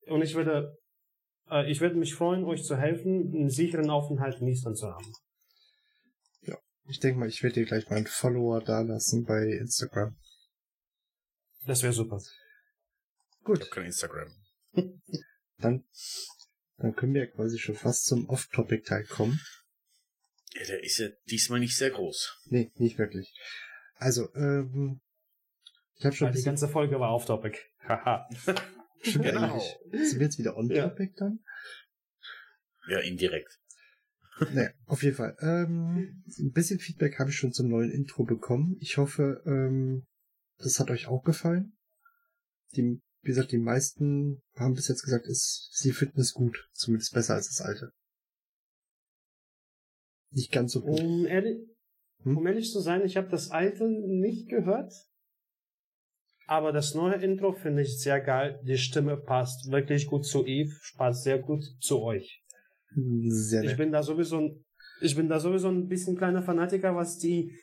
und 0.07 0.23
ich 0.23 0.35
würde, 0.35 0.77
äh, 1.51 1.71
ich 1.71 1.81
würde 1.81 1.97
mich 1.97 2.15
freuen, 2.15 2.45
euch 2.45 2.65
zu 2.65 2.77
helfen, 2.77 3.33
einen 3.35 3.51
sicheren 3.51 3.91
Aufenthalt 3.91 4.41
in 4.41 4.49
Island 4.49 4.79
zu 4.79 4.89
haben. 4.89 5.13
Ja, 6.43 6.57
ich 6.87 7.01
denke 7.01 7.19
mal, 7.19 7.29
ich 7.29 7.43
werde 7.43 7.55
dir 7.55 7.67
gleich 7.67 7.89
mal 7.89 7.97
einen 7.97 8.07
Follower 8.07 8.63
da 8.63 8.81
lassen 8.81 9.25
bei 9.25 9.43
Instagram. 9.43 10.17
Das 11.67 11.83
wäre 11.83 11.93
super. 11.93 12.19
Ich 12.19 13.45
Gut, 13.45 13.61
habe 13.61 13.71
kein 13.71 13.87
Instagram. 13.87 14.33
dann, 15.59 15.85
dann 16.79 16.95
können 16.95 17.15
wir 17.15 17.25
ja 17.25 17.31
quasi 17.31 17.59
schon 17.59 17.75
fast 17.75 18.07
zum 18.07 18.29
Off-Topic-Teil 18.29 19.05
kommen. 19.05 19.41
Ja, 20.55 20.65
der 20.67 20.83
ist 20.83 20.99
ja 20.99 21.09
diesmal 21.31 21.61
nicht 21.61 21.77
sehr 21.77 21.91
groß. 21.91 22.47
Nee, 22.47 22.73
nicht 22.77 22.99
wirklich. 22.99 23.33
Also, 23.97 24.35
ähm, 24.35 25.01
ich 25.97 26.05
habe 26.05 26.17
schon 26.17 26.33
die 26.33 26.43
ganze 26.43 26.67
Folge 26.67 26.99
war 26.99 27.15
off 27.15 27.27
topic. 27.27 27.59
Haha. 27.87 28.27
stimmt 29.03 29.25
Genau. 29.27 29.55
eigentlich. 29.55 30.09
Sind 30.09 30.19
wir 30.19 30.27
jetzt 30.27 30.39
wieder 30.39 30.57
on-topic 30.57 31.15
dann? 31.17 31.41
Ja, 32.89 32.99
indirekt. 33.01 33.59
Naja, 34.55 34.71
auf 34.87 35.03
jeden 35.03 35.17
Fall. 35.17 35.37
Ähm, 35.41 36.25
ein 36.39 36.53
bisschen 36.53 36.79
Feedback 36.79 37.19
habe 37.19 37.29
ich 37.31 37.37
schon 37.37 37.53
zum 37.53 37.69
neuen 37.69 37.91
Intro 37.91 38.25
bekommen. 38.25 38.77
Ich 38.81 38.97
hoffe, 38.97 39.43
ähm, 39.45 40.07
das 40.59 40.81
hat 40.81 40.91
euch 40.91 41.07
auch 41.09 41.23
gefallen. 41.23 41.77
Die, 42.75 43.01
wie 43.23 43.29
gesagt, 43.29 43.53
die 43.53 43.59
meisten 43.59 44.43
haben 44.55 44.75
bis 44.75 44.89
jetzt 44.89 45.03
gesagt, 45.03 45.27
ist, 45.27 45.71
sie 45.75 45.93
finden 45.93 46.21
es 46.21 46.33
gut. 46.33 46.69
Zumindest 46.73 47.13
besser 47.13 47.35
als 47.35 47.49
das 47.49 47.61
alte. 47.61 47.93
Nicht 50.31 50.53
ganz 50.53 50.73
so 50.73 50.81
gut. 50.83 51.01
Um 51.01 51.27
ehrlich, 51.27 51.59
Hm? 52.23 52.37
um 52.37 52.47
ehrlich 52.47 52.71
zu 52.71 52.81
sein, 52.81 53.03
ich 53.05 53.17
habe 53.17 53.29
das 53.29 53.51
alte 53.51 53.89
nicht 53.89 54.49
gehört. 54.49 54.93
Aber 56.51 56.73
das 56.73 56.97
neue 56.97 57.15
Intro 57.15 57.53
finde 57.53 57.83
ich 57.83 58.01
sehr 58.01 58.21
geil. 58.21 58.59
Die 58.65 58.77
Stimme 58.77 59.17
passt 59.17 59.71
wirklich 59.71 60.09
gut 60.09 60.27
zu 60.27 60.45
Eve, 60.45 60.75
passt 60.97 61.23
sehr 61.23 61.39
gut 61.39 61.63
zu 61.79 62.03
euch. 62.03 62.43
Sehr 63.29 63.63
Ich 63.63 63.77
bin 63.77 63.93
da 63.93 64.03
sowieso 64.03 64.39
ein, 64.39 64.65
ich 65.01 65.15
bin 65.15 65.29
da 65.29 65.39
sowieso 65.39 65.69
ein 65.69 65.87
bisschen 65.87 66.17
kleiner 66.17 66.43
Fanatiker, 66.43 66.97
was 66.97 67.19
die 67.19 67.57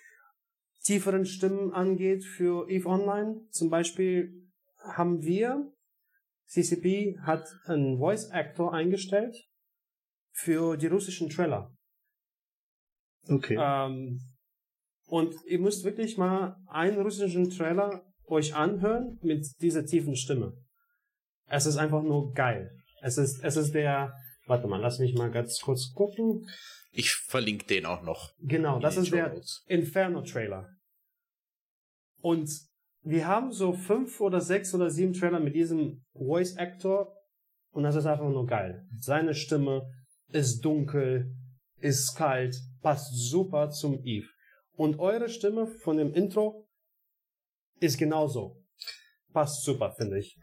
tieferen 0.85 1.25
Stimmen 1.25 1.73
angeht 1.73 2.23
für 2.23 2.69
Eve 2.69 2.87
Online. 2.87 3.41
Zum 3.49 3.69
Beispiel 3.69 4.47
haben 4.95 5.21
wir, 5.21 5.69
CCP 6.45 7.19
hat 7.23 7.45
einen 7.65 7.97
Voice 7.97 8.31
Actor 8.31 8.73
eingestellt 8.73 9.35
für 10.31 10.77
die 10.77 10.87
russischen 10.87 11.27
Trailer. 11.27 11.75
Okay. 13.27 13.57
Ähm, 13.59 14.21
und 15.07 15.35
ihr 15.45 15.59
müsst 15.59 15.83
wirklich 15.83 16.17
mal 16.17 16.55
einen 16.67 17.01
russischen 17.01 17.49
Trailer 17.49 18.06
euch 18.27 18.55
anhören 18.55 19.17
mit 19.21 19.45
dieser 19.61 19.85
tiefen 19.85 20.15
Stimme. 20.15 20.53
Es 21.47 21.65
ist 21.65 21.77
einfach 21.77 22.03
nur 22.03 22.33
geil. 22.33 22.71
Es 23.01 23.17
ist, 23.17 23.43
es 23.43 23.55
ist 23.55 23.73
der, 23.73 24.13
warte 24.47 24.67
mal, 24.67 24.81
lass 24.81 24.99
mich 24.99 25.15
mal 25.15 25.31
ganz 25.31 25.59
kurz 25.59 25.93
gucken. 25.93 26.47
Ich 26.91 27.11
verlinke 27.11 27.65
den 27.65 27.85
auch 27.85 28.03
noch. 28.03 28.33
Genau, 28.39 28.79
das 28.79 28.97
ist 28.97 29.13
der. 29.13 29.39
Inferno-Trailer. 29.67 30.69
Und 32.21 32.49
wir 33.01 33.27
haben 33.27 33.51
so 33.51 33.73
fünf 33.73 34.19
oder 34.19 34.41
sechs 34.41 34.73
oder 34.73 34.89
sieben 34.89 35.13
Trailer 35.13 35.39
mit 35.39 35.55
diesem 35.55 36.03
Voice 36.13 36.57
Actor 36.57 37.13
und 37.71 37.83
das 37.83 37.95
ist 37.95 38.05
einfach 38.05 38.27
nur 38.27 38.45
geil. 38.45 38.85
Seine 38.99 39.35
Stimme 39.35 39.89
ist 40.29 40.61
dunkel, 40.61 41.31
ist 41.79 42.15
kalt, 42.15 42.59
passt 42.81 43.13
super 43.13 43.69
zum 43.69 44.03
Eve. 44.03 44.27
Und 44.73 44.99
eure 44.99 45.29
Stimme 45.29 45.67
von 45.67 45.97
dem 45.97 46.13
Intro 46.13 46.66
ist 47.79 47.97
genauso. 47.97 48.63
Passt 49.33 49.63
super, 49.63 49.93
finde 49.97 50.19
ich. 50.19 50.37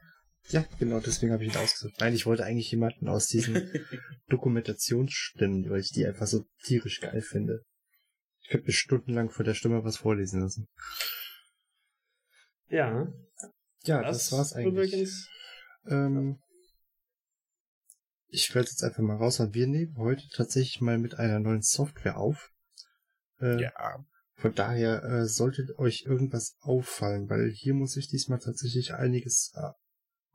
Ja, 0.51 0.65
genau, 0.78 1.01
deswegen 1.01 1.32
habe 1.32 1.44
ich 1.44 1.52
ihn 1.52 1.59
ausgesucht. 1.59 1.94
Nein, 2.01 2.15
ich 2.15 2.27
wollte 2.27 2.44
eigentlich 2.44 2.70
jemanden 2.70 3.09
aus 3.09 3.28
diesen 3.28 3.55
Dokumentationsstimmen, 4.28 5.70
weil 5.70 5.81
ich 5.81 5.90
die 5.90 6.06
einfach 6.06 6.27
so 6.27 6.44
tierisch 6.65 7.01
geil 7.01 7.23
finde. 7.23 7.65
Ich 8.43 8.51
könnte 8.51 8.66
mir 8.66 8.73
stundenlang 8.74 9.31
vor 9.31 9.44
der 9.44 9.55
Stimme 9.55 9.85
was 9.85 9.97
vorlesen 9.97 10.43
lassen. 10.43 10.69
Ja, 12.69 13.06
Ja, 13.85 14.02
das, 14.02 14.32
war's 14.32 14.52
eigentlich. 14.52 14.93
Übrigens, 14.93 15.28
Ähm, 15.86 16.39
ich 18.28 18.55
werde 18.55 18.69
jetzt 18.69 18.82
einfach 18.82 19.02
mal 19.02 19.16
raushauen. 19.16 19.55
Wir 19.55 19.66
nehmen 19.66 19.97
heute 19.97 20.28
tatsächlich 20.35 20.81
mal 20.81 20.98
mit 20.98 21.15
einer 21.15 21.40
neuen 21.40 21.62
Software 21.62 22.19
auf. 22.19 22.51
Äh, 23.40 23.62
Ja. 23.62 24.05
Von 24.45 24.55
daher 24.55 25.03
äh, 25.05 25.25
sollte 25.25 25.75
euch 25.79 26.05
irgendwas 26.05 26.59
auffallen, 26.61 27.31
weil 27.31 27.51
hier 27.51 27.73
muss 27.73 27.97
ich 27.97 28.09
diesmal 28.09 28.41
tatsächlich 28.41 28.93
einiges 28.93 29.55
äh, 29.55 29.71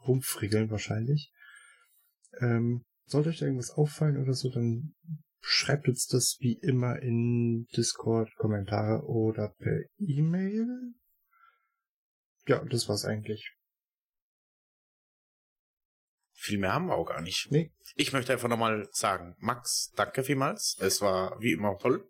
rumfriegeln 0.04 0.72
wahrscheinlich. 0.72 1.32
Ähm, 2.40 2.86
sollte 3.06 3.30
euch 3.30 3.38
da 3.38 3.46
irgendwas 3.46 3.70
auffallen 3.70 4.20
oder 4.20 4.34
so, 4.34 4.50
dann 4.50 4.96
schreibt 5.42 5.88
uns 5.88 6.08
das 6.08 6.38
wie 6.40 6.54
immer 6.54 7.00
in 7.04 7.68
Discord, 7.78 8.34
Kommentare 8.38 9.06
oder 9.06 9.50
per 9.60 9.80
E-Mail. 10.00 10.96
Ja, 12.48 12.66
das 12.66 12.90
war's 12.90 13.06
eigentlich. 13.06 13.54
Viel 16.34 16.58
mehr 16.58 16.74
haben 16.74 16.88
wir 16.88 16.96
auch 16.96 17.06
gar 17.06 17.22
nicht. 17.22 17.52
Nee. 17.52 17.72
Ich 17.94 18.12
möchte 18.12 18.34
einfach 18.34 18.50
nochmal 18.50 18.88
sagen, 18.92 19.36
Max, 19.38 19.92
danke 19.96 20.24
vielmals. 20.24 20.78
Es 20.80 21.00
war 21.00 21.40
wie 21.40 21.52
immer 21.52 21.78
toll. 21.78 22.09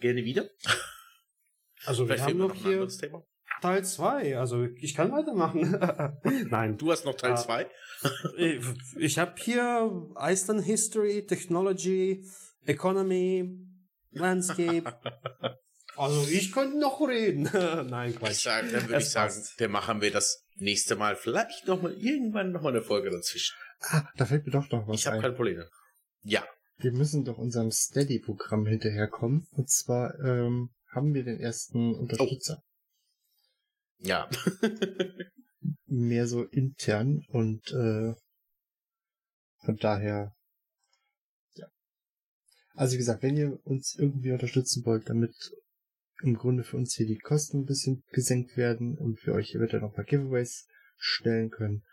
Gerne 0.00 0.24
wieder. 0.24 0.48
also 1.84 2.08
wir 2.08 2.20
haben 2.22 2.38
noch 2.38 2.52
ein 2.54 2.56
hier 2.60 2.88
Thema. 2.88 3.22
Teil 3.60 3.84
2, 3.84 4.38
also 4.38 4.64
ich 4.64 4.94
kann 4.94 5.12
weitermachen. 5.12 5.78
Nein, 6.50 6.78
Du 6.78 6.90
hast 6.90 7.04
noch 7.04 7.14
Teil 7.14 7.32
Ah. 7.32 7.36
2. 7.36 7.66
Ich, 8.38 8.64
ich 8.96 9.18
habe 9.18 9.34
hier 9.38 10.08
Iceland 10.18 10.64
History, 10.64 11.26
Technology, 11.26 12.24
Economy, 12.64 13.58
Landscape. 14.12 14.84
Also 15.96 16.26
ich 16.30 16.50
könnte 16.52 16.78
noch 16.78 16.98
reden. 17.06 17.42
Nein, 17.90 18.10
Ich 18.10 18.16
Quatsch. 18.16 18.44
sag, 18.44 18.62
dann 18.70 18.82
würde 18.84 18.94
Es 18.94 19.08
ich 19.08 19.10
sagen, 19.12 19.34
passt. 19.34 19.60
dann 19.60 19.70
machen 19.70 20.00
wir 20.00 20.10
das 20.10 20.46
nächste 20.54 20.96
Mal. 20.96 21.14
Vielleicht 21.14 21.66
noch 21.66 21.82
mal 21.82 21.92
irgendwann 21.92 22.52
noch 22.52 22.62
mal 22.62 22.70
eine 22.70 22.80
Folge 22.80 23.10
dazwischen. 23.10 23.54
Ah, 23.82 24.04
da 24.16 24.24
fällt 24.24 24.46
mir 24.46 24.52
doch 24.52 24.70
noch 24.70 24.86
was 24.88 25.00
Ich 25.00 25.06
habe 25.06 25.16
ein. 25.16 25.22
keine 25.22 25.34
Probleme. 25.34 25.68
Ja. 26.22 26.42
Wir 26.82 26.92
müssen 26.92 27.24
doch 27.24 27.36
unserem 27.36 27.70
Steady-Programm 27.70 28.64
hinterherkommen. 28.64 29.46
Und 29.52 29.68
zwar 29.68 30.18
ähm, 30.20 30.70
haben 30.88 31.12
wir 31.12 31.24
den 31.24 31.38
ersten 31.38 31.94
Unterstützer. 31.94 32.62
Ja. 33.98 34.30
Mehr 35.86 36.26
so 36.26 36.44
intern 36.44 37.22
und 37.28 37.70
äh, 37.72 38.14
von 39.58 39.76
daher. 39.76 40.34
Ja. 41.54 41.66
Also 42.74 42.94
wie 42.94 42.98
gesagt, 42.98 43.22
wenn 43.22 43.36
ihr 43.36 43.60
uns 43.64 43.94
irgendwie 43.98 44.32
unterstützen 44.32 44.84
wollt, 44.86 45.10
damit 45.10 45.34
im 46.22 46.34
Grunde 46.34 46.64
für 46.64 46.78
uns 46.78 46.94
hier 46.94 47.06
die 47.06 47.18
Kosten 47.18 47.60
ein 47.60 47.66
bisschen 47.66 48.04
gesenkt 48.12 48.56
werden 48.56 48.96
und 48.96 49.20
für 49.20 49.34
euch 49.34 49.54
eventuell 49.54 49.82
noch 49.82 49.90
ein 49.90 49.94
paar 49.94 50.04
Giveaways 50.04 50.66
stellen 50.96 51.50
können, 51.50 51.84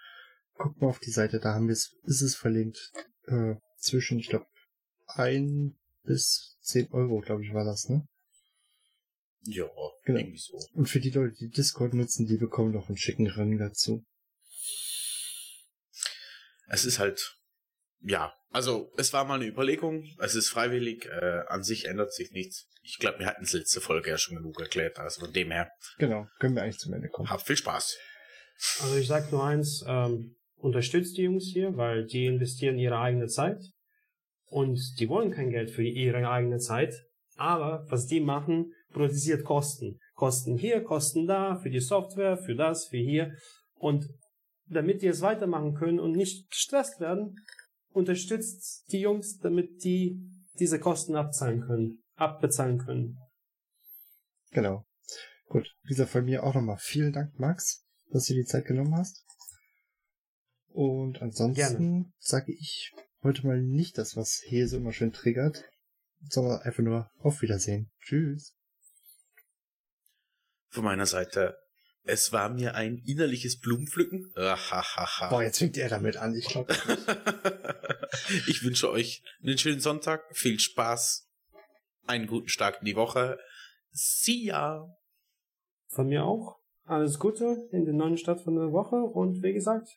guckt 0.53 0.81
mal 0.81 0.87
auf 0.87 0.99
die 0.99 1.11
Seite, 1.11 1.39
da 1.39 1.53
haben 1.53 1.67
wir 1.67 1.73
es, 1.73 1.93
ist 2.03 2.21
es 2.21 2.35
verlinkt, 2.35 2.91
äh, 3.25 3.55
zwischen, 3.77 4.19
ich 4.19 4.29
glaube, 4.29 4.47
ein 5.07 5.77
bis 6.03 6.57
zehn 6.61 6.91
Euro, 6.91 7.19
glaube 7.21 7.43
ich, 7.43 7.53
war 7.53 7.65
das, 7.65 7.89
ne? 7.89 8.07
Ja, 9.41 9.65
Genau. 10.03 10.19
irgendwie 10.19 10.37
so. 10.39 10.57
Und 10.73 10.87
für 10.87 10.99
die 10.99 11.09
Leute, 11.11 11.35
die 11.39 11.49
Discord 11.49 11.93
nutzen, 11.93 12.25
die 12.27 12.37
bekommen 12.37 12.71
noch 12.73 12.87
einen 12.87 12.97
schicken 12.97 13.27
Ring 13.27 13.57
dazu. 13.57 14.05
Es 16.69 16.85
ist 16.85 16.99
halt, 16.99 17.35
ja, 18.01 18.33
also 18.51 18.91
es 18.97 19.13
war 19.13 19.25
mal 19.25 19.35
eine 19.35 19.45
Überlegung, 19.47 20.03
es 20.19 20.35
ist 20.35 20.49
freiwillig, 20.49 21.05
äh, 21.05 21.43
an 21.47 21.63
sich 21.63 21.85
ändert 21.85 22.13
sich 22.13 22.31
nichts. 22.31 22.67
Ich 22.81 22.97
glaube, 22.99 23.19
wir 23.19 23.25
hatten 23.25 23.43
es 23.43 23.53
letzte 23.53 23.81
Folge 23.81 24.09
ja 24.09 24.17
schon 24.17 24.37
genug 24.37 24.59
erklärt, 24.59 24.97
also 24.99 25.21
von 25.21 25.33
dem 25.33 25.51
her, 25.51 25.71
Genau, 25.97 26.27
können 26.39 26.55
wir 26.55 26.63
eigentlich 26.63 26.79
zum 26.79 26.93
Ende 26.93 27.09
kommen. 27.09 27.29
habt 27.29 27.45
viel 27.45 27.57
Spaß. 27.57 27.97
Also 28.81 28.97
ich 28.97 29.07
sag 29.07 29.31
nur 29.31 29.43
eins, 29.45 29.83
ähm, 29.87 30.35
unterstützt 30.55 31.17
die 31.17 31.23
Jungs 31.23 31.45
hier, 31.51 31.75
weil 31.77 32.05
die 32.05 32.25
investieren 32.25 32.77
ihre 32.79 32.97
eigene 32.99 33.27
Zeit 33.27 33.61
und 34.47 34.79
die 34.99 35.09
wollen 35.09 35.31
kein 35.31 35.49
Geld 35.49 35.71
für 35.71 35.83
ihre 35.83 36.29
eigene 36.29 36.57
Zeit, 36.57 36.93
aber 37.35 37.85
was 37.89 38.07
die 38.07 38.19
machen, 38.19 38.73
produziert 38.91 39.43
Kosten. 39.43 39.99
Kosten 40.15 40.57
hier, 40.57 40.83
Kosten 40.83 41.27
da, 41.27 41.57
für 41.57 41.69
die 41.69 41.79
Software, 41.79 42.37
für 42.37 42.55
das, 42.55 42.87
für 42.87 42.97
hier 42.97 43.33
und 43.75 44.07
damit 44.65 45.01
die 45.01 45.07
es 45.07 45.21
weitermachen 45.21 45.75
können 45.75 45.99
und 45.99 46.13
nicht 46.13 46.49
gestresst 46.49 46.99
werden, 46.99 47.35
unterstützt 47.91 48.91
die 48.91 48.99
Jungs, 48.99 49.37
damit 49.37 49.83
die 49.83 50.19
diese 50.59 50.79
Kosten 50.79 51.15
abzahlen 51.15 51.61
können, 51.61 52.03
abbezahlen 52.15 52.79
können. 52.79 53.17
Genau. 54.51 54.85
Gut, 55.47 55.73
gesagt, 55.87 56.09
von 56.09 56.25
mir 56.25 56.43
auch 56.43 56.55
nochmal 56.55 56.77
vielen 56.79 57.13
Dank, 57.13 57.39
Max, 57.39 57.85
dass 58.09 58.25
du 58.25 58.33
die 58.33 58.45
Zeit 58.45 58.65
genommen 58.65 58.95
hast. 58.95 59.23
Und 60.69 61.21
ansonsten 61.21 62.13
sage 62.19 62.53
ich 62.53 62.93
heute 63.23 63.45
mal 63.45 63.61
nicht 63.61 63.97
das, 63.97 64.15
was 64.15 64.41
Hese 64.45 64.77
immer 64.77 64.93
schön 64.93 65.13
triggert, 65.13 65.63
sondern 66.29 66.61
einfach 66.61 66.83
nur 66.83 67.09
auf 67.19 67.41
Wiedersehen. 67.41 67.91
Tschüss. 68.01 68.53
Von 70.69 70.83
meiner 70.83 71.05
Seite, 71.05 71.57
es 72.03 72.31
war 72.31 72.49
mir 72.49 72.75
ein 72.75 73.01
innerliches 73.05 73.59
Blumenpflücken. 73.59 74.31
Boah, 75.29 75.43
jetzt 75.43 75.59
fängt 75.59 75.77
er 75.77 75.89
damit 75.89 76.17
an, 76.17 76.33
ich 76.35 76.47
glaube. 76.47 76.73
ich 78.47 78.63
wünsche 78.63 78.89
euch 78.89 79.23
einen 79.43 79.57
schönen 79.57 79.81
Sonntag, 79.81 80.23
viel 80.35 80.59
Spaß, 80.59 81.29
einen 82.05 82.27
guten 82.27 82.49
Start 82.49 82.79
in 82.79 82.85
die 82.85 82.95
Woche. 82.95 83.37
See 83.91 84.45
ya! 84.45 84.87
Von 85.89 86.07
mir 86.07 86.23
auch. 86.23 86.59
Alles 86.83 87.19
Gute 87.19 87.67
in 87.71 87.83
der 87.83 87.93
neuen 87.93 88.17
Stadt 88.17 88.41
von 88.41 88.55
der 88.55 88.71
Woche 88.71 88.95
und 88.95 89.43
wie 89.43 89.53
gesagt, 89.53 89.89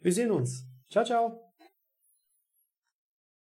wir 0.00 0.12
sehen 0.12 0.30
uns. 0.30 0.66
Ciao, 0.90 1.04
ciao! 1.04 1.47